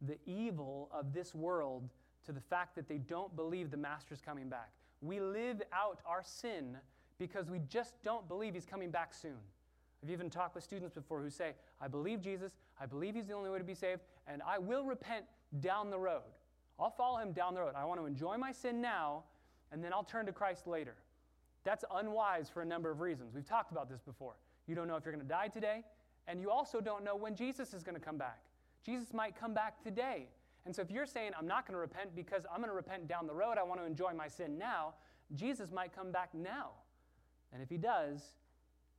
the 0.02 0.18
evil 0.26 0.90
of 0.92 1.12
this 1.12 1.32
world 1.32 1.88
to 2.26 2.32
the 2.32 2.40
fact 2.40 2.74
that 2.74 2.88
they 2.88 2.98
don't 2.98 3.36
believe 3.36 3.70
the 3.70 3.76
Master's 3.76 4.20
coming 4.20 4.48
back. 4.48 4.70
We 5.00 5.20
live 5.20 5.62
out 5.72 6.00
our 6.04 6.22
sin 6.24 6.76
because 7.18 7.48
we 7.48 7.60
just 7.68 8.02
don't 8.02 8.26
believe 8.26 8.54
he's 8.54 8.66
coming 8.66 8.90
back 8.90 9.14
soon. 9.14 9.38
I've 10.02 10.10
even 10.10 10.28
talked 10.28 10.56
with 10.56 10.64
students 10.64 10.94
before 10.94 11.20
who 11.20 11.30
say, 11.30 11.52
I 11.80 11.86
believe 11.86 12.20
Jesus, 12.20 12.52
I 12.80 12.86
believe 12.86 13.14
he's 13.14 13.26
the 13.26 13.34
only 13.34 13.50
way 13.50 13.58
to 13.58 13.64
be 13.64 13.74
saved, 13.74 14.00
and 14.26 14.42
I 14.42 14.58
will 14.58 14.84
repent 14.84 15.26
down 15.60 15.90
the 15.90 15.98
road. 15.98 16.22
I'll 16.80 16.90
follow 16.90 17.18
him 17.18 17.32
down 17.32 17.54
the 17.54 17.60
road. 17.60 17.74
I 17.76 17.84
want 17.84 18.00
to 18.00 18.06
enjoy 18.06 18.36
my 18.36 18.52
sin 18.52 18.80
now, 18.80 19.24
and 19.70 19.84
then 19.84 19.92
I'll 19.92 20.04
turn 20.04 20.26
to 20.26 20.32
Christ 20.32 20.66
later. 20.66 20.94
That's 21.62 21.84
unwise 21.94 22.48
for 22.48 22.62
a 22.62 22.64
number 22.64 22.90
of 22.90 23.00
reasons. 23.00 23.34
We've 23.34 23.46
talked 23.46 23.70
about 23.70 23.90
this 23.90 24.00
before. 24.00 24.34
You 24.66 24.74
don't 24.74 24.88
know 24.88 24.96
if 24.96 25.04
you're 25.04 25.12
going 25.12 25.24
to 25.24 25.28
die 25.28 25.48
today, 25.48 25.84
and 26.26 26.40
you 26.40 26.50
also 26.50 26.80
don't 26.80 27.04
know 27.04 27.16
when 27.16 27.34
Jesus 27.34 27.74
is 27.74 27.82
going 27.82 27.96
to 27.96 28.00
come 28.00 28.16
back. 28.16 28.40
Jesus 28.84 29.12
might 29.12 29.38
come 29.38 29.52
back 29.52 29.82
today. 29.82 30.28
And 30.64 30.74
so 30.74 30.82
if 30.82 30.90
you're 30.90 31.06
saying, 31.06 31.32
I'm 31.38 31.46
not 31.46 31.66
going 31.66 31.74
to 31.74 31.80
repent 31.80 32.14
because 32.14 32.44
I'm 32.50 32.58
going 32.58 32.70
to 32.70 32.74
repent 32.74 33.08
down 33.08 33.26
the 33.26 33.34
road, 33.34 33.58
I 33.58 33.62
want 33.62 33.80
to 33.80 33.86
enjoy 33.86 34.12
my 34.14 34.28
sin 34.28 34.58
now, 34.58 34.94
Jesus 35.34 35.70
might 35.70 35.94
come 35.94 36.10
back 36.10 36.30
now. 36.34 36.70
And 37.52 37.62
if 37.62 37.68
he 37.68 37.76
does, 37.76 38.22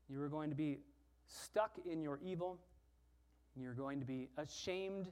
you 0.09 0.21
are 0.21 0.29
going 0.29 0.49
to 0.49 0.55
be 0.55 0.79
stuck 1.27 1.77
in 1.89 2.01
your 2.01 2.19
evil. 2.23 2.59
You're 3.55 3.73
going 3.73 3.99
to 3.99 4.05
be 4.05 4.29
ashamed 4.37 5.07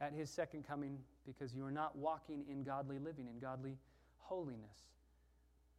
at 0.00 0.12
his 0.12 0.30
second 0.30 0.66
coming 0.66 0.98
because 1.26 1.54
you 1.54 1.64
are 1.64 1.70
not 1.70 1.96
walking 1.96 2.44
in 2.50 2.62
godly 2.62 2.98
living, 2.98 3.26
in 3.28 3.38
godly 3.38 3.76
holiness. 4.18 4.78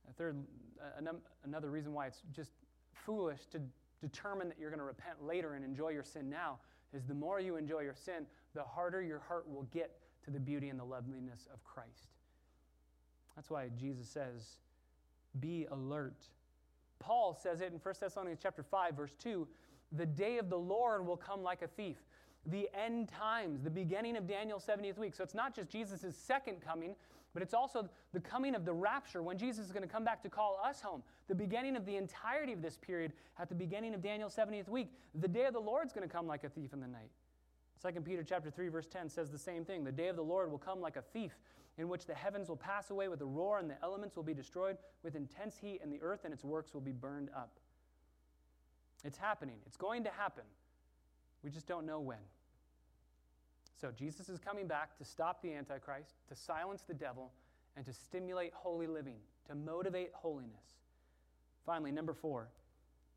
A 0.10 0.13
third, 0.13 0.38
another 1.43 1.69
reason 1.69 1.93
why 1.93 2.07
it's 2.07 2.21
just 2.36 2.51
foolish 2.93 3.45
to 3.51 3.60
determine 4.01 4.47
that 4.49 4.57
you're 4.60 4.69
going 4.69 4.79
to 4.79 4.86
repent 4.86 5.23
later 5.23 5.53
and 5.53 5.65
enjoy 5.65 5.89
your 5.89 6.03
sin 6.03 6.29
now 6.29 6.60
is 6.93 7.05
the 7.05 7.13
more 7.13 7.39
you 7.39 7.57
enjoy 7.57 7.81
your 7.81 7.95
sin, 7.95 8.25
the 8.53 8.63
harder 8.63 9.01
your 9.01 9.19
heart 9.19 9.49
will 9.49 9.63
get 9.73 9.99
to 10.23 10.31
the 10.31 10.39
beauty 10.39 10.69
and 10.69 10.79
the 10.79 10.86
loveliness 10.86 11.47
of 11.53 11.63
Christ. 11.63 12.15
That's 13.36 13.49
why 13.49 13.69
Jesus 13.79 14.07
says, 14.07 14.57
be 15.39 15.67
alert. 15.71 16.23
Paul 16.99 17.38
says 17.39 17.62
it 17.62 17.71
in 17.71 17.79
1 17.79 17.95
Thessalonians 17.99 18.39
chapter 18.41 18.63
5, 18.63 18.95
verse 18.95 19.13
2, 19.21 19.47
the 19.91 20.05
day 20.05 20.38
of 20.38 20.49
the 20.49 20.57
Lord 20.57 21.05
will 21.05 21.17
come 21.17 21.43
like 21.43 21.62
a 21.62 21.67
thief. 21.67 21.97
The 22.47 22.69
end 22.73 23.10
times, 23.10 23.62
the 23.62 23.69
beginning 23.69 24.15
of 24.15 24.27
Daniel's 24.27 24.65
70th 24.65 24.97
week. 24.97 25.13
So 25.13 25.23
it's 25.23 25.36
not 25.36 25.53
just 25.53 25.69
Jesus' 25.69 26.15
second 26.15 26.62
coming, 26.62 26.95
but 27.33 27.43
it's 27.43 27.53
also 27.53 27.88
the 28.13 28.19
coming 28.19 28.55
of 28.55 28.65
the 28.65 28.73
rapture 28.73 29.21
when 29.21 29.38
Jesus 29.38 29.65
is 29.65 29.71
going 29.71 29.83
to 29.83 29.88
come 29.88 30.03
back 30.03 30.23
to 30.23 30.29
call 30.29 30.60
us 30.63 30.81
home. 30.81 31.03
The 31.27 31.36
beginning 31.36 31.75
of 31.75 31.86
the 31.86 31.95
entirety 31.97 32.53
of 32.53 32.62
this 32.62 32.77
period 32.77 33.13
at 33.38 33.49
the 33.49 33.55
beginning 33.55 33.93
of 33.93 34.01
Daniel's 34.01 34.36
70th 34.36 34.69
week. 34.69 34.91
The 35.15 35.27
day 35.27 35.45
of 35.45 35.53
the 35.53 35.60
Lord 35.60 35.86
is 35.88 35.93
going 35.93 36.07
to 36.07 36.12
come 36.12 36.25
like 36.25 36.43
a 36.45 36.49
thief 36.49 36.73
in 36.73 36.79
the 36.79 36.88
night. 36.88 37.12
2 37.86 38.01
Peter 38.01 38.23
chapter 38.23 38.49
3 38.49 38.69
verse 38.69 38.88
10 38.88 39.10
says 39.10 39.29
the 39.29 39.38
same 39.38 39.63
thing. 39.63 39.83
The 39.83 39.91
day 39.91 40.07
of 40.07 40.15
the 40.15 40.23
Lord 40.23 40.49
will 40.49 40.57
come 40.57 40.81
like 40.81 40.95
a 40.95 41.01
thief 41.01 41.33
in 41.77 41.89
which 41.89 42.05
the 42.05 42.13
heavens 42.15 42.49
will 42.49 42.55
pass 42.55 42.89
away 42.89 43.07
with 43.07 43.21
a 43.21 43.25
roar 43.25 43.60
and 43.60 43.69
the 43.69 43.77
elements 43.83 44.15
will 44.15 44.23
be 44.23 44.33
destroyed 44.33 44.77
with 45.03 45.15
intense 45.15 45.57
heat 45.57 45.79
and 45.83 45.91
the 45.91 46.01
earth 46.01 46.21
and 46.23 46.33
its 46.33 46.43
works 46.43 46.73
will 46.73 46.81
be 46.81 46.91
burned 46.91 47.29
up. 47.36 47.51
It's 49.03 49.17
happening. 49.17 49.57
It's 49.67 49.77
going 49.77 50.03
to 50.05 50.10
happen. 50.10 50.43
We 51.43 51.51
just 51.51 51.67
don't 51.67 51.86
know 51.86 51.99
when. 51.99 52.17
So 53.80 53.92
Jesus 53.92 54.28
is 54.30 54.40
coming 54.40 54.68
back 54.68 54.98
to 54.98 55.06
stop 55.06 55.42
the 55.42 55.54
Antichrist, 55.54 56.16
to 56.30 56.36
silence 56.36 56.84
the 56.88 56.94
devil, 56.94 57.32
and 57.76 57.86
to 57.86 57.94
stimulate 57.94 58.52
holy 58.54 58.88
living, 58.88 59.18
to 59.48 59.56
motivate 59.56 60.10
holiness. 60.13 60.78
Finally, 61.66 61.92
number 61.92 62.13
four, 62.13 62.48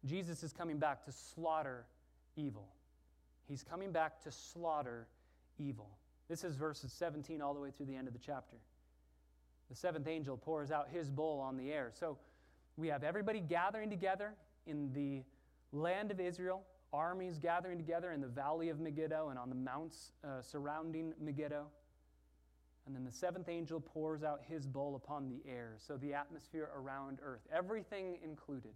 Jesus 0.04 0.42
is 0.42 0.52
coming 0.52 0.78
back 0.78 1.04
to 1.06 1.12
slaughter 1.12 1.86
evil. 2.36 2.68
He's 3.48 3.62
coming 3.62 3.90
back 3.90 4.22
to 4.24 4.30
slaughter 4.30 5.06
evil. 5.58 5.88
This 6.28 6.44
is 6.44 6.56
verses 6.56 6.92
17 6.92 7.40
all 7.40 7.54
the 7.54 7.60
way 7.60 7.70
through 7.70 7.86
the 7.86 7.96
end 7.96 8.06
of 8.06 8.12
the 8.12 8.20
chapter. 8.20 8.56
The 9.70 9.76
seventh 9.76 10.08
angel 10.08 10.36
pours 10.36 10.70
out 10.70 10.88
his 10.92 11.08
bowl 11.08 11.40
on 11.40 11.56
the 11.56 11.72
air. 11.72 11.90
So 11.98 12.18
we 12.76 12.88
have 12.88 13.02
everybody 13.02 13.40
gathering 13.40 13.88
together 13.88 14.34
in 14.66 14.92
the 14.92 15.22
land 15.72 16.10
of 16.10 16.20
Israel 16.20 16.62
armies 16.92 17.38
gathering 17.38 17.78
together 17.78 18.12
in 18.12 18.20
the 18.20 18.26
valley 18.26 18.68
of 18.68 18.80
Megiddo 18.80 19.28
and 19.28 19.38
on 19.38 19.48
the 19.48 19.54
mounts 19.54 20.12
uh, 20.24 20.40
surrounding 20.40 21.12
Megiddo. 21.20 21.66
And 22.86 22.94
then 22.94 23.04
the 23.04 23.12
seventh 23.12 23.48
angel 23.48 23.80
pours 23.80 24.22
out 24.22 24.40
his 24.48 24.66
bowl 24.66 24.96
upon 24.96 25.28
the 25.28 25.40
air, 25.48 25.74
so 25.78 25.96
the 25.96 26.14
atmosphere 26.14 26.70
around 26.74 27.18
earth, 27.22 27.46
everything 27.52 28.18
included. 28.24 28.72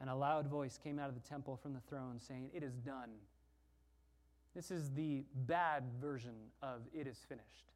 And 0.00 0.10
a 0.10 0.14
loud 0.14 0.48
voice 0.48 0.78
came 0.82 0.98
out 0.98 1.08
of 1.08 1.14
the 1.14 1.28
temple 1.28 1.56
from 1.56 1.72
the 1.72 1.80
throne 1.80 2.18
saying, 2.18 2.50
It 2.52 2.62
is 2.62 2.74
done. 2.74 3.10
This 4.54 4.70
is 4.70 4.90
the 4.90 5.24
bad 5.46 5.84
version 6.00 6.34
of 6.62 6.80
it 6.92 7.06
is 7.06 7.18
finished. 7.28 7.72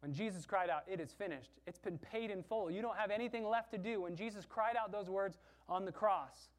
When 0.00 0.12
Jesus 0.12 0.46
cried 0.46 0.70
out, 0.70 0.84
It 0.86 1.00
is 1.00 1.12
finished, 1.12 1.50
it's 1.66 1.78
been 1.78 1.98
paid 1.98 2.30
in 2.30 2.42
full. 2.42 2.70
You 2.70 2.82
don't 2.82 2.96
have 2.96 3.10
anything 3.10 3.48
left 3.48 3.72
to 3.72 3.78
do. 3.78 4.02
When 4.02 4.14
Jesus 4.14 4.44
cried 4.48 4.76
out 4.76 4.92
those 4.92 5.10
words 5.10 5.38
on 5.68 5.84
the 5.84 5.92
cross, 5.92 6.50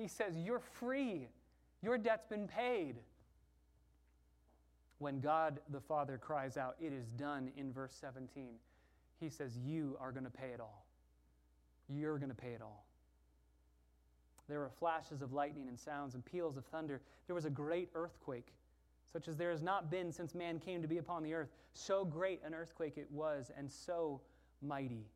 he 0.00 0.08
says, 0.08 0.36
You're 0.36 0.60
free. 0.60 1.28
Your 1.82 1.98
debt's 1.98 2.26
been 2.26 2.48
paid. 2.48 2.96
When 4.98 5.20
God 5.20 5.60
the 5.70 5.80
Father 5.80 6.18
cries 6.18 6.56
out, 6.56 6.76
It 6.80 6.92
is 6.92 7.12
done 7.12 7.50
in 7.56 7.72
verse 7.72 7.96
17, 8.00 8.54
he 9.20 9.28
says, 9.28 9.56
You 9.56 9.96
are 10.00 10.12
going 10.12 10.24
to 10.24 10.30
pay 10.30 10.48
it 10.48 10.60
all. 10.60 10.84
You're 11.88 12.18
going 12.18 12.30
to 12.30 12.36
pay 12.36 12.52
it 12.52 12.60
all. 12.62 12.84
There 14.48 14.60
were 14.60 14.70
flashes 14.78 15.20
of 15.20 15.32
lightning 15.32 15.68
and 15.68 15.78
sounds 15.78 16.14
and 16.14 16.24
peals 16.24 16.56
of 16.56 16.64
thunder. 16.66 17.00
There 17.26 17.34
was 17.34 17.44
a 17.44 17.50
great 17.50 17.90
earthquake, 17.94 18.54
such 19.12 19.28
as 19.28 19.36
there 19.36 19.50
has 19.50 19.62
not 19.62 19.90
been 19.90 20.10
since 20.10 20.34
man 20.34 20.58
came 20.58 20.80
to 20.80 20.88
be 20.88 20.98
upon 20.98 21.22
the 21.22 21.34
earth. 21.34 21.48
So 21.74 22.04
great 22.04 22.40
an 22.44 22.54
earthquake 22.54 22.96
it 22.96 23.10
was, 23.10 23.50
and 23.56 23.70
so 23.70 24.20
mighty. 24.62 25.06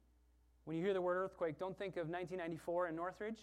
When 0.64 0.76
you 0.76 0.82
hear 0.84 0.94
the 0.94 1.00
word 1.00 1.16
earthquake, 1.16 1.58
don't 1.58 1.76
think 1.76 1.96
of 1.96 2.08
1994 2.08 2.88
in 2.88 2.96
Northridge. 2.96 3.38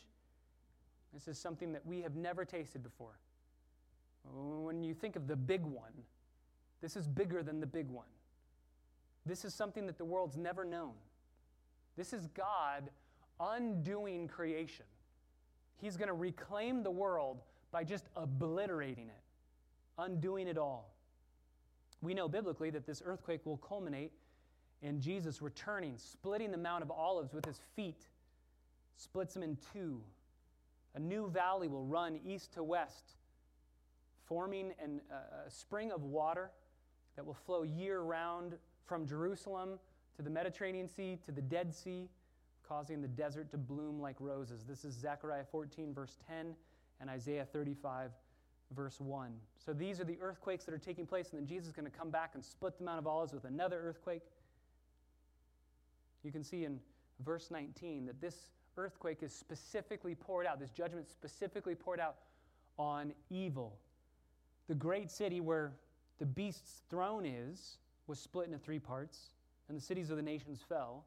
This 1.13 1.27
is 1.27 1.37
something 1.37 1.71
that 1.73 1.85
we 1.85 2.01
have 2.01 2.15
never 2.15 2.45
tasted 2.45 2.83
before. 2.83 3.17
When 4.33 4.83
you 4.83 4.93
think 4.93 5.15
of 5.15 5.27
the 5.27 5.35
big 5.35 5.63
one, 5.63 5.93
this 6.81 6.95
is 6.95 7.07
bigger 7.07 7.43
than 7.43 7.59
the 7.59 7.65
big 7.65 7.89
one. 7.89 8.05
This 9.25 9.43
is 9.43 9.53
something 9.53 9.85
that 9.87 9.97
the 9.97 10.05
world's 10.05 10.37
never 10.37 10.63
known. 10.63 10.93
This 11.97 12.13
is 12.13 12.27
God 12.27 12.89
undoing 13.39 14.27
creation. 14.27 14.85
He's 15.81 15.97
going 15.97 16.07
to 16.07 16.13
reclaim 16.13 16.83
the 16.83 16.91
world 16.91 17.41
by 17.71 17.83
just 17.83 18.05
obliterating 18.15 19.07
it, 19.07 19.23
undoing 19.97 20.47
it 20.47 20.57
all. 20.57 20.93
We 22.01 22.13
know 22.13 22.27
biblically 22.27 22.69
that 22.71 22.85
this 22.85 23.01
earthquake 23.05 23.45
will 23.45 23.57
culminate 23.57 24.11
in 24.81 25.01
Jesus 25.01 25.41
returning, 25.41 25.97
splitting 25.97 26.51
the 26.51 26.57
Mount 26.57 26.83
of 26.83 26.91
Olives 26.91 27.33
with 27.33 27.45
his 27.45 27.59
feet, 27.75 28.07
splits 28.95 29.33
them 29.33 29.43
in 29.43 29.57
two, 29.73 30.01
a 30.95 30.99
new 30.99 31.30
valley 31.30 31.67
will 31.67 31.86
run 31.86 32.19
east 32.25 32.54
to 32.54 32.63
west, 32.63 33.15
forming 34.25 34.73
an, 34.84 35.02
uh, 35.12 35.47
a 35.47 35.49
spring 35.49 35.91
of 35.91 36.04
water 36.04 36.52
that 37.15 37.25
will 37.25 37.34
flow 37.34 37.63
year 37.63 38.02
round 38.02 38.56
from 38.86 39.06
Jerusalem 39.06 39.80
to 40.15 40.21
the 40.21 40.30
Mediterranean 40.30 40.88
Sea 40.88 41.17
to 41.25 41.32
the 41.32 41.41
Dead 41.41 41.73
Sea, 41.73 42.10
causing 42.67 43.02
the 43.02 43.08
desert 43.08 43.49
to 43.52 43.58
bloom 43.58 43.99
like 43.99 44.15
roses. 44.19 44.63
This 44.63 44.86
is 44.86 44.93
Zechariah 44.93 45.45
14, 45.52 45.93
verse 45.93 46.17
10, 46.28 46.56
and 47.02 47.10
Isaiah 47.10 47.45
35, 47.45 48.12
verse 48.75 48.99
1. 48.99 49.34
So 49.63 49.73
these 49.73 49.99
are 49.99 50.04
the 50.04 50.17
earthquakes 50.21 50.65
that 50.65 50.73
are 50.73 50.80
taking 50.80 51.06
place, 51.06 51.30
and 51.32 51.39
then 51.39 51.47
Jesus 51.47 51.67
is 51.67 51.73
going 51.73 51.89
to 51.89 51.97
come 51.97 52.10
back 52.10 52.32
and 52.36 52.43
split 52.43 52.78
the 52.78 52.84
Mount 52.84 52.99
of 52.99 53.08
Olives 53.08 53.34
with 53.34 53.45
another 53.45 53.80
earthquake. 53.84 54.23
You 56.23 56.32
can 56.32 56.43
see 56.43 56.65
in 56.65 56.80
verse 57.23 57.49
19 57.52 58.06
that 58.06 58.21
this 58.21 58.36
earthquake 58.79 59.21
is 59.21 59.33
specifically 59.33 60.15
poured 60.15 60.45
out, 60.45 60.59
this 60.59 60.71
judgment 60.71 61.07
specifically 61.09 61.75
poured 61.75 61.99
out 61.99 62.15
on 62.77 63.13
evil. 63.29 63.77
The 64.67 64.75
great 64.75 65.11
city 65.11 65.41
where 65.41 65.73
the 66.19 66.25
beast's 66.25 66.81
throne 66.89 67.25
is 67.25 67.77
was 68.07 68.19
split 68.19 68.47
into 68.47 68.57
three 68.57 68.79
parts, 68.79 69.31
and 69.67 69.77
the 69.77 69.81
cities 69.81 70.09
of 70.09 70.17
the 70.17 70.23
nations 70.23 70.61
fell. 70.67 71.05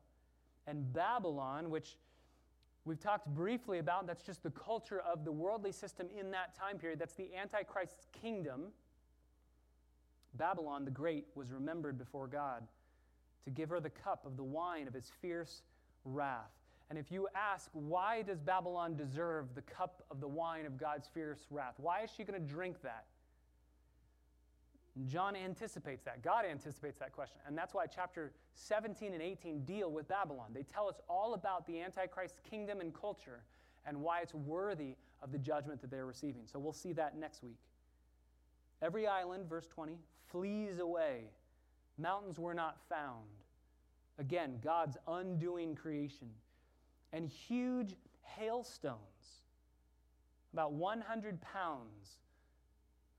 And 0.66 0.92
Babylon, 0.92 1.70
which 1.70 1.96
we've 2.85 3.00
talked 3.00 3.26
briefly 3.26 3.78
about, 3.78 4.06
that's 4.06 4.22
just 4.22 4.42
the 4.42 4.50
culture 4.50 5.00
of 5.00 5.24
the 5.24 5.32
worldly 5.32 5.72
system 5.72 6.06
in 6.18 6.30
that 6.30 6.54
time 6.54 6.78
period, 6.78 6.98
that's 6.98 7.14
the 7.14 7.30
Antichrist's 7.35 8.06
kingdom. 8.12 8.68
Babylon 10.35 10.85
the 10.85 10.90
Great 10.90 11.26
was 11.35 11.50
remembered 11.50 11.98
before 11.98 12.26
God 12.26 12.62
to 13.44 13.50
give 13.50 13.68
her 13.70 13.80
the 13.80 13.90
cup 13.90 14.24
of 14.24 14.37
the 14.37 14.44
wine 14.44 14.87
of 14.87 14.94
his 14.94 15.11
fierce 15.20 15.62
wrath. 16.04 16.62
And 16.92 16.98
if 16.98 17.11
you 17.11 17.26
ask, 17.35 17.70
why 17.72 18.20
does 18.20 18.38
Babylon 18.38 18.96
deserve 18.96 19.55
the 19.55 19.62
cup 19.62 20.05
of 20.11 20.20
the 20.20 20.28
wine 20.28 20.66
of 20.66 20.76
God's 20.76 21.09
fierce 21.09 21.46
wrath? 21.48 21.76
Why 21.78 22.02
is 22.02 22.11
she 22.14 22.22
going 22.22 22.38
to 22.38 22.46
drink 22.46 22.83
that? 22.83 23.07
John 25.07 25.35
anticipates 25.35 26.05
that. 26.05 26.22
God 26.22 26.44
anticipates 26.44 26.98
that 26.98 27.12
question. 27.12 27.38
And 27.46 27.57
that's 27.57 27.72
why 27.72 27.87
chapter 27.87 28.35
17 28.57 29.14
and 29.14 29.22
18 29.22 29.64
deal 29.64 29.90
with 29.90 30.07
Babylon. 30.07 30.50
They 30.52 30.64
tell 30.64 30.87
us 30.87 31.00
all 31.09 31.33
about 31.33 31.66
the 31.66 31.81
Antichrist 31.81 32.35
kingdom 32.42 32.83
and 32.83 32.92
culture 32.92 33.42
and 33.87 33.98
why 34.02 34.20
it's 34.20 34.35
worthy 34.35 34.96
of 35.22 35.33
the 35.33 35.38
judgment 35.38 35.81
that 35.81 35.90
they're 35.90 36.05
receiving. 36.05 36.42
So 36.44 36.59
we'll 36.59 36.74
see 36.74 36.92
that 36.92 37.16
next 37.16 37.42
week. 37.42 37.57
Every 38.83 39.07
island, 39.07 39.48
verse 39.48 39.66
20, 39.66 39.96
flees 40.31 40.78
away. 40.78 41.31
Mountains 41.96 42.38
were 42.38 42.52
not 42.52 42.76
found. 42.90 43.24
Again, 44.18 44.59
God's 44.62 44.98
undoing 45.09 45.74
creation 45.74 46.28
and 47.12 47.29
huge 47.29 47.94
hailstones, 48.22 48.98
about 50.53 50.72
100 50.72 51.40
pounds. 51.40 52.18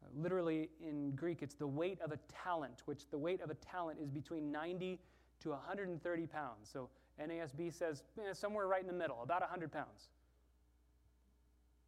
Uh, 0.03 0.07
literally, 0.15 0.69
in 0.81 1.11
Greek, 1.11 1.41
it's 1.41 1.55
the 1.55 1.67
weight 1.67 1.99
of 2.01 2.11
a 2.11 2.19
talent, 2.43 2.81
which 2.85 3.09
the 3.09 3.17
weight 3.17 3.41
of 3.41 3.49
a 3.49 3.55
talent 3.55 3.99
is 4.01 4.09
between 4.09 4.51
90 4.51 4.99
to 5.41 5.49
130 5.49 6.27
pounds. 6.27 6.69
So 6.71 6.89
NASB 7.21 7.73
says 7.73 8.03
eh, 8.17 8.33
somewhere 8.33 8.67
right 8.67 8.81
in 8.81 8.87
the 8.87 8.93
middle, 8.93 9.21
about 9.21 9.41
100 9.41 9.71
pounds. 9.71 10.09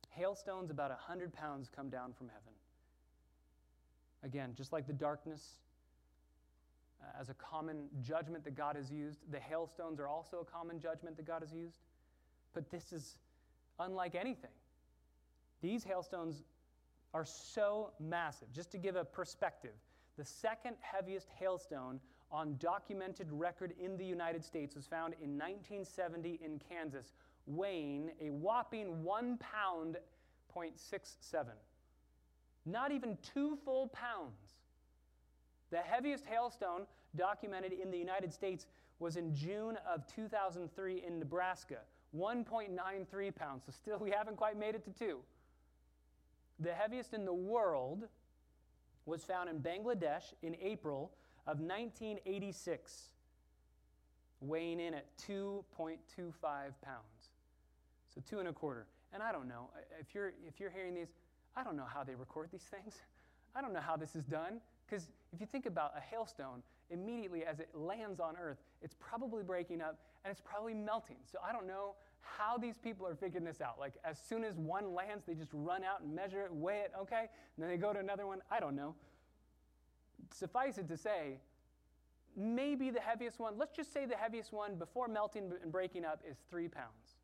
Hailstones, 0.09 0.69
about 0.71 0.91
100 0.91 1.33
pounds, 1.33 1.69
come 1.75 1.89
down 1.89 2.13
from 2.13 2.27
heaven. 2.27 2.53
Again, 4.23 4.53
just 4.55 4.71
like 4.71 4.87
the 4.87 4.93
darkness 4.93 5.55
uh, 7.01 7.19
as 7.19 7.29
a 7.29 7.33
common 7.33 7.87
judgment 8.01 8.43
that 8.45 8.55
God 8.55 8.75
has 8.75 8.91
used, 8.91 9.19
the 9.31 9.39
hailstones 9.39 9.99
are 9.99 10.07
also 10.07 10.39
a 10.39 10.45
common 10.45 10.79
judgment 10.79 11.17
that 11.17 11.27
God 11.27 11.41
has 11.41 11.53
used. 11.53 11.79
But 12.55 12.71
this 12.71 12.91
is 12.91 13.19
unlike 13.79 14.15
anything. 14.15 14.49
These 15.61 15.83
hailstones 15.83 16.43
are 17.13 17.25
so 17.25 17.91
massive. 17.99 18.51
Just 18.51 18.71
to 18.71 18.79
give 18.79 18.95
a 18.95 19.05
perspective, 19.05 19.73
the 20.17 20.25
second 20.25 20.77
heaviest 20.81 21.27
hailstone 21.39 21.99
on 22.31 22.55
documented 22.57 23.27
record 23.31 23.73
in 23.79 23.97
the 23.97 24.05
United 24.05 24.43
States 24.43 24.75
was 24.75 24.87
found 24.87 25.13
in 25.21 25.37
1970 25.37 26.39
in 26.43 26.59
Kansas, 26.69 27.13
weighing 27.45 28.11
a 28.19 28.31
whopping 28.31 29.03
one 29.03 29.37
pound, 29.37 29.97
0.67. 30.55 31.45
Not 32.65 32.91
even 32.91 33.17
two 33.21 33.57
full 33.63 33.89
pounds. 33.89 34.55
The 35.71 35.77
heaviest 35.77 36.25
hailstone 36.25 36.85
documented 37.15 37.73
in 37.73 37.91
the 37.91 37.97
United 37.97 38.33
States 38.33 38.65
was 38.99 39.17
in 39.17 39.33
June 39.35 39.77
of 39.87 40.05
2003 40.07 41.03
in 41.05 41.19
Nebraska, 41.19 41.79
1.93 42.15 43.35
pounds. 43.35 43.63
So 43.65 43.71
still, 43.71 43.97
we 43.99 44.11
haven't 44.11 44.37
quite 44.37 44.57
made 44.57 44.75
it 44.75 44.83
to 44.85 44.91
two. 44.91 45.19
The 46.59 46.73
heaviest 46.73 47.13
in 47.13 47.25
the 47.25 47.33
world 47.33 48.07
was 49.05 49.23
found 49.23 49.49
in 49.49 49.59
Bangladesh 49.59 50.33
in 50.41 50.55
April 50.61 51.11
of 51.47 51.59
1986, 51.59 53.09
weighing 54.41 54.79
in 54.79 54.93
at 54.93 55.05
2.25 55.27 55.63
pounds. 56.41 57.29
So 58.13 58.21
two 58.27 58.39
and 58.39 58.47
a 58.47 58.53
quarter. 58.53 58.87
And 59.13 59.21
I 59.21 59.31
don't 59.31 59.47
know, 59.47 59.69
if 59.99 60.15
you're, 60.15 60.33
if 60.47 60.59
you're 60.59 60.71
hearing 60.71 60.95
these, 60.95 61.13
I 61.55 61.63
don't 61.63 61.77
know 61.77 61.85
how 61.91 62.03
they 62.03 62.15
record 62.15 62.49
these 62.51 62.63
things. 62.63 62.95
I 63.55 63.61
don't 63.61 63.73
know 63.73 63.81
how 63.81 63.95
this 63.95 64.15
is 64.15 64.23
done. 64.23 64.59
Because 64.87 65.07
if 65.33 65.39
you 65.39 65.47
think 65.47 65.65
about 65.65 65.93
a 65.97 66.01
hailstone, 66.01 66.61
immediately 66.89 67.43
as 67.45 67.59
it 67.59 67.69
lands 67.73 68.19
on 68.19 68.35
Earth, 68.41 68.57
it's 68.81 68.95
probably 68.99 69.43
breaking 69.43 69.81
up 69.81 69.99
and 70.25 70.31
it's 70.31 70.41
probably 70.41 70.73
melting. 70.73 71.17
So 71.31 71.37
I 71.47 71.53
don't 71.53 71.67
know 71.67 71.93
how 72.21 72.57
these 72.57 72.79
people 72.79 73.05
are 73.05 73.13
figuring 73.13 73.45
this 73.45 73.61
out. 73.61 73.79
Like, 73.79 73.93
as 74.03 74.17
soon 74.17 74.43
as 74.43 74.55
one 74.57 74.95
lands, 74.95 75.23
they 75.25 75.35
just 75.35 75.51
run 75.53 75.83
out 75.83 76.01
and 76.01 76.13
measure 76.13 76.41
it, 76.43 76.51
weigh 76.51 76.79
it, 76.79 76.91
okay? 76.99 77.29
And 77.55 77.59
then 77.59 77.69
they 77.69 77.77
go 77.77 77.93
to 77.93 77.99
another 77.99 78.25
one. 78.25 78.39
I 78.49 78.59
don't 78.59 78.75
know. 78.75 78.95
Suffice 80.33 80.79
it 80.79 80.87
to 80.87 80.97
say, 80.97 81.37
maybe 82.35 82.89
the 82.89 82.99
heaviest 82.99 83.39
one, 83.39 83.53
let's 83.57 83.75
just 83.75 83.93
say 83.93 84.07
the 84.07 84.15
heaviest 84.15 84.51
one 84.51 84.75
before 84.75 85.07
melting 85.07 85.51
and 85.61 85.71
breaking 85.71 86.03
up 86.03 86.21
is 86.29 86.37
three 86.49 86.67
pounds. 86.67 87.19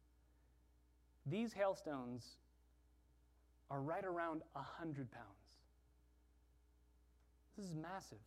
These 1.26 1.54
hailstones 1.54 2.38
are 3.72 3.82
right 3.82 4.06
around 4.06 4.43
100 4.54 5.12
pounds. 5.12 5.26
This 7.58 7.66
is 7.66 7.76
massive. 7.76 8.20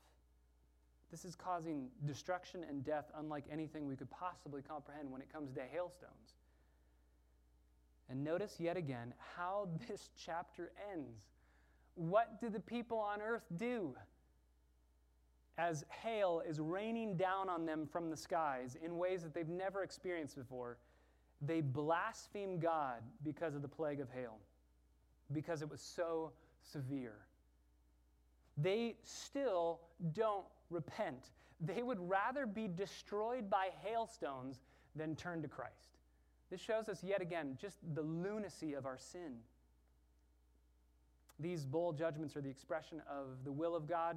This 1.11 1.24
is 1.24 1.36
causing 1.36 1.88
destruction 2.07 2.64
and 2.68 2.84
death 2.84 3.11
unlike 3.16 3.44
anything 3.50 3.86
we 3.86 3.96
could 3.96 4.11
possibly 4.11 4.62
comprehend 4.62 5.11
when 5.11 5.20
it 5.20 5.32
comes 5.32 5.52
to 5.52 5.61
hailstones. 5.61 6.34
And 8.11 8.22
notice 8.22 8.57
yet 8.59 8.76
again 8.76 9.14
how 9.36 9.68
this 9.88 10.11
chapter 10.16 10.72
ends. 10.92 11.20
What 11.94 12.40
do 12.40 12.48
the 12.48 12.61
people 12.61 12.98
on 12.98 13.22
earth 13.22 13.44
do? 13.57 13.94
As 15.57 15.84
hail 16.02 16.42
is 16.46 16.59
raining 16.59 17.16
down 17.16 17.48
on 17.48 17.64
them 17.64 17.86
from 17.86 18.11
the 18.11 18.16
skies 18.16 18.76
in 18.84 18.98
ways 18.98 19.22
that 19.22 19.32
they've 19.32 19.48
never 19.48 19.84
experienced 19.84 20.36
before, 20.36 20.78
they 21.40 21.61
blaspheme 21.61 22.59
God 22.59 23.02
because 23.22 23.55
of 23.55 23.62
the 23.62 23.68
plague 23.68 24.00
of 24.00 24.11
hail, 24.11 24.38
because 25.32 25.62
it 25.62 25.70
was 25.70 25.80
so 25.80 26.32
severe. 26.61 27.14
They 28.57 28.96
still 29.05 29.80
don't 30.12 30.46
repent. 30.71 31.31
They 31.61 31.83
would 31.83 32.09
rather 32.09 32.47
be 32.47 32.69
destroyed 32.69 33.49
by 33.49 33.69
hailstones 33.83 34.61
than 34.97 35.17
turn 35.17 35.43
to 35.43 35.49
Christ. 35.49 35.99
This 36.51 36.61
shows 36.61 36.89
us 36.89 37.03
yet 37.03 37.23
again 37.23 37.57
just 37.61 37.79
the 37.95 38.03
lunacy 38.03 38.75
of 38.75 38.87
our 38.87 38.99
sin. 38.99 39.37
These 41.41 41.65
bowl 41.65 41.93
judgments 41.93 42.37
are 42.37 42.41
the 42.41 42.51
expression 42.51 43.03
of 43.11 43.45
the 43.45 43.53
will 43.53 43.75
of 43.75 43.89
God. 43.89 44.17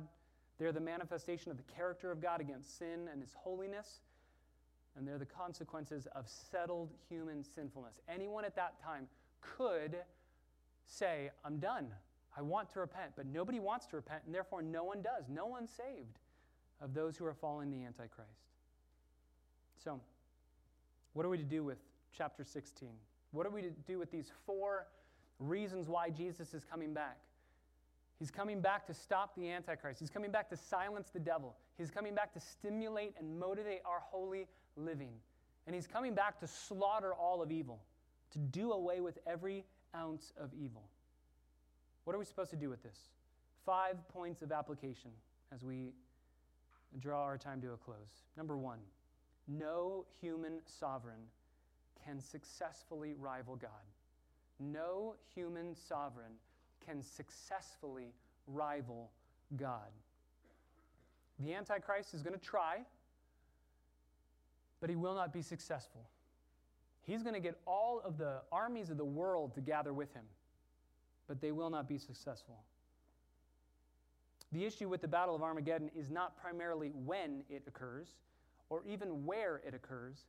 They're 0.59 0.71
the 0.71 0.79
manifestation 0.79 1.51
of 1.51 1.57
the 1.57 1.63
character 1.63 2.11
of 2.11 2.21
God 2.21 2.41
against 2.41 2.77
sin 2.77 3.07
and 3.11 3.21
his 3.21 3.33
holiness. 3.33 4.01
And 4.95 5.07
they're 5.07 5.17
the 5.17 5.25
consequences 5.25 6.07
of 6.15 6.27
settled 6.27 6.91
human 7.07 7.43
sinfulness. 7.43 7.99
Anyone 8.07 8.45
at 8.45 8.55
that 8.55 8.81
time 8.83 9.07
could 9.41 9.97
say, 10.85 11.29
I'm 11.45 11.57
done. 11.57 11.87
I 12.35 12.41
want 12.41 12.69
to 12.71 12.79
repent. 12.79 13.11
But 13.15 13.27
nobody 13.27 13.59
wants 13.59 13.87
to 13.87 13.95
repent, 13.95 14.23
and 14.25 14.33
therefore 14.33 14.61
no 14.61 14.83
one 14.83 15.01
does. 15.01 15.25
No 15.29 15.45
one's 15.45 15.71
saved 15.71 16.17
of 16.81 16.93
those 16.93 17.17
who 17.17 17.25
are 17.25 17.33
following 17.33 17.71
the 17.71 17.83
Antichrist. 17.83 18.41
So, 19.83 19.99
what 21.13 21.25
are 21.25 21.29
we 21.29 21.37
to 21.37 21.43
do 21.43 21.63
with 21.63 21.77
chapter 22.17 22.43
16. 22.43 22.89
What 23.31 23.45
are 23.45 23.49
we 23.49 23.61
to 23.61 23.69
do 23.69 23.99
with 23.99 24.11
these 24.11 24.31
four 24.45 24.87
reasons 25.39 25.87
why 25.87 26.09
Jesus 26.09 26.53
is 26.53 26.63
coming 26.63 26.93
back? 26.93 27.17
He's 28.19 28.31
coming 28.31 28.61
back 28.61 28.87
to 28.87 28.93
stop 28.93 29.35
the 29.35 29.51
Antichrist. 29.51 29.99
He's 29.99 30.09
coming 30.09 30.31
back 30.31 30.49
to 30.49 30.57
silence 30.57 31.09
the 31.13 31.19
devil. 31.19 31.55
He's 31.77 31.91
coming 31.91 32.15
back 32.15 32.33
to 32.33 32.39
stimulate 32.39 33.13
and 33.19 33.39
motivate 33.39 33.81
our 33.85 33.99
holy 33.99 34.47
living. 34.75 35.11
And 35.67 35.75
he's 35.75 35.85
coming 35.85 36.15
back 36.15 36.39
to 36.39 36.47
slaughter 36.47 37.13
all 37.13 37.43
of 37.43 37.51
evil, 37.51 37.79
to 38.31 38.39
do 38.39 38.71
away 38.71 39.01
with 39.01 39.19
every 39.27 39.65
ounce 39.95 40.33
of 40.39 40.49
evil. 40.59 40.83
What 42.05 42.15
are 42.15 42.19
we 42.19 42.25
supposed 42.25 42.49
to 42.51 42.55
do 42.55 42.69
with 42.69 42.81
this? 42.81 42.97
Five 43.65 43.97
points 44.07 44.41
of 44.41 44.51
application 44.51 45.11
as 45.53 45.63
we 45.63 45.91
draw 46.99 47.23
our 47.23 47.37
time 47.37 47.61
to 47.61 47.73
a 47.73 47.77
close. 47.77 48.25
Number 48.35 48.57
one, 48.57 48.79
no 49.47 50.05
human 50.21 50.59
sovereign 50.65 51.21
can 52.05 52.19
successfully 52.19 53.13
rival 53.17 53.55
God. 53.55 53.69
No 54.59 55.15
human 55.35 55.75
sovereign 55.75 56.33
can 56.85 57.01
successfully 57.01 58.13
rival 58.47 59.11
God. 59.57 59.91
The 61.39 61.53
Antichrist 61.53 62.13
is 62.13 62.23
going 62.23 62.37
to 62.37 62.43
try, 62.43 62.79
but 64.79 64.89
he 64.89 64.95
will 64.95 65.13
not 65.13 65.31
be 65.31 65.41
successful. 65.41 66.01
He's 67.03 67.21
going 67.21 67.35
to 67.35 67.39
get 67.41 67.59
all 67.65 68.01
of 68.03 68.17
the 68.17 68.41
armies 68.51 68.89
of 68.89 68.97
the 68.97 69.05
world 69.05 69.53
to 69.55 69.61
gather 69.61 69.93
with 69.93 70.13
him, 70.13 70.25
but 71.27 71.39
they 71.41 71.51
will 71.51 71.69
not 71.69 71.87
be 71.87 71.97
successful. 71.97 72.57
The 74.51 74.65
issue 74.65 74.87
with 74.87 75.01
the 75.01 75.07
Battle 75.07 75.35
of 75.35 75.43
Armageddon 75.43 75.91
is 75.95 76.09
not 76.09 76.39
primarily 76.39 76.91
when 77.05 77.43
it 77.49 77.63
occurs 77.67 78.07
or 78.69 78.83
even 78.85 79.25
where 79.25 79.61
it 79.65 79.73
occurs, 79.73 80.25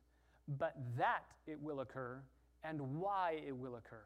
but 0.57 0.75
that 0.97 1.25
it 1.47 1.61
will 1.61 1.81
occur 1.81 2.21
and 2.63 2.79
why 2.99 3.41
it 3.45 3.55
will 3.55 3.75
occur. 3.75 4.03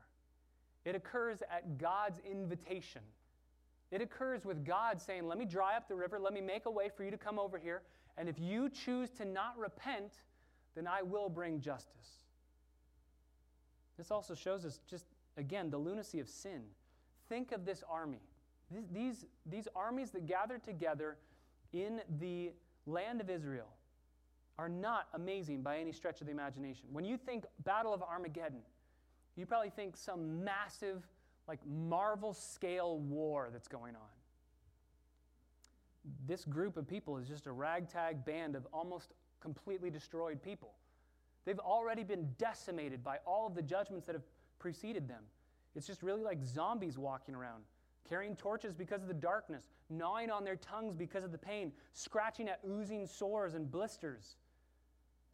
It 0.86 0.96
occurs 0.96 1.42
at 1.50 1.78
God's 1.78 2.20
invitation. 2.30 3.02
It 3.92 4.02
occurs 4.02 4.44
with 4.44 4.66
God 4.66 5.02
saying, 5.02 5.28
Let 5.28 5.38
me 5.38 5.46
dry 5.46 5.76
up 5.78 5.88
the 5.88 5.96
river, 5.96 6.20
let 6.20 6.34
me 6.34 6.42
make 6.42 6.66
a 6.66 6.72
way 6.72 6.90
for 6.96 7.04
you 7.04 7.12
to 7.12 7.18
come 7.18 7.40
over 7.40 7.58
here, 7.58 7.84
and 8.18 8.28
if 8.28 8.40
you 8.40 8.70
choose 8.70 9.10
to 9.12 9.26
not 9.26 9.58
repent, 9.58 10.14
then 10.76 10.88
I 10.88 11.02
will 11.02 11.30
bring 11.30 11.62
justice. 11.62 12.24
This 13.98 14.12
also 14.12 14.34
shows 14.34 14.66
us 14.66 14.80
just, 14.88 15.06
again, 15.38 15.70
the 15.70 15.78
lunacy 15.78 16.20
of 16.20 16.28
sin. 16.28 16.64
Think 17.30 17.52
of 17.52 17.66
this 17.66 17.84
army. 17.90 18.22
These, 18.94 19.26
these 19.46 19.68
armies 19.76 20.12
that 20.12 20.26
gathered 20.26 20.64
together 20.64 21.18
in 21.72 22.02
the 22.20 22.52
land 22.86 23.22
of 23.22 23.30
Israel 23.30 23.68
are 24.58 24.70
not 24.70 25.08
amazing 25.14 25.62
by 25.62 25.80
any 25.80 25.92
stretch 25.92 26.22
of 26.22 26.28
the 26.28 26.32
imagination. 26.32 26.86
When 26.92 27.06
you 27.06 27.18
think 27.18 27.46
Battle 27.64 27.94
of 27.94 28.04
Armageddon, 28.04 28.62
you 29.36 29.46
probably 29.46 29.72
think 29.72 29.98
some 29.98 30.44
massive, 30.44 31.04
like 31.48 31.60
Marvel 31.66 32.34
scale 32.34 33.00
war 33.00 33.50
that's 33.52 33.68
going 33.68 33.96
on. 33.96 34.02
This 36.28 36.46
group 36.46 36.78
of 36.78 36.88
people 36.88 37.18
is 37.18 37.28
just 37.28 37.48
a 37.48 37.52
ragtag 37.52 38.26
band 38.26 38.56
of 38.56 38.68
almost 38.72 39.14
completely 39.40 39.90
destroyed 39.90 40.42
people. 40.42 40.74
They've 41.46 41.60
already 41.60 42.04
been 42.04 42.30
decimated 42.38 43.04
by 43.04 43.18
all 43.26 43.48
of 43.48 43.56
the 43.56 43.62
judgments 43.62 44.06
that 44.08 44.14
have 44.14 44.24
preceded 44.60 45.08
them. 45.08 45.24
It's 45.76 45.88
just 45.88 46.04
really 46.04 46.22
like 46.22 46.44
zombies 46.44 46.98
walking 46.98 47.36
around, 47.36 47.64
carrying 48.08 48.36
torches 48.36 48.74
because 48.74 49.02
of 49.02 49.08
the 49.08 49.14
darkness, 49.14 49.70
gnawing 49.90 50.30
on 50.30 50.44
their 50.44 50.56
tongues 50.56 50.96
because 50.96 51.24
of 51.24 51.32
the 51.32 51.38
pain, 51.38 51.72
scratching 51.94 52.50
at 52.50 52.60
oozing 52.70 53.08
sores 53.08 53.54
and 53.54 53.72
blisters. 53.72 54.36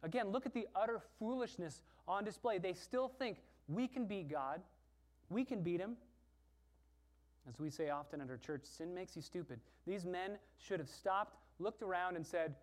Again, 0.02 0.28
look 0.28 0.46
at 0.46 0.54
the 0.54 0.66
utter 0.74 1.00
foolishness 1.18 1.82
on 2.08 2.24
display. 2.24 2.58
They 2.58 2.72
still 2.72 3.08
think 3.08 3.38
we 3.68 3.86
can 3.86 4.06
beat 4.06 4.28
God, 4.28 4.60
we 5.28 5.44
can 5.44 5.62
beat 5.62 5.80
him. 5.80 5.96
As 7.48 7.58
we 7.58 7.70
say 7.70 7.90
often 7.90 8.20
at 8.20 8.28
our 8.30 8.36
church, 8.36 8.62
sin 8.64 8.94
makes 8.94 9.16
you 9.16 9.22
stupid. 9.22 9.60
These 9.86 10.04
men 10.04 10.38
should 10.58 10.78
have 10.78 10.88
stopped, 10.88 11.36
looked 11.58 11.82
around, 11.82 12.16
and 12.16 12.26
said, 12.26 12.54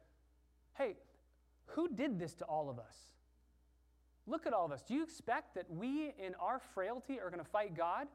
Hey, 0.78 0.96
who 1.66 1.90
did 1.90 2.20
this 2.20 2.34
to 2.36 2.46
all 2.46 2.70
of 2.70 2.80
us? 2.80 2.96
Look 4.28 4.46
at 4.46 4.54
all 4.54 4.66
of 4.66 4.72
us. 4.72 4.82
Do 4.82 4.94
you 4.94 5.04
expect 5.04 5.56
that 5.56 5.66
we, 5.70 6.14
in 6.20 6.36
our 6.36 6.60
frailty, 6.74 7.20
are 7.20 7.30
going 7.30 7.44
to 7.44 7.50
fight 7.50 7.76
God? 7.76 8.08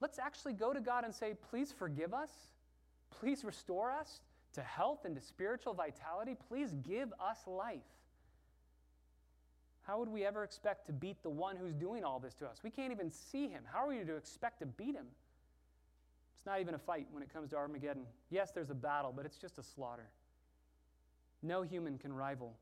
Let's 0.00 0.18
actually 0.18 0.52
go 0.54 0.72
to 0.72 0.80
God 0.80 1.04
and 1.04 1.14
say, 1.14 1.34
Please 1.50 1.72
forgive 1.72 2.12
us. 2.12 2.30
Please 3.10 3.44
restore 3.44 3.90
us 3.90 4.20
to 4.54 4.62
health 4.62 5.04
and 5.04 5.14
to 5.14 5.20
spiritual 5.20 5.74
vitality, 5.74 6.36
please 6.48 6.74
give 6.86 7.12
us 7.20 7.38
life. 7.46 7.82
How 9.82 9.98
would 9.98 10.08
we 10.08 10.24
ever 10.24 10.44
expect 10.44 10.86
to 10.86 10.92
beat 10.92 11.22
the 11.22 11.30
one 11.30 11.56
who's 11.56 11.74
doing 11.74 12.04
all 12.04 12.18
this 12.18 12.34
to 12.34 12.46
us? 12.46 12.62
We 12.62 12.70
can't 12.70 12.90
even 12.90 13.10
see 13.10 13.48
him. 13.48 13.64
How 13.70 13.84
are 13.84 13.88
we 13.88 14.02
to 14.02 14.16
expect 14.16 14.60
to 14.60 14.66
beat 14.66 14.94
him? 14.94 15.06
It's 16.34 16.46
not 16.46 16.60
even 16.60 16.74
a 16.74 16.78
fight 16.78 17.06
when 17.10 17.22
it 17.22 17.32
comes 17.32 17.50
to 17.50 17.56
Armageddon. 17.56 18.04
Yes, 18.30 18.50
there's 18.50 18.70
a 18.70 18.74
battle, 18.74 19.12
but 19.14 19.26
it's 19.26 19.36
just 19.36 19.58
a 19.58 19.62
slaughter. 19.62 20.08
No 21.42 21.62
human 21.62 21.98
can 21.98 22.12
rival 22.12 22.54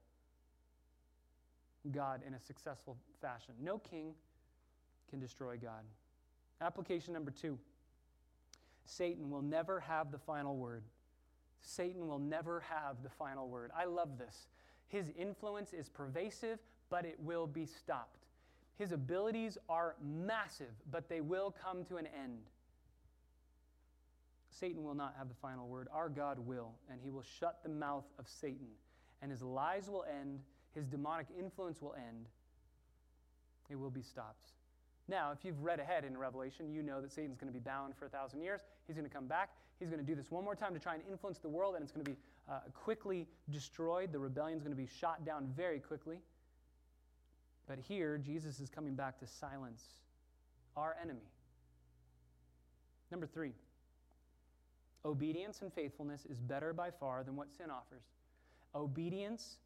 God 1.92 2.22
in 2.26 2.34
a 2.34 2.40
successful 2.40 2.96
fashion. 3.20 3.54
No 3.60 3.78
king 3.78 4.14
can 5.10 5.20
destroy 5.20 5.56
God. 5.56 5.82
Application 6.62 7.12
number 7.12 7.30
two 7.30 7.58
Satan 8.84 9.30
will 9.30 9.42
never 9.42 9.80
have 9.80 10.10
the 10.10 10.18
final 10.18 10.56
word. 10.56 10.84
Satan 11.60 12.08
will 12.08 12.18
never 12.18 12.60
have 12.60 13.02
the 13.02 13.08
final 13.08 13.48
word. 13.48 13.70
I 13.76 13.84
love 13.84 14.18
this 14.18 14.46
His 14.88 15.10
influence 15.18 15.72
is 15.72 15.88
pervasive, 15.88 16.58
but 16.90 17.04
it 17.04 17.18
will 17.18 17.46
be 17.46 17.66
stopped. 17.66 18.26
His 18.78 18.92
abilities 18.92 19.58
are 19.68 19.96
massive, 20.02 20.72
but 20.90 21.08
they 21.08 21.20
will 21.20 21.54
come 21.62 21.84
to 21.84 21.96
an 21.96 22.06
end. 22.06 22.40
Satan 24.50 24.82
will 24.82 24.94
not 24.94 25.14
have 25.16 25.28
the 25.28 25.34
final 25.34 25.66
word. 25.66 25.88
Our 25.92 26.08
God 26.08 26.38
will, 26.38 26.72
and 26.90 27.00
he 27.02 27.10
will 27.10 27.24
shut 27.38 27.60
the 27.62 27.68
mouth 27.68 28.04
of 28.18 28.28
Satan, 28.28 28.68
and 29.20 29.30
his 29.30 29.42
lies 29.42 29.88
will 29.88 30.04
end, 30.20 30.40
his 30.74 30.86
demonic 30.86 31.26
influence 31.38 31.80
will 31.80 31.94
end. 31.94 32.26
It 33.70 33.76
will 33.76 33.90
be 33.90 34.02
stopped. 34.02 34.52
Now, 35.09 35.32
if 35.32 35.44
you've 35.44 35.62
read 35.62 35.80
ahead 35.80 36.05
in 36.05 36.16
Revelation, 36.16 36.72
you 36.72 36.82
know 36.82 37.00
that 37.00 37.12
Satan's 37.12 37.36
going 37.36 37.53
to 37.53 37.59
be 37.59 37.62
bound 37.62 37.94
for 37.96 38.07
a 38.07 38.09
thousand 38.09 38.40
years. 38.40 38.61
He's 38.86 38.96
going 38.96 39.09
to 39.09 39.14
come 39.14 39.26
back. 39.26 39.50
He's 39.78 39.88
going 39.88 40.00
to 40.00 40.07
do 40.07 40.14
this 40.14 40.30
one 40.30 40.44
more 40.44 40.55
time 40.55 40.74
to 40.74 40.78
try 40.78 40.94
and 40.94 41.03
influence 41.11 41.38
the 41.38 41.48
world, 41.48 41.74
and 41.74 41.82
it's 41.82 41.92
going 41.92 42.05
to 42.05 42.11
be 42.11 42.16
uh, 42.48 42.61
quickly 42.72 43.26
destroyed. 43.50 44.12
The 44.12 44.18
rebellion 44.18 44.57
is 44.57 44.62
going 44.62 44.74
to 44.74 44.80
be 44.80 44.88
shot 45.00 45.24
down 45.24 45.53
very 45.57 45.80
quickly. 45.80 46.18
But 47.66 47.78
here, 47.78 48.18
Jesus 48.18 48.61
is 48.61 48.70
coming 48.70 48.94
back 48.94 49.18
to 49.20 49.26
silence 49.26 49.82
our 50.76 50.96
enemy. 51.03 51.26
Number 53.11 53.26
three, 53.26 53.53
obedience 55.05 55.62
and 55.62 55.72
faithfulness 55.72 56.24
is 56.30 56.38
better 56.38 56.72
by 56.72 56.90
far 56.90 57.24
than 57.24 57.36
what 57.36 57.50
sin 57.53 57.70
offers. 57.70 58.05
Obedience 58.74 59.57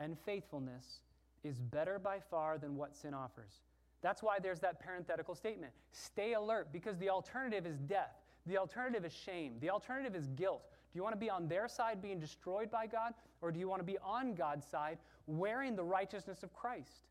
and 0.00 0.18
faithfulness 0.24 1.00
is 1.44 1.60
better 1.60 1.98
by 1.98 2.18
far 2.18 2.58
than 2.58 2.76
what 2.76 2.96
sin 2.96 3.14
offers. 3.14 3.60
That's 4.06 4.22
why 4.22 4.38
there's 4.38 4.60
that 4.60 4.78
parenthetical 4.78 5.34
statement. 5.34 5.72
Stay 5.90 6.34
alert 6.34 6.68
because 6.72 6.96
the 6.96 7.10
alternative 7.10 7.66
is 7.66 7.80
death. 7.80 8.14
The 8.46 8.56
alternative 8.56 9.04
is 9.04 9.12
shame. 9.12 9.54
The 9.60 9.68
alternative 9.68 10.14
is 10.14 10.28
guilt. 10.28 10.62
Do 10.92 10.96
you 10.96 11.02
want 11.02 11.14
to 11.14 11.18
be 11.18 11.28
on 11.28 11.48
their 11.48 11.66
side 11.66 12.00
being 12.00 12.20
destroyed 12.20 12.70
by 12.70 12.86
God, 12.86 13.14
or 13.40 13.50
do 13.50 13.58
you 13.58 13.68
want 13.68 13.80
to 13.80 13.84
be 13.84 13.98
on 13.98 14.34
God's 14.34 14.64
side 14.64 14.98
wearing 15.26 15.74
the 15.74 15.82
righteousness 15.82 16.44
of 16.44 16.54
Christ? 16.54 17.08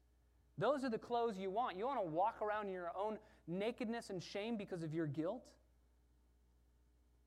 Those 0.58 0.86
are 0.86 0.89
the 0.89 0.98
clothes 0.98 1.38
you 1.38 1.50
want. 1.50 1.76
You 1.78 1.86
want 1.86 2.00
to 2.02 2.10
walk 2.10 2.41
around 2.41 2.68
in 2.68 2.72
your 2.72 2.93
own 2.98 3.18
nakedness 3.46 4.10
and 4.10 4.24
shame 4.24 4.56
because 4.56 4.82
of 4.82 4.93
your 4.93 5.06
guilt? 5.06 5.43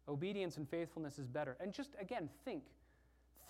Obedience 0.08 0.56
and 0.56 0.66
faithfulness 0.66 1.18
is 1.18 1.26
better. 1.26 1.58
And 1.60 1.74
just 1.74 1.90
again, 2.00 2.30
think. 2.42 2.62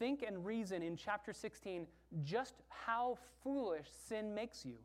Think 0.01 0.25
and 0.27 0.45
reason 0.45 0.83
in 0.83 0.97
chapter 0.97 1.33
16 1.33 1.87
just 2.25 2.55
how 2.71 3.19
foolish 3.45 3.87
sin 4.09 4.35
makes 4.35 4.64
you. 4.64 4.79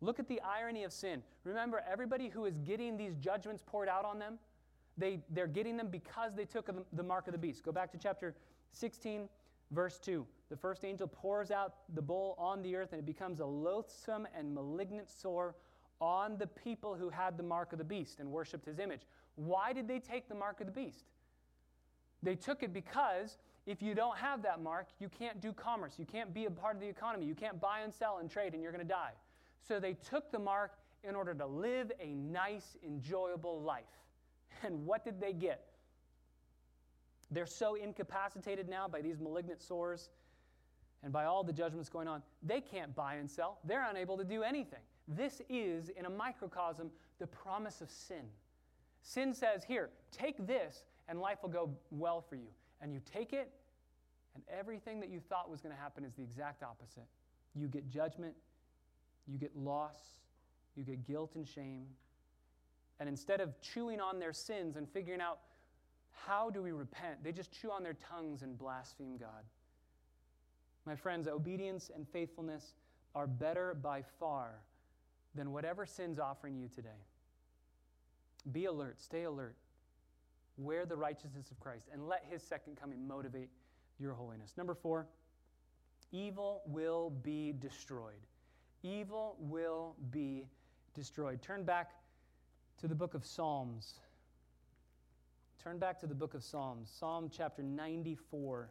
Look 0.00 0.18
at 0.18 0.28
the 0.28 0.40
irony 0.40 0.84
of 0.84 0.92
sin. 0.92 1.22
Remember, 1.44 1.82
everybody 1.90 2.28
who 2.28 2.46
is 2.46 2.56
getting 2.58 2.96
these 2.96 3.16
judgments 3.16 3.62
poured 3.66 3.88
out 3.88 4.04
on 4.04 4.18
them, 4.18 4.38
they, 4.96 5.20
they're 5.30 5.46
getting 5.46 5.76
them 5.76 5.88
because 5.88 6.34
they 6.34 6.44
took 6.44 6.70
the 6.92 7.02
mark 7.02 7.26
of 7.26 7.32
the 7.32 7.38
beast. 7.38 7.62
Go 7.62 7.72
back 7.72 7.92
to 7.92 7.98
chapter 7.98 8.34
16, 8.72 9.28
verse 9.70 9.98
2. 9.98 10.26
The 10.48 10.56
first 10.56 10.84
angel 10.84 11.06
pours 11.06 11.50
out 11.50 11.74
the 11.94 12.02
bowl 12.02 12.34
on 12.38 12.62
the 12.62 12.76
earth, 12.76 12.92
and 12.92 12.98
it 12.98 13.06
becomes 13.06 13.40
a 13.40 13.46
loathsome 13.46 14.26
and 14.36 14.54
malignant 14.54 15.08
sore 15.08 15.54
on 16.00 16.38
the 16.38 16.46
people 16.46 16.94
who 16.94 17.10
had 17.10 17.36
the 17.36 17.42
mark 17.42 17.72
of 17.72 17.78
the 17.78 17.84
beast 17.84 18.20
and 18.20 18.30
worshiped 18.30 18.66
his 18.66 18.78
image. 18.78 19.02
Why 19.36 19.72
did 19.72 19.86
they 19.86 19.98
take 19.98 20.28
the 20.28 20.34
mark 20.34 20.60
of 20.60 20.66
the 20.66 20.72
beast? 20.72 21.04
They 22.22 22.34
took 22.34 22.62
it 22.62 22.72
because 22.72 23.38
if 23.66 23.82
you 23.82 23.94
don't 23.94 24.16
have 24.16 24.42
that 24.42 24.62
mark, 24.62 24.88
you 24.98 25.08
can't 25.08 25.40
do 25.40 25.52
commerce. 25.52 25.94
You 25.98 26.06
can't 26.06 26.34
be 26.34 26.46
a 26.46 26.50
part 26.50 26.74
of 26.74 26.80
the 26.80 26.88
economy. 26.88 27.26
You 27.26 27.34
can't 27.34 27.60
buy 27.60 27.80
and 27.80 27.92
sell 27.92 28.18
and 28.18 28.30
trade, 28.30 28.54
and 28.54 28.62
you're 28.62 28.72
going 28.72 28.86
to 28.86 28.92
die. 28.92 29.12
So 29.66 29.80
they 29.80 29.94
took 29.94 30.30
the 30.30 30.38
mark 30.38 30.72
in 31.02 31.14
order 31.14 31.34
to 31.34 31.46
live 31.46 31.92
a 32.00 32.12
nice, 32.14 32.76
enjoyable 32.86 33.62
life. 33.62 33.84
And 34.62 34.84
what 34.84 35.04
did 35.04 35.20
they 35.20 35.32
get? 35.32 35.64
They're 37.30 37.46
so 37.46 37.76
incapacitated 37.76 38.68
now 38.68 38.88
by 38.88 39.00
these 39.00 39.18
malignant 39.18 39.62
sores 39.62 40.10
and 41.02 41.12
by 41.12 41.24
all 41.24 41.42
the 41.42 41.52
judgments 41.52 41.88
going 41.88 42.08
on, 42.08 42.22
they 42.42 42.60
can't 42.60 42.94
buy 42.94 43.14
and 43.14 43.30
sell. 43.30 43.58
They're 43.64 43.88
unable 43.88 44.18
to 44.18 44.24
do 44.24 44.42
anything. 44.42 44.80
This 45.08 45.40
is, 45.48 45.88
in 45.90 46.04
a 46.04 46.10
microcosm, 46.10 46.90
the 47.18 47.26
promise 47.26 47.80
of 47.80 47.90
sin. 47.90 48.24
Sin 49.02 49.32
says, 49.32 49.64
Here, 49.64 49.90
take 50.12 50.46
this, 50.46 50.84
and 51.08 51.20
life 51.20 51.38
will 51.42 51.48
go 51.48 51.70
well 51.90 52.20
for 52.20 52.36
you. 52.36 52.48
And 52.82 52.92
you 52.92 53.00
take 53.10 53.32
it, 53.32 53.50
and 54.34 54.44
everything 54.58 55.00
that 55.00 55.08
you 55.08 55.20
thought 55.20 55.50
was 55.50 55.60
going 55.60 55.74
to 55.74 55.80
happen 55.80 56.04
is 56.04 56.12
the 56.14 56.22
exact 56.22 56.62
opposite. 56.62 57.06
You 57.54 57.66
get 57.66 57.88
judgment, 57.88 58.34
you 59.30 59.38
get 59.38 59.56
loss, 59.56 59.98
you 60.76 60.84
get 60.84 61.06
guilt 61.06 61.32
and 61.34 61.46
shame. 61.46 61.86
And 62.98 63.08
instead 63.08 63.40
of 63.40 63.58
chewing 63.60 64.00
on 64.00 64.18
their 64.18 64.32
sins 64.32 64.76
and 64.76 64.88
figuring 64.88 65.20
out 65.20 65.38
how 66.26 66.50
do 66.50 66.62
we 66.62 66.72
repent, 66.72 67.22
they 67.22 67.32
just 67.32 67.50
chew 67.52 67.70
on 67.70 67.82
their 67.82 67.96
tongues 68.10 68.42
and 68.42 68.58
blaspheme 68.58 69.16
God. 69.16 69.44
My 70.84 70.96
friends, 70.96 71.28
obedience 71.28 71.90
and 71.94 72.06
faithfulness 72.08 72.74
are 73.14 73.26
better 73.26 73.74
by 73.74 74.02
far 74.18 74.60
than 75.34 75.52
whatever 75.52 75.86
sin's 75.86 76.18
offering 76.18 76.58
you 76.58 76.68
today. 76.68 76.88
Be 78.52 78.64
alert, 78.66 79.00
stay 79.00 79.24
alert. 79.24 79.56
Wear 80.56 80.84
the 80.84 80.96
righteousness 80.96 81.50
of 81.50 81.60
Christ 81.60 81.86
and 81.92 82.08
let 82.08 82.24
his 82.28 82.42
second 82.42 82.76
coming 82.76 83.06
motivate 83.06 83.48
your 83.98 84.14
holiness. 84.14 84.52
Number 84.56 84.74
four, 84.74 85.06
evil 86.12 86.62
will 86.66 87.10
be 87.10 87.52
destroyed. 87.58 88.26
Evil 88.82 89.36
will 89.38 89.94
be 90.10 90.46
destroyed. 90.94 91.42
Turn 91.42 91.64
back 91.64 91.90
to 92.80 92.88
the 92.88 92.94
book 92.94 93.14
of 93.14 93.24
Psalms. 93.24 94.00
Turn 95.62 95.78
back 95.78 96.00
to 96.00 96.06
the 96.06 96.14
book 96.14 96.32
of 96.32 96.42
Psalms, 96.42 96.90
Psalm 96.98 97.30
chapter 97.30 97.62
94. 97.62 98.70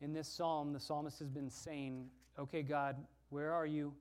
In 0.00 0.12
this 0.14 0.28
psalm, 0.28 0.72
the 0.72 0.80
psalmist 0.80 1.18
has 1.18 1.28
been 1.28 1.50
saying, 1.50 2.06
Okay, 2.38 2.62
God, 2.62 2.96
where 3.28 3.52
are 3.52 3.66
you? 3.66 3.92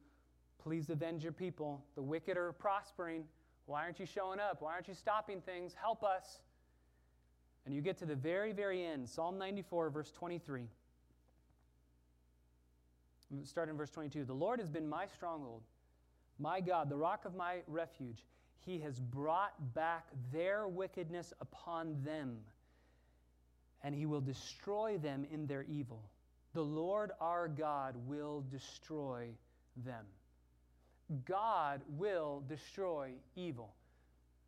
Please 0.64 0.90
avenge 0.90 1.24
your 1.24 1.34
people. 1.34 1.84
The 1.96 2.02
wicked 2.02 2.38
are 2.38 2.54
prospering. 2.54 3.26
Why 3.66 3.84
aren't 3.84 4.00
you 4.00 4.06
showing 4.06 4.40
up? 4.40 4.62
Why 4.62 4.74
aren't 4.74 4.88
you 4.88 4.94
stopping 4.94 5.42
things? 5.42 5.74
Help 5.74 6.04
us. 6.04 6.40
And 7.66 7.76
you 7.76 7.82
get 7.82 7.98
to 7.98 8.06
the 8.06 8.16
very, 8.16 8.54
very 8.54 8.86
end, 8.86 9.10
Psalm 9.10 9.38
94, 9.38 9.90
verse 9.90 10.12
23. 10.12 10.68
Start 13.44 13.70
in 13.70 13.78
verse 13.78 13.90
22. 13.90 14.26
The 14.26 14.34
Lord 14.34 14.60
has 14.60 14.70
been 14.70 14.88
my 14.88 15.06
stronghold, 15.08 15.62
my 16.40 16.62
God, 16.62 16.90
the 16.90 16.96
rock 16.96 17.26
of 17.26 17.36
my 17.36 17.58
refuge. 17.68 18.24
He 18.66 18.80
has 18.80 19.00
brought 19.00 19.54
back 19.74 20.08
their 20.32 20.68
wickedness 20.68 21.34
upon 21.42 22.02
them, 22.04 22.38
and 23.84 23.94
he 23.94 24.06
will 24.06 24.22
destroy 24.22 24.98
them 24.98 25.26
in 25.32 25.46
their 25.48 25.64
evil. 25.64 26.04
The 26.54 26.62
Lord 26.62 27.12
our 27.20 27.48
God 27.48 27.96
will 28.08 28.44
destroy 28.50 29.28
them. 29.86 30.06
God 31.26 31.82
will 31.98 32.44
destroy 32.50 33.12
evil. 33.36 33.74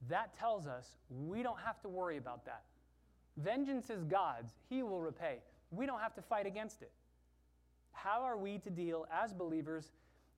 That 0.07 0.37
tells 0.37 0.67
us 0.67 0.97
we 1.09 1.43
don't 1.43 1.59
have 1.59 1.81
to 1.81 1.89
worry 1.89 2.17
about 2.17 2.45
that. 2.45 2.63
Vengeance 3.37 3.89
is 3.89 4.03
God's, 4.03 4.53
He 4.69 4.83
will 4.83 5.01
repay. 5.01 5.37
We 5.71 5.85
don't 5.85 6.01
have 6.01 6.15
to 6.15 6.21
fight 6.21 6.45
against 6.45 6.81
it. 6.81 6.91
How 8.03 8.23
are 8.23 8.37
we 8.37 8.59
to 8.59 8.69
deal 8.69 9.05
as 9.11 9.33
believers 9.33 9.91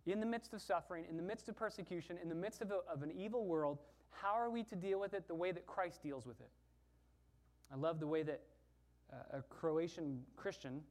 in 0.08 0.20
the 0.20 0.26
midst 0.26 0.54
of 0.54 0.62
suffering, 0.62 1.06
in 1.10 1.16
the 1.16 1.24
midst 1.24 1.48
of 1.48 1.56
persecution, 1.56 2.18
in 2.22 2.28
the 2.28 2.36
midst 2.36 2.62
of, 2.62 2.72
a, 2.72 2.80
of 2.92 3.04
an 3.04 3.12
evil 3.12 3.46
world? 3.46 3.80
How 4.10 4.34
are 4.34 4.50
we 4.50 4.64
to 4.64 4.76
deal 4.76 5.00
with 5.00 5.14
it 5.14 5.28
the 5.28 5.36
way 5.36 5.52
that 5.52 5.68
Christ 5.68 6.02
deals 6.02 6.26
with 6.26 6.40
it? 6.40 6.50
I 7.72 7.76
love 7.76 8.00
the 8.00 8.08
way 8.08 8.24
that 8.24 8.42
uh, 9.14 9.38
a 9.38 9.42
Croatian 9.44 10.22
Christian 10.36 10.82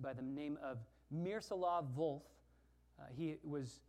by 0.00 0.12
the 0.12 0.22
name 0.22 0.58
of 0.62 0.78
Miroslav 1.10 1.86
Volf, 1.96 2.20
uh, 3.00 3.04
he 3.16 3.36
was 3.42 3.80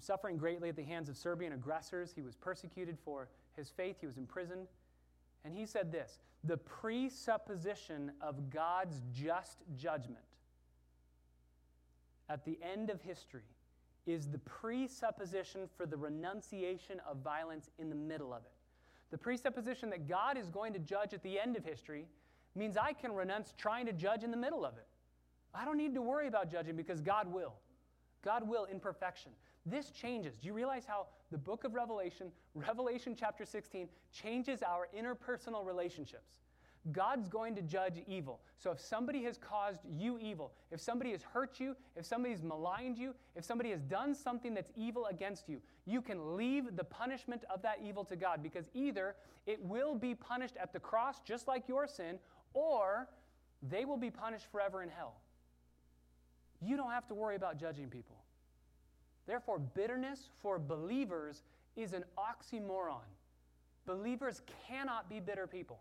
suffering 0.00 0.36
greatly 0.36 0.68
at 0.68 0.76
the 0.76 0.84
hands 0.84 1.08
of 1.08 1.16
Serbian 1.16 1.52
aggressors. 1.52 2.12
He 2.14 2.22
was 2.22 2.36
persecuted 2.36 2.98
for 3.04 3.28
his 3.56 3.70
faith, 3.70 3.96
he 4.00 4.06
was 4.06 4.16
imprisoned. 4.16 4.68
And 5.44 5.52
he 5.52 5.66
said 5.66 5.90
this 5.90 6.18
the 6.44 6.56
presupposition 6.58 8.12
of 8.20 8.50
God's 8.50 9.00
just 9.12 9.58
judgment 9.76 10.35
at 12.28 12.44
the 12.44 12.58
end 12.62 12.90
of 12.90 13.00
history 13.00 13.42
is 14.06 14.28
the 14.28 14.38
presupposition 14.38 15.68
for 15.76 15.86
the 15.86 15.96
renunciation 15.96 17.00
of 17.08 17.18
violence 17.18 17.70
in 17.78 17.88
the 17.88 17.96
middle 17.96 18.32
of 18.32 18.42
it. 18.42 18.52
The 19.10 19.18
presupposition 19.18 19.90
that 19.90 20.08
God 20.08 20.36
is 20.36 20.48
going 20.48 20.72
to 20.72 20.78
judge 20.78 21.12
at 21.12 21.22
the 21.22 21.38
end 21.38 21.56
of 21.56 21.64
history 21.64 22.06
means 22.54 22.76
I 22.76 22.92
can 22.92 23.12
renounce 23.12 23.54
trying 23.56 23.86
to 23.86 23.92
judge 23.92 24.24
in 24.24 24.30
the 24.30 24.36
middle 24.36 24.64
of 24.64 24.76
it. 24.76 24.86
I 25.54 25.64
don't 25.64 25.76
need 25.76 25.94
to 25.94 26.02
worry 26.02 26.28
about 26.28 26.50
judging 26.50 26.76
because 26.76 27.00
God 27.00 27.32
will. 27.32 27.54
God 28.24 28.48
will 28.48 28.64
in 28.64 28.80
perfection. 28.80 29.32
This 29.64 29.90
changes. 29.90 30.36
Do 30.36 30.46
you 30.46 30.54
realize 30.54 30.84
how 30.86 31.06
the 31.30 31.38
book 31.38 31.64
of 31.64 31.74
Revelation, 31.74 32.30
Revelation 32.54 33.16
chapter 33.18 33.44
16, 33.44 33.88
changes 34.12 34.62
our 34.62 34.88
interpersonal 34.96 35.64
relationships? 35.64 36.38
God's 36.92 37.28
going 37.28 37.54
to 37.56 37.62
judge 37.62 38.02
evil. 38.06 38.40
So 38.58 38.70
if 38.70 38.80
somebody 38.80 39.22
has 39.24 39.38
caused 39.38 39.80
you 39.88 40.18
evil, 40.18 40.52
if 40.70 40.80
somebody 40.80 41.10
has 41.12 41.22
hurt 41.22 41.58
you, 41.58 41.76
if 41.96 42.06
somebody's 42.06 42.42
maligned 42.42 42.96
you, 42.96 43.14
if 43.34 43.44
somebody 43.44 43.70
has 43.70 43.82
done 43.82 44.14
something 44.14 44.54
that's 44.54 44.70
evil 44.76 45.06
against 45.06 45.48
you, 45.48 45.60
you 45.84 46.00
can 46.00 46.36
leave 46.36 46.76
the 46.76 46.84
punishment 46.84 47.44
of 47.52 47.62
that 47.62 47.78
evil 47.82 48.04
to 48.04 48.16
God 48.16 48.42
because 48.42 48.68
either 48.74 49.16
it 49.46 49.62
will 49.62 49.94
be 49.94 50.14
punished 50.14 50.56
at 50.56 50.72
the 50.72 50.80
cross 50.80 51.20
just 51.24 51.48
like 51.48 51.68
your 51.68 51.86
sin, 51.86 52.18
or 52.54 53.08
they 53.62 53.84
will 53.84 53.96
be 53.96 54.10
punished 54.10 54.46
forever 54.50 54.82
in 54.82 54.88
hell. 54.88 55.16
You 56.62 56.76
don't 56.76 56.90
have 56.90 57.06
to 57.08 57.14
worry 57.14 57.36
about 57.36 57.58
judging 57.58 57.88
people. 57.88 58.16
Therefore, 59.26 59.58
bitterness 59.58 60.28
for 60.40 60.58
believers 60.58 61.42
is 61.74 61.92
an 61.92 62.04
oxymoron. 62.16 63.00
Believers 63.86 64.40
cannot 64.68 65.10
be 65.10 65.20
bitter 65.20 65.46
people 65.46 65.80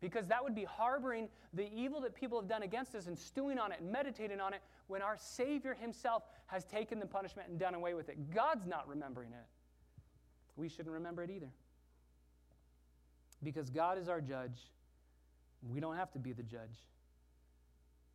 because 0.00 0.26
that 0.26 0.42
would 0.42 0.54
be 0.54 0.64
harboring 0.64 1.28
the 1.54 1.66
evil 1.72 2.00
that 2.02 2.14
people 2.14 2.38
have 2.40 2.48
done 2.48 2.62
against 2.62 2.94
us 2.94 3.06
and 3.06 3.18
stewing 3.18 3.58
on 3.58 3.72
it 3.72 3.80
and 3.80 3.90
meditating 3.90 4.40
on 4.40 4.52
it 4.52 4.60
when 4.88 5.02
our 5.02 5.16
Savior 5.18 5.74
Himself 5.80 6.22
has 6.46 6.64
taken 6.64 6.98
the 6.98 7.06
punishment 7.06 7.48
and 7.48 7.58
done 7.58 7.74
away 7.74 7.94
with 7.94 8.08
it. 8.08 8.34
God's 8.34 8.66
not 8.66 8.86
remembering 8.88 9.30
it. 9.32 9.46
We 10.56 10.68
shouldn't 10.68 10.94
remember 10.94 11.22
it 11.22 11.30
either. 11.30 11.50
Because 13.42 13.70
God 13.70 13.98
is 13.98 14.08
our 14.08 14.20
judge, 14.20 14.58
we 15.62 15.80
don't 15.80 15.96
have 15.96 16.12
to 16.12 16.18
be 16.18 16.32
the 16.32 16.42
judge. 16.42 16.84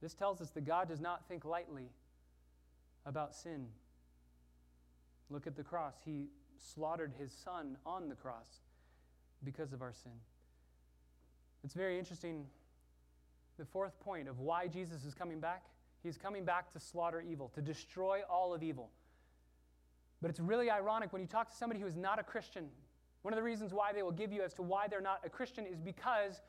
This 0.01 0.13
tells 0.13 0.41
us 0.41 0.49
that 0.51 0.65
God 0.65 0.87
does 0.87 0.99
not 0.99 1.27
think 1.27 1.45
lightly 1.45 1.89
about 3.05 3.35
sin. 3.35 3.67
Look 5.29 5.47
at 5.47 5.55
the 5.55 5.63
cross. 5.63 5.93
He 6.03 6.27
slaughtered 6.57 7.13
his 7.19 7.31
son 7.31 7.77
on 7.85 8.09
the 8.09 8.15
cross 8.15 8.47
because 9.43 9.73
of 9.73 9.81
our 9.81 9.93
sin. 9.93 10.11
It's 11.63 11.73
very 11.73 11.97
interesting. 11.99 12.45
The 13.57 13.65
fourth 13.65 13.99
point 13.99 14.27
of 14.27 14.39
why 14.39 14.67
Jesus 14.67 15.05
is 15.05 15.13
coming 15.13 15.39
back 15.39 15.63
He's 16.03 16.17
coming 16.17 16.45
back 16.45 16.71
to 16.73 16.79
slaughter 16.79 17.21
evil, 17.21 17.51
to 17.53 17.61
destroy 17.61 18.21
all 18.29 18.53
of 18.53 18.63
evil. 18.63 18.89
But 20.21 20.31
it's 20.31 20.39
really 20.39 20.69
ironic 20.69 21.13
when 21.13 21.21
you 21.21 21.27
talk 21.27 21.49
to 21.49 21.55
somebody 21.55 21.79
who 21.79 21.87
is 21.87 21.95
not 21.95 22.19
a 22.19 22.23
Christian. 22.23 22.69
One 23.21 23.33
of 23.33 23.37
the 23.37 23.43
reasons 23.43 23.73
why 23.73 23.93
they 23.93 24.01
will 24.01 24.11
give 24.11 24.31
you 24.31 24.41
as 24.41 24.53
to 24.55 24.63
why 24.63 24.87
they're 24.87 25.01
not 25.01 25.19
a 25.23 25.29
Christian 25.29 25.65
is 25.65 25.79
because 25.79 26.41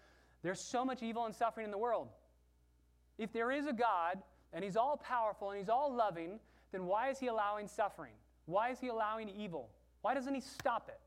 there's 0.42 0.70
so 0.70 0.84
much 0.84 1.02
evil 1.02 1.26
and 1.26 1.34
suffering 1.34 1.66
in 1.66 1.70
the 1.70 1.78
world. 1.78 2.08
If 3.18 3.32
there 3.32 3.50
is 3.50 3.66
a 3.66 3.72
God 3.72 4.22
and 4.52 4.64
He's 4.64 4.76
all 4.76 4.96
powerful 4.96 5.50
and 5.50 5.58
He's 5.58 5.68
all 5.68 5.94
loving, 5.94 6.40
then 6.72 6.86
why 6.86 7.10
is 7.10 7.18
He 7.18 7.26
allowing 7.26 7.68
suffering? 7.68 8.12
Why 8.46 8.70
is 8.70 8.80
He 8.80 8.88
allowing 8.88 9.28
evil? 9.28 9.68
Why 10.00 10.14
doesn't 10.14 10.34
He 10.34 10.40
stop 10.40 10.88
it? 10.88 11.00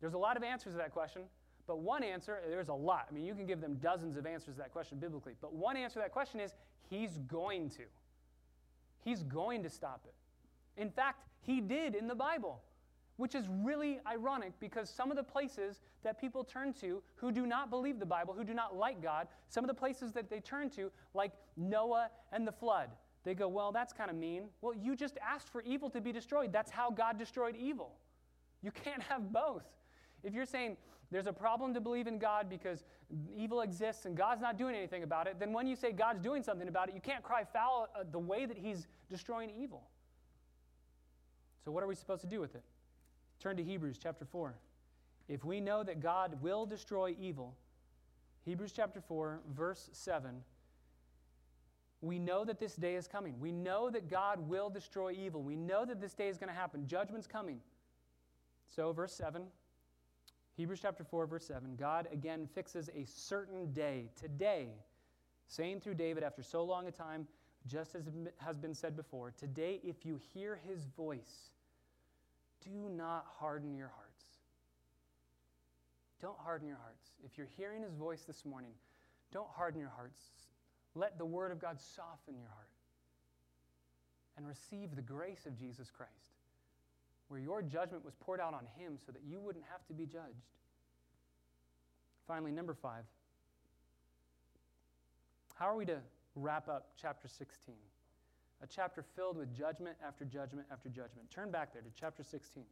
There's 0.00 0.14
a 0.14 0.18
lot 0.18 0.36
of 0.36 0.42
answers 0.42 0.72
to 0.72 0.78
that 0.78 0.92
question, 0.92 1.22
but 1.72 1.78
one 1.78 2.04
answer, 2.04 2.38
there's 2.50 2.68
a 2.68 2.74
lot. 2.74 3.06
I 3.10 3.14
mean, 3.14 3.24
you 3.24 3.34
can 3.34 3.46
give 3.46 3.62
them 3.62 3.76
dozens 3.76 4.18
of 4.18 4.26
answers 4.26 4.56
to 4.56 4.60
that 4.60 4.72
question 4.72 4.98
biblically, 4.98 5.32
but 5.40 5.54
one 5.54 5.74
answer 5.74 5.94
to 5.94 6.00
that 6.00 6.12
question 6.12 6.38
is 6.38 6.54
He's 6.90 7.16
going 7.16 7.70
to. 7.70 7.84
He's 9.02 9.22
going 9.22 9.62
to 9.62 9.70
stop 9.70 10.04
it. 10.04 10.12
In 10.78 10.90
fact, 10.90 11.24
He 11.40 11.62
did 11.62 11.94
in 11.94 12.08
the 12.08 12.14
Bible, 12.14 12.60
which 13.16 13.34
is 13.34 13.46
really 13.48 14.00
ironic 14.06 14.52
because 14.60 14.90
some 14.90 15.10
of 15.10 15.16
the 15.16 15.22
places 15.22 15.80
that 16.02 16.20
people 16.20 16.44
turn 16.44 16.74
to 16.74 17.02
who 17.14 17.32
do 17.32 17.46
not 17.46 17.70
believe 17.70 17.98
the 17.98 18.04
Bible, 18.04 18.34
who 18.34 18.44
do 18.44 18.52
not 18.52 18.76
like 18.76 19.02
God, 19.02 19.26
some 19.48 19.64
of 19.64 19.68
the 19.68 19.74
places 19.74 20.12
that 20.12 20.28
they 20.28 20.40
turn 20.40 20.68
to, 20.72 20.92
like 21.14 21.32
Noah 21.56 22.10
and 22.32 22.46
the 22.46 22.52
flood, 22.52 22.90
they 23.24 23.32
go, 23.32 23.48
Well, 23.48 23.72
that's 23.72 23.94
kind 23.94 24.10
of 24.10 24.16
mean. 24.16 24.50
Well, 24.60 24.74
you 24.74 24.94
just 24.94 25.16
asked 25.26 25.48
for 25.48 25.62
evil 25.62 25.88
to 25.88 26.02
be 26.02 26.12
destroyed. 26.12 26.52
That's 26.52 26.70
how 26.70 26.90
God 26.90 27.18
destroyed 27.18 27.56
evil. 27.56 27.92
You 28.60 28.72
can't 28.72 29.02
have 29.04 29.32
both. 29.32 29.64
If 30.22 30.34
you're 30.34 30.44
saying 30.44 30.76
there's 31.12 31.26
a 31.26 31.32
problem 31.32 31.74
to 31.74 31.80
believe 31.80 32.06
in 32.06 32.18
God 32.18 32.48
because 32.48 32.84
evil 33.36 33.60
exists 33.60 34.06
and 34.06 34.16
God's 34.16 34.40
not 34.40 34.56
doing 34.56 34.74
anything 34.74 35.02
about 35.02 35.26
it, 35.26 35.38
then 35.38 35.52
when 35.52 35.66
you 35.66 35.76
say 35.76 35.92
God's 35.92 36.20
doing 36.20 36.42
something 36.42 36.68
about 36.68 36.88
it, 36.88 36.94
you 36.94 37.02
can't 37.02 37.22
cry 37.22 37.44
foul 37.44 37.86
the 38.10 38.18
way 38.18 38.46
that 38.46 38.56
He's 38.56 38.86
destroying 39.10 39.50
evil. 39.50 39.82
So, 41.64 41.70
what 41.70 41.82
are 41.82 41.86
we 41.86 41.94
supposed 41.94 42.22
to 42.22 42.26
do 42.26 42.40
with 42.40 42.54
it? 42.54 42.64
Turn 43.40 43.58
to 43.58 43.62
Hebrews 43.62 43.98
chapter 44.02 44.24
4. 44.24 44.54
If 45.28 45.44
we 45.44 45.60
know 45.60 45.82
that 45.82 46.00
God 46.00 46.40
will 46.40 46.64
destroy 46.64 47.14
evil, 47.20 47.54
Hebrews 48.46 48.72
chapter 48.72 49.00
4, 49.00 49.40
verse 49.54 49.90
7, 49.92 50.30
we 52.00 52.18
know 52.18 52.44
that 52.44 52.58
this 52.58 52.74
day 52.74 52.96
is 52.96 53.06
coming. 53.06 53.38
We 53.38 53.52
know 53.52 53.90
that 53.90 54.10
God 54.10 54.48
will 54.48 54.70
destroy 54.70 55.12
evil. 55.12 55.42
We 55.42 55.56
know 55.56 55.84
that 55.84 56.00
this 56.00 56.14
day 56.14 56.28
is 56.28 56.38
going 56.38 56.48
to 56.48 56.54
happen. 56.54 56.86
Judgment's 56.86 57.26
coming. 57.26 57.60
So, 58.74 58.92
verse 58.92 59.12
7 59.12 59.42
Hebrews 60.56 60.80
chapter 60.82 61.04
4, 61.04 61.26
verse 61.26 61.46
7 61.46 61.76
God 61.76 62.08
again 62.12 62.46
fixes 62.54 62.90
a 62.94 63.04
certain 63.06 63.72
day, 63.72 64.10
today, 64.16 64.68
saying 65.46 65.80
through 65.80 65.94
David 65.94 66.22
after 66.22 66.42
so 66.42 66.62
long 66.62 66.86
a 66.86 66.90
time, 66.90 67.26
just 67.66 67.94
as 67.94 68.04
has 68.38 68.58
been 68.58 68.74
said 68.74 68.96
before, 68.96 69.32
today, 69.38 69.80
if 69.82 70.04
you 70.04 70.20
hear 70.34 70.60
his 70.68 70.84
voice, 70.96 71.50
do 72.62 72.90
not 72.90 73.24
harden 73.38 73.76
your 73.76 73.88
hearts. 73.88 74.24
Don't 76.20 76.38
harden 76.38 76.68
your 76.68 76.76
hearts. 76.76 77.10
If 77.24 77.38
you're 77.38 77.48
hearing 77.56 77.82
his 77.82 77.94
voice 77.94 78.22
this 78.22 78.44
morning, 78.44 78.72
don't 79.32 79.48
harden 79.50 79.80
your 79.80 79.90
hearts. 79.90 80.20
Let 80.94 81.18
the 81.18 81.24
word 81.24 81.50
of 81.50 81.60
God 81.60 81.80
soften 81.80 82.36
your 82.36 82.48
heart 82.48 82.68
and 84.36 84.46
receive 84.46 84.94
the 84.94 85.02
grace 85.02 85.46
of 85.46 85.58
Jesus 85.58 85.90
Christ 85.90 86.41
where 87.32 87.40
your 87.40 87.62
judgment 87.62 88.04
was 88.04 88.12
poured 88.20 88.40
out 88.40 88.52
on 88.52 88.66
him 88.76 88.98
so 89.06 89.10
that 89.10 89.22
you 89.26 89.40
wouldn't 89.40 89.64
have 89.72 89.80
to 89.86 89.94
be 89.94 90.04
judged. 90.04 90.44
Finally, 92.28 92.52
number 92.52 92.74
five. 92.74 93.04
How 95.54 95.64
are 95.70 95.74
we 95.74 95.86
to 95.86 95.96
wrap 96.36 96.68
up 96.68 96.90
chapter 97.00 97.28
16? 97.28 97.74
A 98.62 98.66
chapter 98.66 99.02
filled 99.16 99.38
with 99.38 99.56
judgment 99.56 99.96
after 100.06 100.26
judgment 100.26 100.66
after 100.70 100.90
judgment. 100.90 101.30
Turn 101.30 101.50
back 101.50 101.72
there 101.72 101.80
to 101.80 101.88
chapter 101.98 102.22
16. 102.22 102.64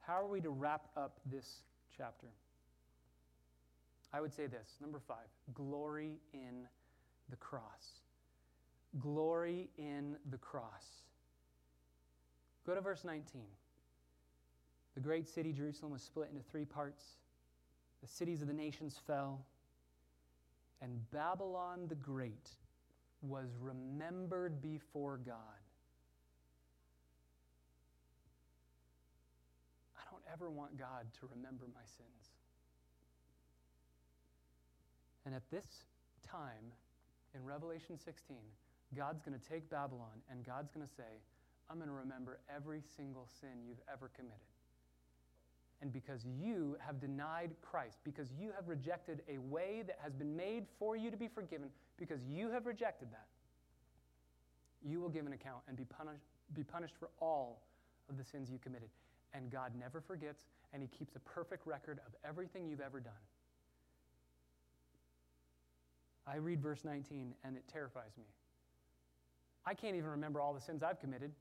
How 0.00 0.20
are 0.20 0.28
we 0.28 0.42
to 0.42 0.50
wrap 0.50 0.90
up 0.98 1.18
this 1.24 1.62
chapter? 1.96 2.26
I 4.12 4.20
would 4.20 4.34
say 4.34 4.46
this 4.46 4.76
number 4.82 5.00
five 5.08 5.28
glory 5.54 6.18
in 6.34 6.66
the 7.30 7.36
cross. 7.36 8.02
Glory 9.00 9.70
in 9.78 10.16
the 10.30 10.36
cross. 10.36 10.84
Go 12.66 12.74
to 12.74 12.82
verse 12.82 13.02
19. 13.02 13.44
The 14.94 15.00
great 15.00 15.28
city, 15.28 15.52
Jerusalem, 15.52 15.92
was 15.92 16.02
split 16.02 16.28
into 16.30 16.42
three 16.50 16.64
parts. 16.64 17.04
The 18.00 18.08
cities 18.08 18.42
of 18.42 18.48
the 18.48 18.54
nations 18.54 19.00
fell, 19.06 19.44
and 20.80 21.10
Babylon 21.10 21.86
the 21.88 21.94
Great 21.94 22.50
was 23.22 23.48
remembered 23.60 24.60
before 24.60 25.16
God. 25.16 25.36
I 29.96 30.02
don't 30.10 30.22
ever 30.32 30.50
want 30.50 30.78
God 30.78 31.06
to 31.20 31.28
remember 31.34 31.64
my 31.74 31.80
sins. 31.86 32.30
And 35.24 35.34
at 35.34 35.50
this 35.50 35.64
time, 36.30 36.72
in 37.34 37.44
Revelation 37.44 37.98
16, 37.98 38.36
God's 38.94 39.22
going 39.22 39.38
to 39.38 39.48
take 39.48 39.70
Babylon 39.70 40.20
and 40.30 40.44
God's 40.44 40.70
going 40.70 40.86
to 40.86 40.94
say, 40.94 41.22
I'm 41.70 41.78
going 41.78 41.88
to 41.88 41.94
remember 41.94 42.38
every 42.54 42.82
single 42.96 43.26
sin 43.40 43.64
you've 43.66 43.80
ever 43.90 44.10
committed 44.14 44.53
and 45.80 45.92
because 45.92 46.24
you 46.24 46.76
have 46.78 47.00
denied 47.00 47.50
Christ, 47.60 47.98
because 48.04 48.28
you 48.38 48.50
have 48.56 48.68
rejected 48.68 49.22
a 49.28 49.38
way 49.38 49.82
that 49.86 49.98
has 50.02 50.14
been 50.14 50.36
made 50.36 50.66
for 50.78 50.96
you 50.96 51.10
to 51.10 51.16
be 51.16 51.28
forgiven, 51.28 51.68
because 51.98 52.20
you 52.24 52.50
have 52.50 52.66
rejected 52.66 53.08
that, 53.10 53.26
you 54.82 55.00
will 55.00 55.08
give 55.08 55.26
an 55.26 55.32
account 55.32 55.62
and 55.68 55.76
be 55.76 55.84
punished, 55.84 56.24
be 56.54 56.62
punished 56.62 56.94
for 56.98 57.10
all 57.20 57.62
of 58.08 58.16
the 58.16 58.24
sins 58.24 58.50
you 58.50 58.58
committed. 58.58 58.88
And 59.32 59.50
God 59.50 59.72
never 59.78 60.00
forgets, 60.00 60.44
and 60.72 60.82
He 60.82 60.88
keeps 60.88 61.16
a 61.16 61.20
perfect 61.20 61.66
record 61.66 61.98
of 62.06 62.14
everything 62.26 62.66
you've 62.66 62.80
ever 62.80 63.00
done. 63.00 63.12
I 66.26 66.36
read 66.36 66.60
verse 66.60 66.84
19, 66.84 67.34
and 67.44 67.56
it 67.56 67.64
terrifies 67.70 68.16
me. 68.16 68.24
I 69.66 69.74
can't 69.74 69.96
even 69.96 70.10
remember 70.10 70.40
all 70.40 70.54
the 70.54 70.60
sins 70.60 70.82
I've 70.82 71.00
committed, 71.00 71.32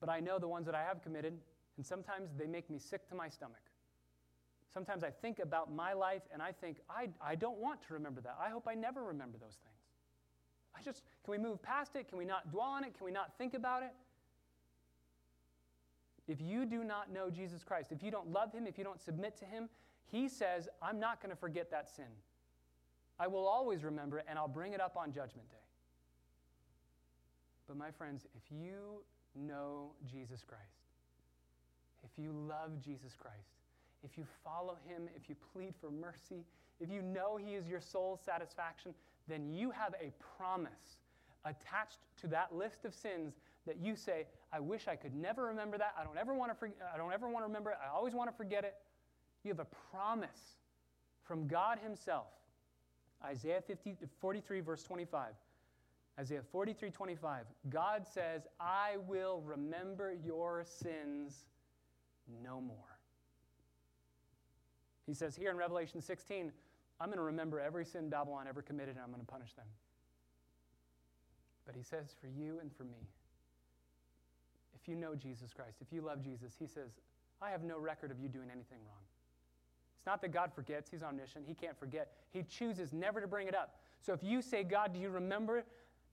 but 0.00 0.08
I 0.08 0.20
know 0.20 0.38
the 0.38 0.48
ones 0.48 0.66
that 0.66 0.74
I 0.74 0.82
have 0.82 1.02
committed, 1.02 1.34
and 1.78 1.86
sometimes 1.86 2.30
they 2.36 2.46
make 2.46 2.68
me 2.68 2.78
sick 2.78 3.08
to 3.08 3.14
my 3.14 3.28
stomach. 3.28 3.62
Sometimes 4.74 5.02
I 5.02 5.10
think 5.10 5.38
about 5.38 5.72
my 5.72 5.94
life 5.94 6.22
and 6.32 6.42
I 6.42 6.52
think, 6.52 6.78
I, 6.90 7.08
I 7.24 7.36
don't 7.36 7.58
want 7.58 7.80
to 7.86 7.94
remember 7.94 8.20
that. 8.20 8.36
I 8.38 8.50
hope 8.50 8.68
I 8.68 8.74
never 8.74 9.02
remember 9.04 9.38
those 9.38 9.56
things. 9.62 9.78
I 10.76 10.82
just, 10.82 11.04
can 11.24 11.32
we 11.32 11.38
move 11.38 11.62
past 11.62 11.96
it? 11.96 12.08
Can 12.08 12.18
we 12.18 12.24
not 12.24 12.50
dwell 12.50 12.66
on 12.66 12.84
it? 12.84 12.96
Can 12.98 13.06
we 13.06 13.12
not 13.12 13.32
think 13.38 13.54
about 13.54 13.82
it? 13.82 13.92
If 16.26 16.40
you 16.40 16.66
do 16.66 16.84
not 16.84 17.12
know 17.12 17.30
Jesus 17.30 17.62
Christ, 17.62 17.92
if 17.92 18.02
you 18.02 18.10
don't 18.10 18.30
love 18.30 18.52
him, 18.52 18.66
if 18.66 18.76
you 18.76 18.84
don't 18.84 19.00
submit 19.00 19.38
to 19.38 19.46
him, 19.46 19.68
he 20.10 20.28
says, 20.28 20.68
I'm 20.82 20.98
not 21.00 21.22
going 21.22 21.30
to 21.30 21.40
forget 21.40 21.70
that 21.70 21.88
sin. 21.88 22.04
I 23.20 23.28
will 23.28 23.46
always 23.46 23.84
remember 23.84 24.18
it 24.18 24.26
and 24.28 24.38
I'll 24.38 24.48
bring 24.48 24.72
it 24.72 24.80
up 24.80 24.96
on 24.96 25.12
Judgment 25.12 25.48
Day. 25.48 25.56
But 27.68 27.76
my 27.76 27.90
friends, 27.90 28.26
if 28.34 28.42
you 28.50 29.02
know 29.34 29.92
Jesus 30.10 30.42
Christ, 30.46 30.77
if 32.04 32.10
you 32.22 32.32
love 32.32 32.80
Jesus 32.84 33.14
Christ, 33.18 33.56
if 34.04 34.16
you 34.16 34.24
follow 34.44 34.76
him, 34.86 35.08
if 35.16 35.28
you 35.28 35.36
plead 35.52 35.74
for 35.80 35.90
mercy, 35.90 36.44
if 36.80 36.90
you 36.90 37.02
know 37.02 37.36
he 37.36 37.54
is 37.54 37.66
your 37.66 37.80
soul's 37.80 38.20
satisfaction, 38.20 38.94
then 39.26 39.52
you 39.52 39.70
have 39.70 39.94
a 40.00 40.12
promise 40.36 40.98
attached 41.44 41.98
to 42.20 42.26
that 42.28 42.54
list 42.54 42.84
of 42.84 42.94
sins 42.94 43.34
that 43.66 43.76
you 43.78 43.96
say, 43.96 44.26
I 44.52 44.60
wish 44.60 44.88
I 44.88 44.96
could 44.96 45.14
never 45.14 45.46
remember 45.46 45.76
that. 45.78 45.94
I 45.98 46.04
don't 46.04 46.18
ever 46.18 46.34
want 46.34 46.50
to 46.52 46.54
forget, 46.54 46.76
I 46.94 46.96
don't 46.96 47.12
ever 47.12 47.28
want 47.28 47.44
to 47.44 47.48
remember 47.48 47.70
it. 47.70 47.78
I 47.84 47.94
always 47.94 48.14
want 48.14 48.30
to 48.30 48.36
forget 48.36 48.64
it. 48.64 48.74
You 49.44 49.50
have 49.50 49.60
a 49.60 49.66
promise 49.90 50.56
from 51.24 51.46
God 51.46 51.78
himself 51.78 52.26
Isaiah 53.24 53.60
50, 53.66 53.96
43, 54.20 54.60
verse 54.60 54.82
25. 54.82 55.32
Isaiah 56.18 56.42
43, 56.50 56.90
25. 56.90 57.44
God 57.68 58.06
says, 58.06 58.42
I 58.60 58.96
will 59.06 59.42
remember 59.44 60.14
your 60.24 60.64
sins 60.64 61.44
no 62.42 62.60
more. 62.60 62.76
He 65.06 65.14
says 65.14 65.34
here 65.34 65.50
in 65.50 65.56
Revelation 65.56 66.00
16, 66.02 66.52
I'm 67.00 67.06
going 67.06 67.18
to 67.18 67.22
remember 67.22 67.60
every 67.60 67.84
sin 67.84 68.08
Babylon 68.08 68.46
ever 68.48 68.60
committed 68.60 68.96
and 68.96 69.00
I'm 69.04 69.10
going 69.10 69.24
to 69.24 69.26
punish 69.26 69.54
them. 69.54 69.66
But 71.64 71.74
he 71.74 71.82
says, 71.82 72.14
for 72.20 72.26
you 72.26 72.58
and 72.60 72.70
for 72.74 72.84
me, 72.84 73.08
if 74.80 74.88
you 74.88 74.96
know 74.96 75.14
Jesus 75.14 75.52
Christ, 75.52 75.78
if 75.80 75.92
you 75.92 76.00
love 76.02 76.22
Jesus, 76.22 76.54
he 76.58 76.66
says, 76.66 76.90
I 77.40 77.50
have 77.50 77.62
no 77.62 77.78
record 77.78 78.10
of 78.10 78.18
you 78.18 78.28
doing 78.28 78.48
anything 78.50 78.78
wrong. 78.86 79.04
It's 79.98 80.06
not 80.06 80.20
that 80.22 80.32
God 80.32 80.52
forgets, 80.54 80.90
he's 80.90 81.02
omniscient, 81.02 81.44
he 81.46 81.54
can't 81.54 81.78
forget. 81.78 82.12
He 82.30 82.42
chooses 82.42 82.92
never 82.92 83.20
to 83.20 83.26
bring 83.26 83.48
it 83.48 83.54
up. 83.54 83.76
So 84.00 84.12
if 84.12 84.22
you 84.22 84.42
say, 84.42 84.64
God, 84.64 84.92
do 84.92 85.00
you 85.00 85.10
remember? 85.10 85.64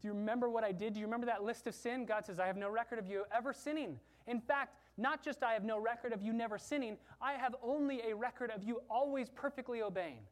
Do 0.02 0.08
you 0.08 0.14
remember 0.14 0.50
what 0.50 0.64
I 0.64 0.72
did? 0.72 0.94
Do 0.94 1.00
you 1.00 1.06
remember 1.06 1.28
that 1.28 1.44
list 1.44 1.68
of 1.68 1.76
sin? 1.76 2.06
God 2.06 2.26
says, 2.26 2.40
I 2.40 2.48
have 2.48 2.58
no 2.58 2.70
record 2.70 3.00
of 3.00 3.08
you 3.08 3.24
ever 3.36 3.54
sinning. 3.54 4.00
In 4.28 4.40
fact, 4.40 4.76
not 4.98 5.24
just 5.24 5.44
I 5.44 5.54
have 5.54 5.64
no 5.64 5.80
record 5.80 6.14
of 6.14 6.22
you 6.22 6.34
never 6.34 6.58
sinning, 6.58 6.98
I 7.22 7.34
have 7.34 7.56
only 7.62 8.02
a 8.10 8.16
record 8.16 8.52
of 8.52 8.64
you 8.64 8.82
always 8.90 9.30
perfectly 9.30 9.82
obeying. 9.82 10.24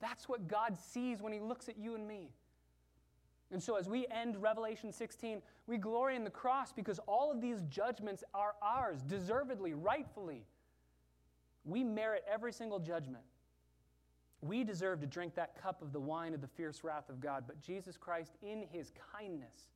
That's 0.00 0.28
what 0.28 0.48
God 0.48 0.76
sees 0.78 1.22
when 1.22 1.32
he 1.32 1.40
looks 1.40 1.68
at 1.68 1.78
you 1.78 1.94
and 1.94 2.06
me. 2.06 2.30
And 3.52 3.62
so, 3.62 3.76
as 3.76 3.88
we 3.88 4.06
end 4.10 4.40
Revelation 4.40 4.92
16, 4.92 5.42
we 5.66 5.76
glory 5.76 6.16
in 6.16 6.24
the 6.24 6.30
cross 6.30 6.72
because 6.72 6.98
all 7.06 7.30
of 7.30 7.40
these 7.40 7.62
judgments 7.68 8.24
are 8.34 8.54
ours, 8.62 9.02
deservedly, 9.02 9.74
rightfully. 9.74 10.46
We 11.64 11.84
merit 11.84 12.24
every 12.30 12.52
single 12.52 12.78
judgment. 12.78 13.24
We 14.40 14.64
deserve 14.64 15.00
to 15.00 15.06
drink 15.06 15.34
that 15.36 15.54
cup 15.54 15.82
of 15.82 15.92
the 15.92 16.00
wine 16.00 16.34
of 16.34 16.40
the 16.40 16.48
fierce 16.48 16.82
wrath 16.82 17.08
of 17.08 17.20
God, 17.20 17.44
but 17.46 17.60
Jesus 17.60 17.96
Christ, 17.96 18.32
in 18.42 18.64
his 18.72 18.90
kindness, 19.14 19.68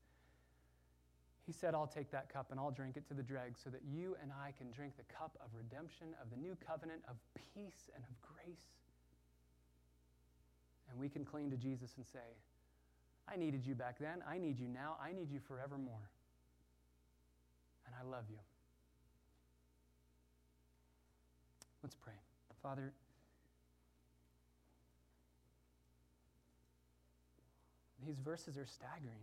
he 1.47 1.53
said, 1.53 1.75
I'll 1.75 1.87
take 1.87 2.11
that 2.11 2.29
cup 2.29 2.51
and 2.51 2.59
I'll 2.59 2.73
drink 2.73 2.97
it 2.97 3.07
to 3.07 3.15
the 3.15 3.23
dregs 3.23 3.61
so 3.63 3.71
that 3.71 3.83
you 3.89 4.17
and 4.21 4.33
I 4.33 4.51
can 4.59 4.73
drink 4.73 4.97
the 4.97 5.05
cup 5.05 5.39
of 5.41 5.49
redemption, 5.57 6.09
of 6.21 6.29
the 6.29 6.37
new 6.37 6.57
covenant, 6.67 7.03
of 7.09 7.15
peace 7.55 7.89
and 7.95 8.03
of 8.03 8.11
grace. 8.21 8.67
And 10.91 10.99
we 10.99 11.09
can 11.09 11.25
cling 11.25 11.51
to 11.51 11.57
Jesus 11.57 11.93
and 11.97 12.05
say, 12.05 12.35
I 13.29 13.37
needed 13.37 13.65
you 13.65 13.75
back 13.75 13.99
then. 13.99 14.23
I 14.29 14.39
need 14.39 14.59
you 14.59 14.69
now. 14.69 14.97
I 15.01 15.13
need 15.13 15.31
you 15.31 15.39
forevermore. 15.47 16.11
And 17.87 17.95
I 17.95 18.09
love 18.09 18.25
you. 18.29 18.39
Let's 21.83 21.95
pray. 21.95 22.15
Father, 22.63 22.93
these 28.05 28.19
verses 28.19 28.57
are 28.57 28.67
staggering. 28.67 29.23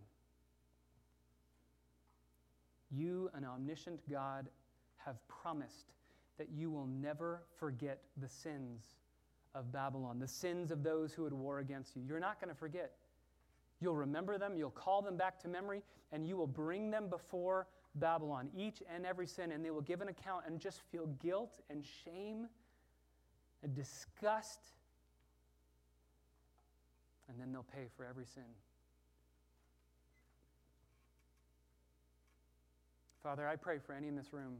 You, 2.95 3.29
an 3.33 3.45
omniscient 3.45 3.99
God, 4.09 4.47
have 4.97 5.15
promised 5.27 5.93
that 6.37 6.49
you 6.49 6.69
will 6.69 6.87
never 6.87 7.43
forget 7.59 8.01
the 8.17 8.29
sins 8.29 8.83
of 9.55 9.71
Babylon, 9.71 10.19
the 10.19 10.27
sins 10.27 10.71
of 10.71 10.83
those 10.83 11.13
who 11.13 11.23
had 11.23 11.33
war 11.33 11.59
against 11.59 11.95
you. 11.95 12.01
You're 12.07 12.19
not 12.19 12.39
going 12.39 12.49
to 12.49 12.59
forget. 12.59 12.91
You'll 13.79 13.95
remember 13.95 14.37
them, 14.37 14.55
you'll 14.55 14.71
call 14.71 15.01
them 15.01 15.17
back 15.17 15.39
to 15.41 15.47
memory, 15.47 15.81
and 16.11 16.25
you 16.25 16.37
will 16.37 16.47
bring 16.47 16.89
them 16.89 17.09
before 17.09 17.67
Babylon, 17.95 18.49
each 18.55 18.81
and 18.93 19.05
every 19.05 19.27
sin, 19.27 19.51
and 19.51 19.63
they 19.63 19.71
will 19.71 19.81
give 19.81 20.01
an 20.01 20.07
account 20.07 20.45
and 20.47 20.59
just 20.59 20.81
feel 20.91 21.07
guilt 21.21 21.59
and 21.69 21.83
shame 22.03 22.47
and 23.61 23.75
disgust. 23.75 24.59
And 27.29 27.39
then 27.39 27.51
they'll 27.51 27.63
pay 27.63 27.87
for 27.95 28.05
every 28.05 28.25
sin. 28.25 28.43
Father, 33.23 33.47
I 33.47 33.55
pray 33.55 33.77
for 33.79 33.93
any 33.93 34.09
in 34.09 34.15
this 34.17 34.33
room 34.33 34.57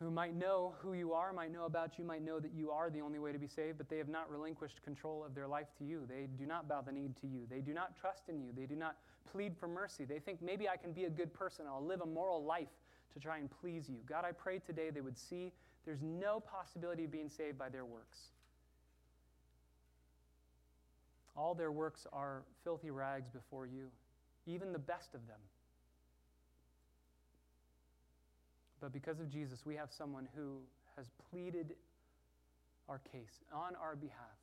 who 0.00 0.10
might 0.10 0.34
know 0.34 0.74
who 0.80 0.94
you 0.94 1.12
are, 1.12 1.32
might 1.32 1.52
know 1.52 1.64
about 1.64 1.96
you, 1.96 2.04
might 2.04 2.24
know 2.24 2.40
that 2.40 2.52
you 2.52 2.72
are 2.72 2.90
the 2.90 3.00
only 3.00 3.20
way 3.20 3.30
to 3.30 3.38
be 3.38 3.46
saved, 3.46 3.78
but 3.78 3.88
they 3.88 3.98
have 3.98 4.08
not 4.08 4.28
relinquished 4.28 4.82
control 4.82 5.24
of 5.24 5.34
their 5.34 5.46
life 5.46 5.68
to 5.78 5.84
you. 5.84 6.02
They 6.08 6.26
do 6.36 6.44
not 6.44 6.68
bow 6.68 6.80
the 6.80 6.90
knee 6.90 7.10
to 7.20 7.26
you. 7.28 7.46
They 7.48 7.60
do 7.60 7.72
not 7.72 7.96
trust 7.98 8.24
in 8.28 8.40
you. 8.40 8.48
They 8.56 8.66
do 8.66 8.74
not 8.74 8.96
plead 9.30 9.56
for 9.56 9.68
mercy. 9.68 10.04
They 10.04 10.18
think 10.18 10.42
maybe 10.42 10.68
I 10.68 10.76
can 10.76 10.92
be 10.92 11.04
a 11.04 11.10
good 11.10 11.32
person. 11.32 11.66
I'll 11.68 11.84
live 11.84 12.00
a 12.00 12.06
moral 12.06 12.44
life 12.44 12.68
to 13.12 13.20
try 13.20 13.38
and 13.38 13.48
please 13.60 13.88
you. 13.88 13.98
God, 14.06 14.24
I 14.24 14.32
pray 14.32 14.58
today 14.58 14.90
they 14.90 15.00
would 15.00 15.16
see 15.16 15.52
there's 15.86 16.02
no 16.02 16.40
possibility 16.40 17.04
of 17.04 17.12
being 17.12 17.28
saved 17.28 17.56
by 17.56 17.68
their 17.68 17.84
works. 17.84 18.18
All 21.36 21.54
their 21.54 21.70
works 21.70 22.06
are 22.12 22.42
filthy 22.64 22.90
rags 22.90 23.28
before 23.28 23.66
you, 23.66 23.86
even 24.46 24.72
the 24.72 24.78
best 24.78 25.14
of 25.14 25.26
them. 25.28 25.38
But 28.84 28.92
because 28.92 29.18
of 29.18 29.30
Jesus, 29.30 29.64
we 29.64 29.76
have 29.76 29.90
someone 29.90 30.28
who 30.36 30.58
has 30.94 31.06
pleaded 31.30 31.72
our 32.86 33.00
case 33.10 33.40
on 33.50 33.74
our 33.76 33.96
behalf. 33.96 34.36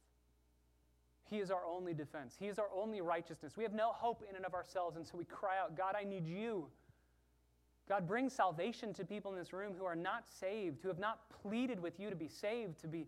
He 1.29 1.37
is 1.37 1.51
our 1.51 1.61
only 1.63 1.93
defense. 1.93 2.37
He 2.39 2.47
is 2.47 2.57
our 2.57 2.69
only 2.75 3.01
righteousness. 3.01 3.53
We 3.55 3.61
have 3.61 3.73
no 3.75 3.91
hope 3.91 4.23
in 4.27 4.35
and 4.35 4.43
of 4.43 4.55
ourselves, 4.55 4.97
and 4.97 5.05
so 5.05 5.15
we 5.15 5.25
cry 5.25 5.59
out, 5.59 5.77
God, 5.77 5.93
I 5.95 6.05
need 6.05 6.25
you. 6.25 6.65
God, 7.87 8.07
bring 8.07 8.31
salvation 8.31 8.95
to 8.95 9.05
people 9.05 9.31
in 9.31 9.37
this 9.37 9.53
room 9.53 9.73
who 9.77 9.85
are 9.85 9.95
not 9.95 10.23
saved, 10.27 10.81
who 10.81 10.87
have 10.87 10.97
not 10.97 11.19
pleaded 11.43 11.79
with 11.79 11.99
you 11.99 12.09
to 12.09 12.15
be 12.15 12.27
saved, 12.27 12.81
to 12.81 12.87
be 12.87 13.05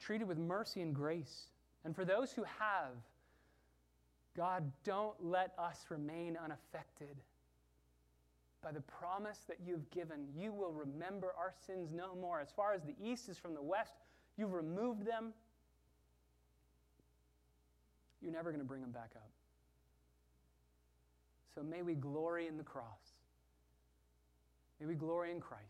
treated 0.00 0.28
with 0.28 0.38
mercy 0.38 0.80
and 0.80 0.94
grace. 0.94 1.46
And 1.84 1.92
for 1.92 2.04
those 2.04 2.30
who 2.30 2.44
have, 2.60 2.92
God, 4.36 4.70
don't 4.84 5.16
let 5.20 5.54
us 5.58 5.86
remain 5.88 6.38
unaffected 6.40 7.16
by 8.66 8.72
the 8.72 8.80
promise 8.80 9.38
that 9.46 9.58
you've 9.64 9.88
given, 9.92 10.26
you 10.36 10.52
will 10.52 10.72
remember 10.72 11.32
our 11.38 11.52
sins 11.68 11.92
no 11.94 12.16
more. 12.20 12.40
As 12.40 12.48
far 12.50 12.74
as 12.74 12.82
the 12.82 12.96
east 13.00 13.28
is 13.28 13.38
from 13.38 13.54
the 13.54 13.62
west, 13.62 13.92
you've 14.36 14.52
removed 14.52 15.06
them. 15.06 15.32
You're 18.20 18.32
never 18.32 18.50
going 18.50 18.60
to 18.60 18.66
bring 18.66 18.80
them 18.80 18.90
back 18.90 19.12
up. 19.14 19.30
So 21.54 21.62
may 21.62 21.82
we 21.82 21.94
glory 21.94 22.48
in 22.48 22.56
the 22.56 22.64
cross. 22.64 23.14
May 24.80 24.86
we 24.86 24.96
glory 24.96 25.30
in 25.30 25.38
Christ. 25.38 25.62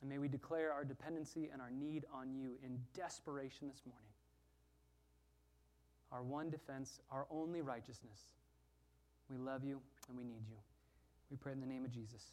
And 0.00 0.08
may 0.08 0.18
we 0.18 0.28
declare 0.28 0.72
our 0.72 0.84
dependency 0.84 1.48
and 1.52 1.60
our 1.60 1.72
need 1.72 2.04
on 2.14 2.32
you 2.32 2.52
in 2.64 2.78
desperation 2.94 3.66
this 3.66 3.82
morning. 3.84 4.12
Our 6.12 6.22
one 6.22 6.50
defense, 6.50 7.00
our 7.10 7.26
only 7.32 7.62
righteousness. 7.62 8.20
We 9.28 9.38
love 9.38 9.64
you 9.64 9.80
and 10.08 10.16
we 10.16 10.22
need 10.22 10.46
you. 10.48 10.67
We 11.30 11.36
pray 11.36 11.52
in 11.52 11.60
the 11.60 11.66
name 11.66 11.84
of 11.84 11.90
Jesus. 11.90 12.32